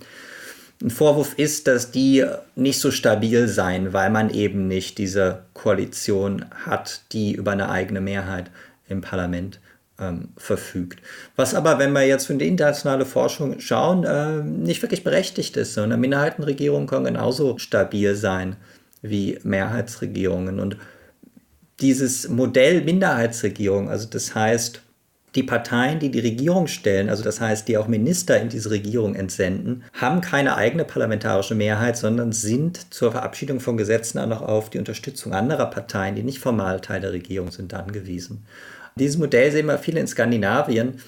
Ein 0.81 0.89
Vorwurf 0.89 1.33
ist, 1.38 1.67
dass 1.67 1.91
die 1.91 2.25
nicht 2.55 2.79
so 2.79 2.91
stabil 2.91 3.47
seien, 3.47 3.93
weil 3.93 4.09
man 4.09 4.29
eben 4.29 4.67
nicht 4.67 4.97
diese 4.97 5.43
Koalition 5.54 6.45
hat, 6.65 7.02
die 7.13 7.33
über 7.33 7.52
eine 7.52 7.69
eigene 7.69 8.02
Mehrheit 8.02 8.52
im 8.89 9.02
Parlament 9.02 9.60
ähm, 10.00 10.29
verfügt. 10.37 11.02
Was 11.35 11.54
aber, 11.54 11.79
wenn 11.79 11.93
wir 11.93 12.06
jetzt 12.06 12.29
in 12.29 12.39
die 12.39 12.47
internationale 12.47 13.06
Forschung 13.06 13.60
schauen, 13.60 14.04
äh, 14.04 14.43
nicht 14.43 14.81
wirklich 14.81 15.04
berechtigt 15.04 15.56
ist. 15.58 15.77
Eine 15.77 15.97
Minderheitenregierung 15.97 16.87
kann 16.87 17.06
genauso 17.06 17.58
stabil 17.58 18.15
sein 18.15 18.58
wie 19.02 19.39
Mehrheitsregierungen. 19.43 20.60
Und 20.60 20.77
dieses 21.79 22.27
Modell 22.27 22.81
Minderheitsregierung, 22.81 23.89
also 23.89 24.08
das 24.10 24.35
heißt, 24.35 24.81
Die 25.36 25.44
Parteien, 25.44 26.00
die 26.00 26.12
die 26.12 26.21
Regierung 26.21 26.67
stellen, 26.67 27.10
also 27.10 27.21
das 27.21 27.42
heißt, 27.42 27.67
die 27.67 27.77
auch 27.77 27.88
Minister 27.88 28.40
in 28.40 28.48
diese 28.48 28.71
Regierung 28.71 29.15
entsenden, 29.15 29.83
haben 29.94 30.21
keine 30.21 30.56
eigene 30.56 30.86
parlamentarische 30.86 31.56
Mehrheit, 31.56 31.98
sondern 31.98 32.31
sind 32.31 32.94
zur 32.94 33.12
Verabschiedung 33.12 33.60
von 33.60 33.75
Gesetzen 33.75 34.19
auch 34.19 34.27
noch 34.27 34.42
auf 34.42 34.69
die 34.69 34.79
Unterstützung 34.79 35.33
anderer 35.33 35.65
Parteien, 35.65 36.15
die 36.15 36.23
nicht 36.23 36.40
formal 36.40 36.79
Teil 36.79 37.02
der 37.02 37.12
Regierung 37.12 37.52
sind, 37.52 37.73
angewiesen. 37.73 38.46
Dieses 38.98 39.17
Modell 39.17 39.52
sehen 39.52 39.65
wir 39.65 39.77
viel 39.77 39.98
in 39.98 40.08
Skandinavien, 40.08 41.02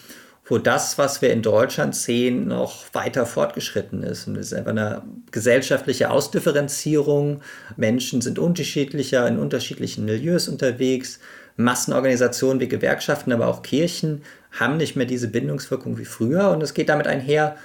wo 0.50 0.58
das, 0.58 0.98
was 0.98 1.22
wir 1.22 1.32
in 1.32 1.42
Deutschland 1.42 1.96
sehen, 1.96 2.48
noch 2.48 2.86
weiter 2.94 3.26
fortgeschritten 3.26 4.04
ist. 4.04 4.28
Und 4.28 4.38
es 4.38 4.48
ist 4.48 4.54
einfach 4.54 4.72
eine 4.72 5.04
gesellschaftliche 5.32 6.10
Ausdifferenzierung. 6.10 7.42
Menschen 7.76 8.22
sind 8.22 8.40
unterschiedlicher, 8.40 9.28
in 9.28 9.40
unterschiedlichen 9.40 10.06
Milieus 10.06 10.48
unterwegs. 10.50 11.20
Massenorganisationen 11.58 12.60
wie 12.60 12.68
Gewerkschaften, 12.68 13.34
aber 13.34 13.48
auch 13.48 13.62
Kirchen 13.64 14.22
haben 14.52 14.78
nicht 14.78 14.96
mehr 14.96 15.06
diese 15.06 15.28
Bindungswirkung 15.28 15.98
wie 15.98 16.06
früher. 16.06 16.50
Und 16.52 16.64
es 16.64 16.74
geht 16.74 16.90
damit 16.90 17.08
einher, 17.08 17.58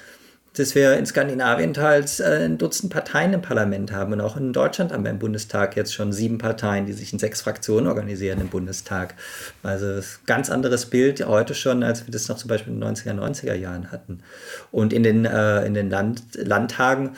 dass 0.54 0.74
wir 0.74 0.98
in 0.98 1.06
Skandinavien 1.06 1.72
teils 1.72 2.20
äh, 2.20 2.44
ein 2.44 2.58
Dutzend 2.58 2.92
Parteien 2.92 3.32
im 3.32 3.42
Parlament 3.42 3.92
haben. 3.92 4.12
Und 4.12 4.20
auch 4.20 4.36
in 4.36 4.52
Deutschland 4.52 4.92
haben 4.92 5.04
wir 5.04 5.10
im 5.10 5.18
Bundestag 5.18 5.76
jetzt 5.76 5.94
schon 5.94 6.12
sieben 6.12 6.38
Parteien, 6.38 6.84
die 6.84 6.92
sich 6.92 7.12
in 7.12 7.18
sechs 7.18 7.40
Fraktionen 7.40 7.86
organisieren 7.86 8.40
im 8.40 8.48
Bundestag. 8.48 9.14
Also 9.62 9.86
ein 9.86 10.04
ganz 10.26 10.50
anderes 10.50 10.86
Bild 10.86 11.26
heute 11.26 11.54
schon, 11.54 11.82
als 11.82 12.06
wir 12.06 12.12
das 12.12 12.28
noch 12.28 12.36
zum 12.36 12.48
Beispiel 12.48 12.72
in 12.72 12.80
den 12.80 12.94
90er, 12.94 13.14
90er 13.14 13.54
Jahren 13.54 13.90
hatten. 13.90 14.22
Und 14.70 14.92
in 14.92 15.02
den, 15.02 15.24
äh, 15.24 15.64
in 15.64 15.74
den 15.74 15.88
Land 15.88 16.22
Landtagen 16.34 17.12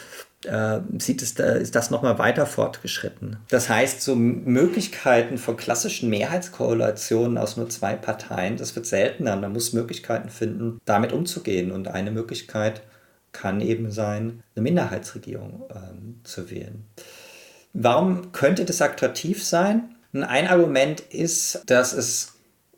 äh, 0.46 0.80
sieht 0.98 1.22
es, 1.22 1.34
da, 1.34 1.52
ist 1.52 1.74
das 1.74 1.90
nochmal 1.90 2.18
weiter 2.18 2.46
fortgeschritten. 2.46 3.38
Das 3.48 3.68
heißt, 3.68 4.02
so 4.02 4.14
Möglichkeiten 4.14 5.38
von 5.38 5.56
klassischen 5.56 6.10
Mehrheitskoalitionen 6.10 7.38
aus 7.38 7.56
nur 7.56 7.68
zwei 7.70 7.94
Parteien, 7.94 8.56
das 8.56 8.74
wird 8.76 8.86
seltener. 8.86 9.36
Man 9.36 9.52
muss 9.52 9.72
Möglichkeiten 9.72 10.28
finden, 10.28 10.80
damit 10.84 11.12
umzugehen. 11.12 11.72
Und 11.72 11.88
eine 11.88 12.10
Möglichkeit 12.10 12.82
kann 13.32 13.60
eben 13.60 13.90
sein, 13.90 14.42
eine 14.54 14.62
Minderheitsregierung 14.62 15.64
ähm, 15.70 16.20
zu 16.24 16.50
wählen. 16.50 16.86
Warum 17.72 18.32
könnte 18.32 18.64
das 18.64 18.80
attraktiv 18.80 19.44
sein? 19.44 19.94
Ein 20.12 20.46
Argument 20.46 21.00
ist, 21.00 21.62
dass 21.66 21.92
es 21.92 22.33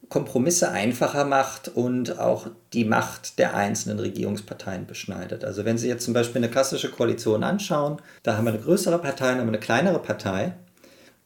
Kompromisse 0.08 0.70
einfacher 0.70 1.24
macht 1.24 1.68
und 1.68 2.18
auch 2.18 2.48
die 2.72 2.84
Macht 2.84 3.38
der 3.38 3.56
einzelnen 3.56 3.98
Regierungsparteien 3.98 4.86
beschneidet. 4.86 5.44
Also 5.44 5.64
wenn 5.64 5.78
Sie 5.78 5.88
jetzt 5.88 6.04
zum 6.04 6.14
Beispiel 6.14 6.42
eine 6.42 6.50
klassische 6.50 6.90
Koalition 6.90 7.42
anschauen, 7.42 8.00
da 8.22 8.36
haben 8.36 8.44
wir 8.44 8.52
eine 8.52 8.62
größere 8.62 8.98
Partei 8.98 9.32
und 9.32 9.40
eine 9.40 9.58
kleinere 9.58 9.98
Partei. 9.98 10.54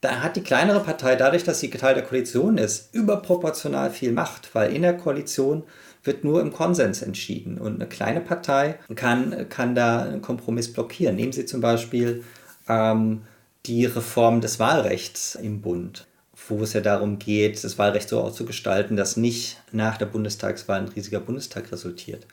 Da 0.00 0.22
hat 0.22 0.36
die 0.36 0.42
kleinere 0.42 0.80
Partei 0.80 1.14
dadurch, 1.14 1.44
dass 1.44 1.60
sie 1.60 1.68
Teil 1.68 1.94
der 1.94 2.04
Koalition 2.04 2.56
ist, 2.56 2.94
überproportional 2.94 3.90
viel 3.90 4.12
Macht, 4.12 4.54
weil 4.54 4.72
in 4.72 4.80
der 4.80 4.96
Koalition 4.96 5.64
wird 6.02 6.24
nur 6.24 6.40
im 6.40 6.52
Konsens 6.52 7.02
entschieden 7.02 7.58
und 7.58 7.74
eine 7.74 7.86
kleine 7.86 8.22
Partei 8.22 8.78
kann, 8.94 9.50
kann 9.50 9.74
da 9.74 10.04
einen 10.04 10.22
Kompromiss 10.22 10.72
blockieren. 10.72 11.16
Nehmen 11.16 11.32
Sie 11.32 11.44
zum 11.44 11.60
Beispiel 11.60 12.24
ähm, 12.66 13.22
die 13.66 13.84
Reform 13.84 14.40
des 14.40 14.58
Wahlrechts 14.58 15.34
im 15.34 15.60
Bund 15.60 16.06
wo 16.50 16.62
es 16.62 16.72
ja 16.72 16.80
darum 16.80 17.18
geht, 17.18 17.62
das 17.62 17.78
Wahlrecht 17.78 18.08
so 18.08 18.20
auszugestalten, 18.20 18.96
dass 18.96 19.16
nicht 19.16 19.58
nach 19.72 19.96
der 19.96 20.06
Bundestagswahl 20.06 20.80
ein 20.80 20.88
riesiger 20.88 21.20
Bundestag 21.20 21.70
resultiert. 21.72 22.26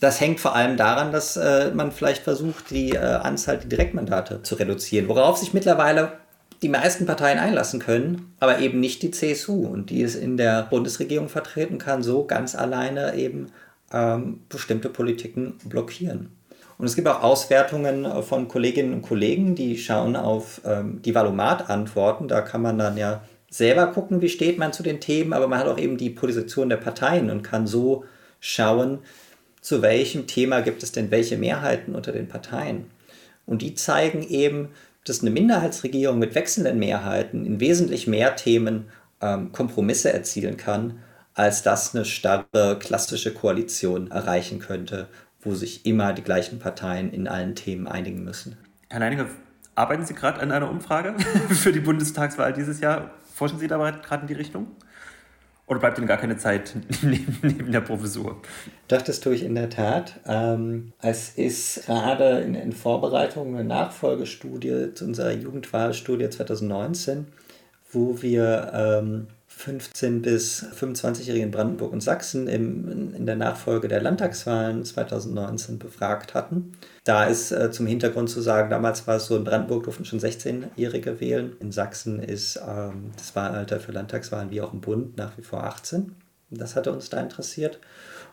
Das 0.00 0.20
hängt 0.20 0.40
vor 0.40 0.56
allem 0.56 0.76
daran, 0.76 1.12
dass 1.12 1.36
äh, 1.36 1.70
man 1.72 1.92
vielleicht 1.92 2.24
versucht, 2.24 2.70
die 2.70 2.90
äh, 2.90 2.98
Anzahl 2.98 3.58
der 3.58 3.68
Direktmandate 3.68 4.42
zu 4.42 4.56
reduzieren, 4.56 5.08
worauf 5.08 5.36
sich 5.36 5.54
mittlerweile 5.54 6.14
die 6.60 6.68
meisten 6.68 7.06
Parteien 7.06 7.38
einlassen 7.38 7.80
können, 7.80 8.34
aber 8.40 8.58
eben 8.58 8.80
nicht 8.80 9.02
die 9.02 9.12
CSU 9.12 9.66
und 9.66 9.90
die 9.90 10.02
es 10.02 10.16
in 10.16 10.36
der 10.36 10.62
Bundesregierung 10.64 11.28
vertreten 11.28 11.78
kann, 11.78 12.02
so 12.02 12.24
ganz 12.24 12.54
alleine 12.54 13.14
eben 13.14 13.52
ähm, 13.92 14.40
bestimmte 14.48 14.88
Politiken 14.88 15.54
blockieren. 15.64 16.30
Und 16.78 16.86
es 16.86 16.96
gibt 16.96 17.06
auch 17.06 17.22
Auswertungen 17.22 18.24
von 18.24 18.48
Kolleginnen 18.48 18.92
und 18.92 19.02
Kollegen, 19.02 19.54
die 19.54 19.78
schauen 19.78 20.16
auf 20.16 20.60
ähm, 20.64 21.00
die 21.02 21.14
Valomat-Antworten. 21.14 22.26
Da 22.26 22.40
kann 22.40 22.60
man 22.62 22.76
dann 22.76 22.96
ja 22.96 23.22
selber 23.52 23.88
gucken, 23.88 24.22
wie 24.22 24.28
steht 24.28 24.58
man 24.58 24.72
zu 24.72 24.82
den 24.82 25.00
Themen, 25.00 25.32
aber 25.32 25.46
man 25.46 25.58
hat 25.58 25.66
auch 25.66 25.78
eben 25.78 25.98
die 25.98 26.10
Position 26.10 26.70
der 26.70 26.78
Parteien 26.78 27.30
und 27.30 27.42
kann 27.42 27.66
so 27.66 28.04
schauen, 28.40 29.00
zu 29.60 29.82
welchem 29.82 30.26
Thema 30.26 30.60
gibt 30.60 30.82
es 30.82 30.90
denn 30.90 31.10
welche 31.10 31.36
Mehrheiten 31.36 31.94
unter 31.94 32.12
den 32.12 32.28
Parteien. 32.28 32.86
Und 33.44 33.62
die 33.62 33.74
zeigen 33.74 34.22
eben, 34.22 34.70
dass 35.04 35.20
eine 35.20 35.30
Minderheitsregierung 35.30 36.18
mit 36.18 36.34
wechselnden 36.34 36.78
Mehrheiten 36.78 37.44
in 37.44 37.60
wesentlich 37.60 38.06
mehr 38.06 38.36
Themen 38.36 38.86
ähm, 39.20 39.52
Kompromisse 39.52 40.12
erzielen 40.12 40.56
kann, 40.56 41.00
als 41.34 41.62
das 41.62 41.94
eine 41.94 42.04
starre 42.04 42.78
klassische 42.78 43.34
Koalition 43.34 44.10
erreichen 44.10 44.60
könnte, 44.60 45.08
wo 45.40 45.54
sich 45.54 45.84
immer 45.84 46.12
die 46.12 46.22
gleichen 46.22 46.58
Parteien 46.58 47.12
in 47.12 47.28
allen 47.28 47.54
Themen 47.54 47.86
einigen 47.86 48.24
müssen. 48.24 48.56
Herr 48.88 49.00
Leininger, 49.00 49.26
arbeiten 49.74 50.06
Sie 50.06 50.14
gerade 50.14 50.40
an 50.40 50.50
einer 50.50 50.70
Umfrage 50.70 51.14
für 51.50 51.72
die 51.72 51.80
Bundestagswahl 51.80 52.52
dieses 52.52 52.80
Jahr? 52.80 53.10
Forschen 53.34 53.58
Sie 53.58 53.68
da 53.68 53.76
gerade 53.90 54.22
in 54.22 54.28
die 54.28 54.34
Richtung? 54.34 54.68
Oder 55.66 55.80
bleibt 55.80 55.98
Ihnen 55.98 56.06
gar 56.06 56.18
keine 56.18 56.36
Zeit 56.36 56.74
neben, 57.02 57.38
neben 57.42 57.72
der 57.72 57.80
Professur? 57.80 58.42
Doch, 58.88 59.02
das 59.02 59.20
tue 59.20 59.34
ich 59.34 59.42
in 59.42 59.54
der 59.54 59.70
Tat. 59.70 60.20
Ähm, 60.26 60.92
es 61.00 61.30
ist 61.30 61.86
gerade 61.86 62.40
in, 62.40 62.54
in, 62.54 62.72
Vorbereitung 62.72 63.54
eine 63.54 63.64
Nachfolgestudie 63.64 64.92
zu 64.94 65.04
unserer 65.04 65.32
Jugendwahlstudie 65.32 66.28
2019, 66.28 67.28
wo 67.90 68.20
wir 68.20 68.72
ähm, 68.74 69.28
15- 69.58 70.22
bis 70.22 70.64
25-Jährigen 70.64 71.46
in 71.46 71.50
Brandenburg 71.50 71.92
und 71.92 72.00
Sachsen 72.00 72.48
im, 72.48 73.14
in 73.14 73.26
der 73.26 73.36
Nachfolge 73.36 73.88
der 73.88 74.02
Landtagswahlen 74.02 74.84
2019 74.84 75.78
befragt 75.78 76.34
hatten. 76.34 76.72
Da 77.04 77.24
ist 77.24 77.52
äh, 77.52 77.70
zum 77.70 77.86
Hintergrund 77.86 78.30
zu 78.30 78.40
sagen, 78.40 78.70
damals 78.70 79.06
war 79.06 79.16
es 79.16 79.26
so, 79.26 79.36
in 79.36 79.44
Brandenburg 79.44 79.84
durften 79.84 80.04
schon 80.04 80.20
16-Jährige 80.20 81.20
wählen. 81.20 81.56
In 81.60 81.72
Sachsen 81.72 82.22
ist 82.22 82.60
ähm, 82.66 83.12
das 83.16 83.34
Wahlalter 83.36 83.80
für 83.80 83.92
Landtagswahlen 83.92 84.50
wie 84.50 84.60
auch 84.60 84.72
im 84.72 84.80
Bund 84.80 85.16
nach 85.16 85.36
wie 85.38 85.42
vor 85.42 85.64
18. 85.64 86.14
Das 86.50 86.76
hatte 86.76 86.92
uns 86.92 87.08
da 87.08 87.20
interessiert. 87.20 87.78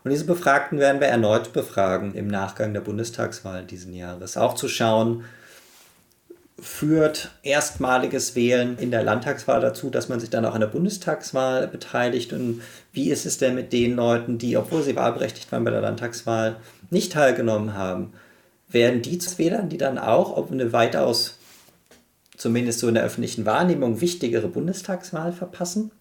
Und 0.04 0.12
diese 0.12 0.26
Befragten 0.26 0.80
werden 0.80 1.02
wir 1.02 1.08
erneut 1.08 1.52
befragen 1.54 2.14
im 2.16 2.28
Nachgang 2.28 2.74
der 2.74 2.82
Bundestagswahl 2.82 3.66
diesen 3.66 3.94
Jahres. 3.94 4.38
Auch 4.38 4.56
zu 4.56 4.68
schauen, 4.68 5.24
führt 6.62 7.32
erstmaliges 7.44 8.36
Wählen 8.36 8.78
in 8.78 8.92
der 8.92 9.04
Landtagswahl 9.04 9.62
dazu, 9.62 9.90
dass 9.90 10.10
man 10.10 10.20
sich 10.20 10.30
dann 10.30 10.46
auch 10.46 10.54
an 10.54 10.62
der 10.62 10.68
Bundestagswahl 10.68 11.68
beteiligt. 11.68 12.34
Und 12.34 12.62
wie 12.92 13.10
ist 13.10 13.26
es 13.26 13.38
denn 13.38 13.56
mit 13.56 13.74
den 13.74 13.96
Leuten, 13.96 14.38
die, 14.38 14.58
obwohl 14.58 14.84
sie 14.84 14.96
wahlberechtigt 14.96 15.52
waren 15.52 15.64
bei 15.64 15.72
der 15.72 15.82
Landtagswahl, 15.82 16.58
nicht 16.90 17.14
teilgenommen 17.14 17.74
haben? 17.74 18.14
Werden 18.68 19.02
die 19.02 19.18
zu 19.18 19.38
Wählern, 19.38 19.70
die 19.70 19.78
dann 19.78 19.98
auch, 19.98 20.38
ob 20.38 20.52
eine 20.52 20.74
weitaus, 20.74 21.38
zumindest 22.38 22.80
so 22.80 22.88
in 22.88 22.96
der 22.96 23.04
öffentlichen 23.04 23.46
Wahrnehmung, 23.46 24.02
wichtigere 24.02 24.48
Bundestagswahl 24.48 25.32
verpassen? 25.32 25.92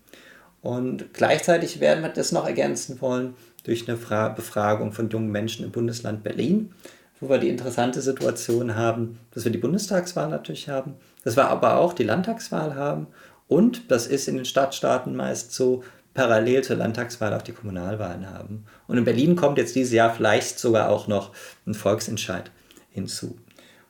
Und 0.61 1.15
gleichzeitig 1.15 1.81
werden 1.81 2.03
wir 2.03 2.11
das 2.11 2.33
noch 2.33 2.47
ergänzen 2.47 3.01
wollen 3.01 3.35
durch 3.65 3.89
eine 3.89 3.97
Befragung 4.31 4.93
von 4.93 5.09
jungen 5.09 5.31
Menschen 5.31 5.65
im 5.65 5.71
Bundesland 5.71 6.23
Berlin 6.25 6.73
wo 7.21 7.29
wir 7.29 7.39
die 7.39 7.49
interessante 7.49 8.01
Situation 8.01 8.77
haben, 8.77 9.19
dass 9.33 9.45
wir 9.45 9.53
die 9.53 9.59
Bundestagswahl 9.59 10.29
natürlich 10.29 10.69
haben, 10.69 10.95
dass 11.25 11.37
wir 11.37 11.49
aber 11.49 11.79
auch 11.79 11.93
die 11.93 12.05
Landtagswahl 12.05 12.75
haben 12.75 13.09
und 13.49 13.91
das 13.91 14.07
ist 14.07 14.29
in 14.29 14.37
den 14.37 14.45
Stadtstaaten 14.45 15.17
meist 15.17 15.53
so, 15.53 15.83
parallel 16.15 16.65
zur 16.65 16.77
Landtagswahl 16.77 17.33
auch 17.33 17.43
die 17.43 17.53
Kommunalwahlen 17.53 18.29
haben. 18.29 18.65
Und 18.89 18.99
in 18.99 19.05
Berlin 19.05 19.37
kommt 19.37 19.57
jetzt 19.57 19.77
dieses 19.77 19.93
Jahr 19.93 20.13
vielleicht 20.13 20.59
sogar 20.59 20.89
auch 20.89 21.07
noch 21.07 21.33
ein 21.65 21.75
Volksentscheid 21.75 22.51
hinzu. 22.91 23.39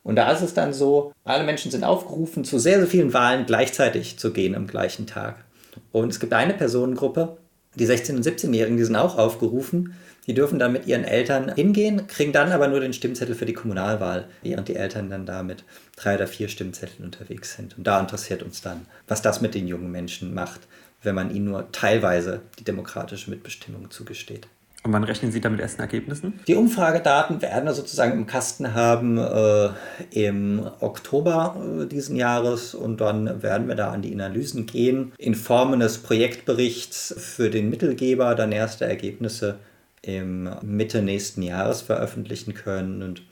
Und 0.02 0.16
da 0.16 0.30
ist 0.30 0.42
es 0.42 0.54
dann 0.54 0.72
so, 0.72 1.12
alle 1.24 1.44
Menschen 1.44 1.70
sind 1.70 1.84
aufgerufen, 1.84 2.44
zu 2.44 2.58
sehr, 2.58 2.78
sehr 2.78 2.86
vielen 2.86 3.14
Wahlen 3.14 3.46
gleichzeitig 3.46 4.18
zu 4.18 4.32
gehen 4.32 4.54
am 4.54 4.66
gleichen 4.66 5.06
Tag. 5.06 5.44
Und 5.90 6.10
es 6.10 6.20
gibt 6.20 6.32
eine 6.32 6.54
Personengruppe, 6.54 7.38
die 7.74 7.86
16- 7.86 8.16
und 8.16 8.26
17-Jährigen, 8.26 8.76
die 8.76 8.84
sind 8.84 8.96
auch 8.96 9.16
aufgerufen, 9.16 9.94
die 10.28 10.34
dürfen 10.34 10.58
dann 10.58 10.72
mit 10.72 10.86
ihren 10.86 11.04
Eltern 11.04 11.54
hingehen, 11.54 12.06
kriegen 12.06 12.32
dann 12.32 12.52
aber 12.52 12.68
nur 12.68 12.80
den 12.80 12.92
Stimmzettel 12.92 13.34
für 13.34 13.46
die 13.46 13.54
Kommunalwahl, 13.54 14.26
während 14.42 14.68
die 14.68 14.76
Eltern 14.76 15.08
dann 15.08 15.26
da 15.26 15.42
mit 15.42 15.64
drei 15.96 16.16
oder 16.16 16.26
vier 16.26 16.48
Stimmzetteln 16.48 17.04
unterwegs 17.04 17.54
sind. 17.54 17.76
Und 17.78 17.86
da 17.86 17.98
interessiert 17.98 18.42
uns 18.42 18.60
dann, 18.60 18.86
was 19.08 19.22
das 19.22 19.40
mit 19.40 19.54
den 19.54 19.66
jungen 19.66 19.90
Menschen 19.90 20.34
macht, 20.34 20.60
wenn 21.02 21.14
man 21.14 21.34
ihnen 21.34 21.46
nur 21.46 21.72
teilweise 21.72 22.42
die 22.58 22.64
demokratische 22.64 23.30
Mitbestimmung 23.30 23.90
zugesteht. 23.90 24.46
Und 24.84 24.92
wann 24.92 25.02
rechnen 25.02 25.32
Sie 25.32 25.40
damit 25.40 25.60
ersten 25.60 25.80
Ergebnissen? 25.80 26.38
Die 26.46 26.54
Umfragedaten 26.54 27.42
werden 27.42 27.64
wir 27.64 27.74
sozusagen 27.74 28.12
im 28.12 28.26
Kasten 28.26 28.74
haben 28.74 29.18
äh, 29.18 29.70
im 30.12 30.62
Oktober 30.80 31.56
äh, 31.82 31.86
diesen 31.86 32.16
Jahres 32.16 32.74
und 32.74 33.00
dann 33.00 33.42
werden 33.42 33.66
wir 33.66 33.74
da 33.74 33.90
an 33.90 34.02
die 34.02 34.12
Analysen 34.12 34.66
gehen. 34.66 35.12
In 35.18 35.34
Form 35.34 35.72
eines 35.72 35.98
Projektberichts 35.98 37.14
für 37.18 37.50
den 37.50 37.70
Mittelgeber 37.70 38.34
dann 38.36 38.52
erste 38.52 38.84
Ergebnisse 38.84 39.58
im 40.02 40.50
Mitte 40.62 41.02
nächsten 41.02 41.42
Jahres 41.42 41.82
veröffentlichen 41.82 42.54
können. 42.54 43.02
Und 43.02 43.22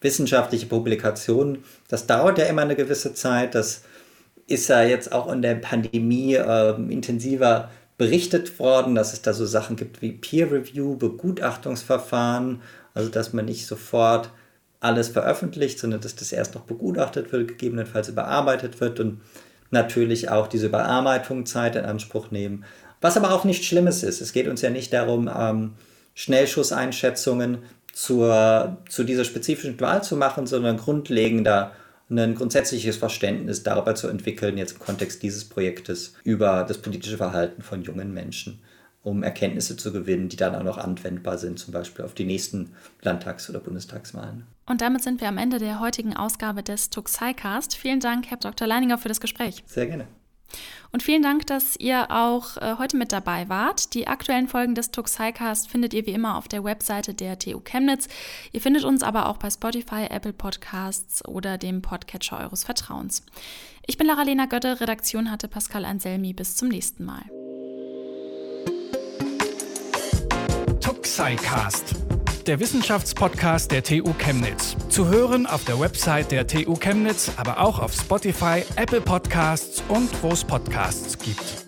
wissenschaftliche 0.00 0.66
Publikationen, 0.66 1.64
das 1.88 2.06
dauert 2.06 2.38
ja 2.38 2.46
immer 2.46 2.62
eine 2.62 2.76
gewisse 2.76 3.14
Zeit. 3.14 3.54
Das 3.54 3.82
ist 4.46 4.68
ja 4.68 4.82
jetzt 4.82 5.12
auch 5.12 5.30
in 5.32 5.42
der 5.42 5.54
Pandemie 5.54 6.34
äh, 6.34 6.74
intensiver 6.90 7.70
berichtet 7.98 8.58
worden, 8.58 8.94
dass 8.94 9.12
es 9.12 9.22
da 9.22 9.32
so 9.32 9.46
Sachen 9.46 9.76
gibt 9.76 10.02
wie 10.02 10.12
Peer 10.12 10.50
Review, 10.50 10.96
Begutachtungsverfahren, 10.96 12.60
also 12.94 13.08
dass 13.08 13.32
man 13.32 13.44
nicht 13.44 13.66
sofort 13.66 14.30
alles 14.80 15.08
veröffentlicht, 15.08 15.78
sondern 15.78 16.00
dass 16.00 16.16
das 16.16 16.32
erst 16.32 16.54
noch 16.54 16.62
begutachtet 16.62 17.30
wird, 17.32 17.48
gegebenenfalls 17.48 18.08
überarbeitet 18.08 18.80
wird 18.80 18.98
und 18.98 19.20
natürlich 19.70 20.28
auch 20.30 20.48
diese 20.48 20.66
Überarbeitung 20.66 21.46
Zeit 21.46 21.76
in 21.76 21.84
Anspruch 21.84 22.30
nehmen. 22.32 22.64
Was 23.00 23.16
aber 23.16 23.32
auch 23.32 23.44
nichts 23.44 23.66
Schlimmes 23.66 24.02
ist. 24.02 24.20
Es 24.20 24.32
geht 24.32 24.48
uns 24.48 24.62
ja 24.62 24.70
nicht 24.70 24.92
darum, 24.92 25.30
ähm, 25.34 25.72
Schnellschusseinschätzungen 26.14 27.58
zur, 27.92 28.78
zu 28.88 29.04
dieser 29.04 29.24
spezifischen 29.24 29.78
Wahl 29.80 30.02
zu 30.02 30.16
machen, 30.16 30.46
sondern 30.46 30.76
grundlegender 30.76 31.72
ein 32.10 32.34
grundsätzliches 32.34 32.96
Verständnis 32.96 33.62
darüber 33.62 33.94
zu 33.94 34.08
entwickeln, 34.08 34.58
jetzt 34.58 34.72
im 34.72 34.78
Kontext 34.80 35.22
dieses 35.22 35.48
Projektes, 35.48 36.14
über 36.24 36.64
das 36.64 36.78
politische 36.78 37.16
Verhalten 37.16 37.62
von 37.62 37.82
jungen 37.82 38.12
Menschen, 38.12 38.60
um 39.02 39.22
Erkenntnisse 39.22 39.76
zu 39.76 39.92
gewinnen, 39.92 40.28
die 40.28 40.36
dann 40.36 40.54
auch 40.54 40.62
noch 40.62 40.78
anwendbar 40.78 41.38
sind, 41.38 41.58
zum 41.58 41.72
Beispiel 41.72 42.04
auf 42.04 42.14
die 42.14 42.24
nächsten 42.24 42.74
Landtags- 43.02 43.48
oder 43.48 43.60
Bundestagswahlen. 43.60 44.44
Und 44.66 44.80
damit 44.80 45.02
sind 45.02 45.20
wir 45.20 45.28
am 45.28 45.38
Ende 45.38 45.58
der 45.58 45.80
heutigen 45.80 46.14
Ausgabe 46.14 46.62
des 46.62 46.90
Tuxicast. 46.90 47.76
Vielen 47.76 48.00
Dank, 48.00 48.26
Herr 48.30 48.36
Dr. 48.36 48.66
Leininger, 48.66 48.98
für 48.98 49.08
das 49.08 49.20
Gespräch. 49.20 49.62
Sehr 49.66 49.86
gerne. 49.86 50.06
Und 50.92 51.02
vielen 51.02 51.22
Dank, 51.22 51.46
dass 51.46 51.76
ihr 51.76 52.10
auch 52.10 52.58
äh, 52.58 52.74
heute 52.78 52.96
mit 52.96 53.12
dabei 53.12 53.48
wart. 53.48 53.94
Die 53.94 54.08
aktuellen 54.08 54.46
Folgen 54.46 54.74
des 54.74 54.90
Tuxicast 54.90 55.70
findet 55.70 55.94
ihr 55.94 56.06
wie 56.06 56.12
immer 56.12 56.36
auf 56.36 56.48
der 56.48 56.64
Webseite 56.64 57.14
der 57.14 57.38
TU 57.38 57.60
Chemnitz. 57.60 58.08
Ihr 58.52 58.60
findet 58.60 58.84
uns 58.84 59.02
aber 59.02 59.28
auch 59.28 59.38
bei 59.38 59.50
Spotify, 59.50 60.06
Apple 60.10 60.34
Podcasts 60.34 61.26
oder 61.26 61.56
dem 61.56 61.80
Podcatcher 61.80 62.40
eures 62.40 62.64
Vertrauens. 62.64 63.24
Ich 63.86 63.96
bin 63.96 64.06
Lara-Lena 64.06 64.46
Götte, 64.46 64.80
Redaktion 64.80 65.30
hatte 65.30 65.48
Pascal 65.48 65.84
Anselmi. 65.84 66.34
Bis 66.34 66.56
zum 66.56 66.68
nächsten 66.68 67.04
Mal. 67.04 67.22
Tuxicast 70.80 71.94
der 72.46 72.60
Wissenschaftspodcast 72.60 73.70
der 73.70 73.82
TU 73.82 74.12
Chemnitz. 74.18 74.76
Zu 74.88 75.08
hören 75.08 75.46
auf 75.46 75.64
der 75.64 75.78
Website 75.80 76.30
der 76.30 76.46
TU 76.46 76.76
Chemnitz, 76.76 77.30
aber 77.36 77.60
auch 77.60 77.78
auf 77.78 77.92
Spotify, 77.92 78.62
Apple 78.76 79.00
Podcasts 79.00 79.82
und 79.88 80.10
wo 80.22 80.28
es 80.28 80.44
Podcasts 80.44 81.18
gibt. 81.18 81.61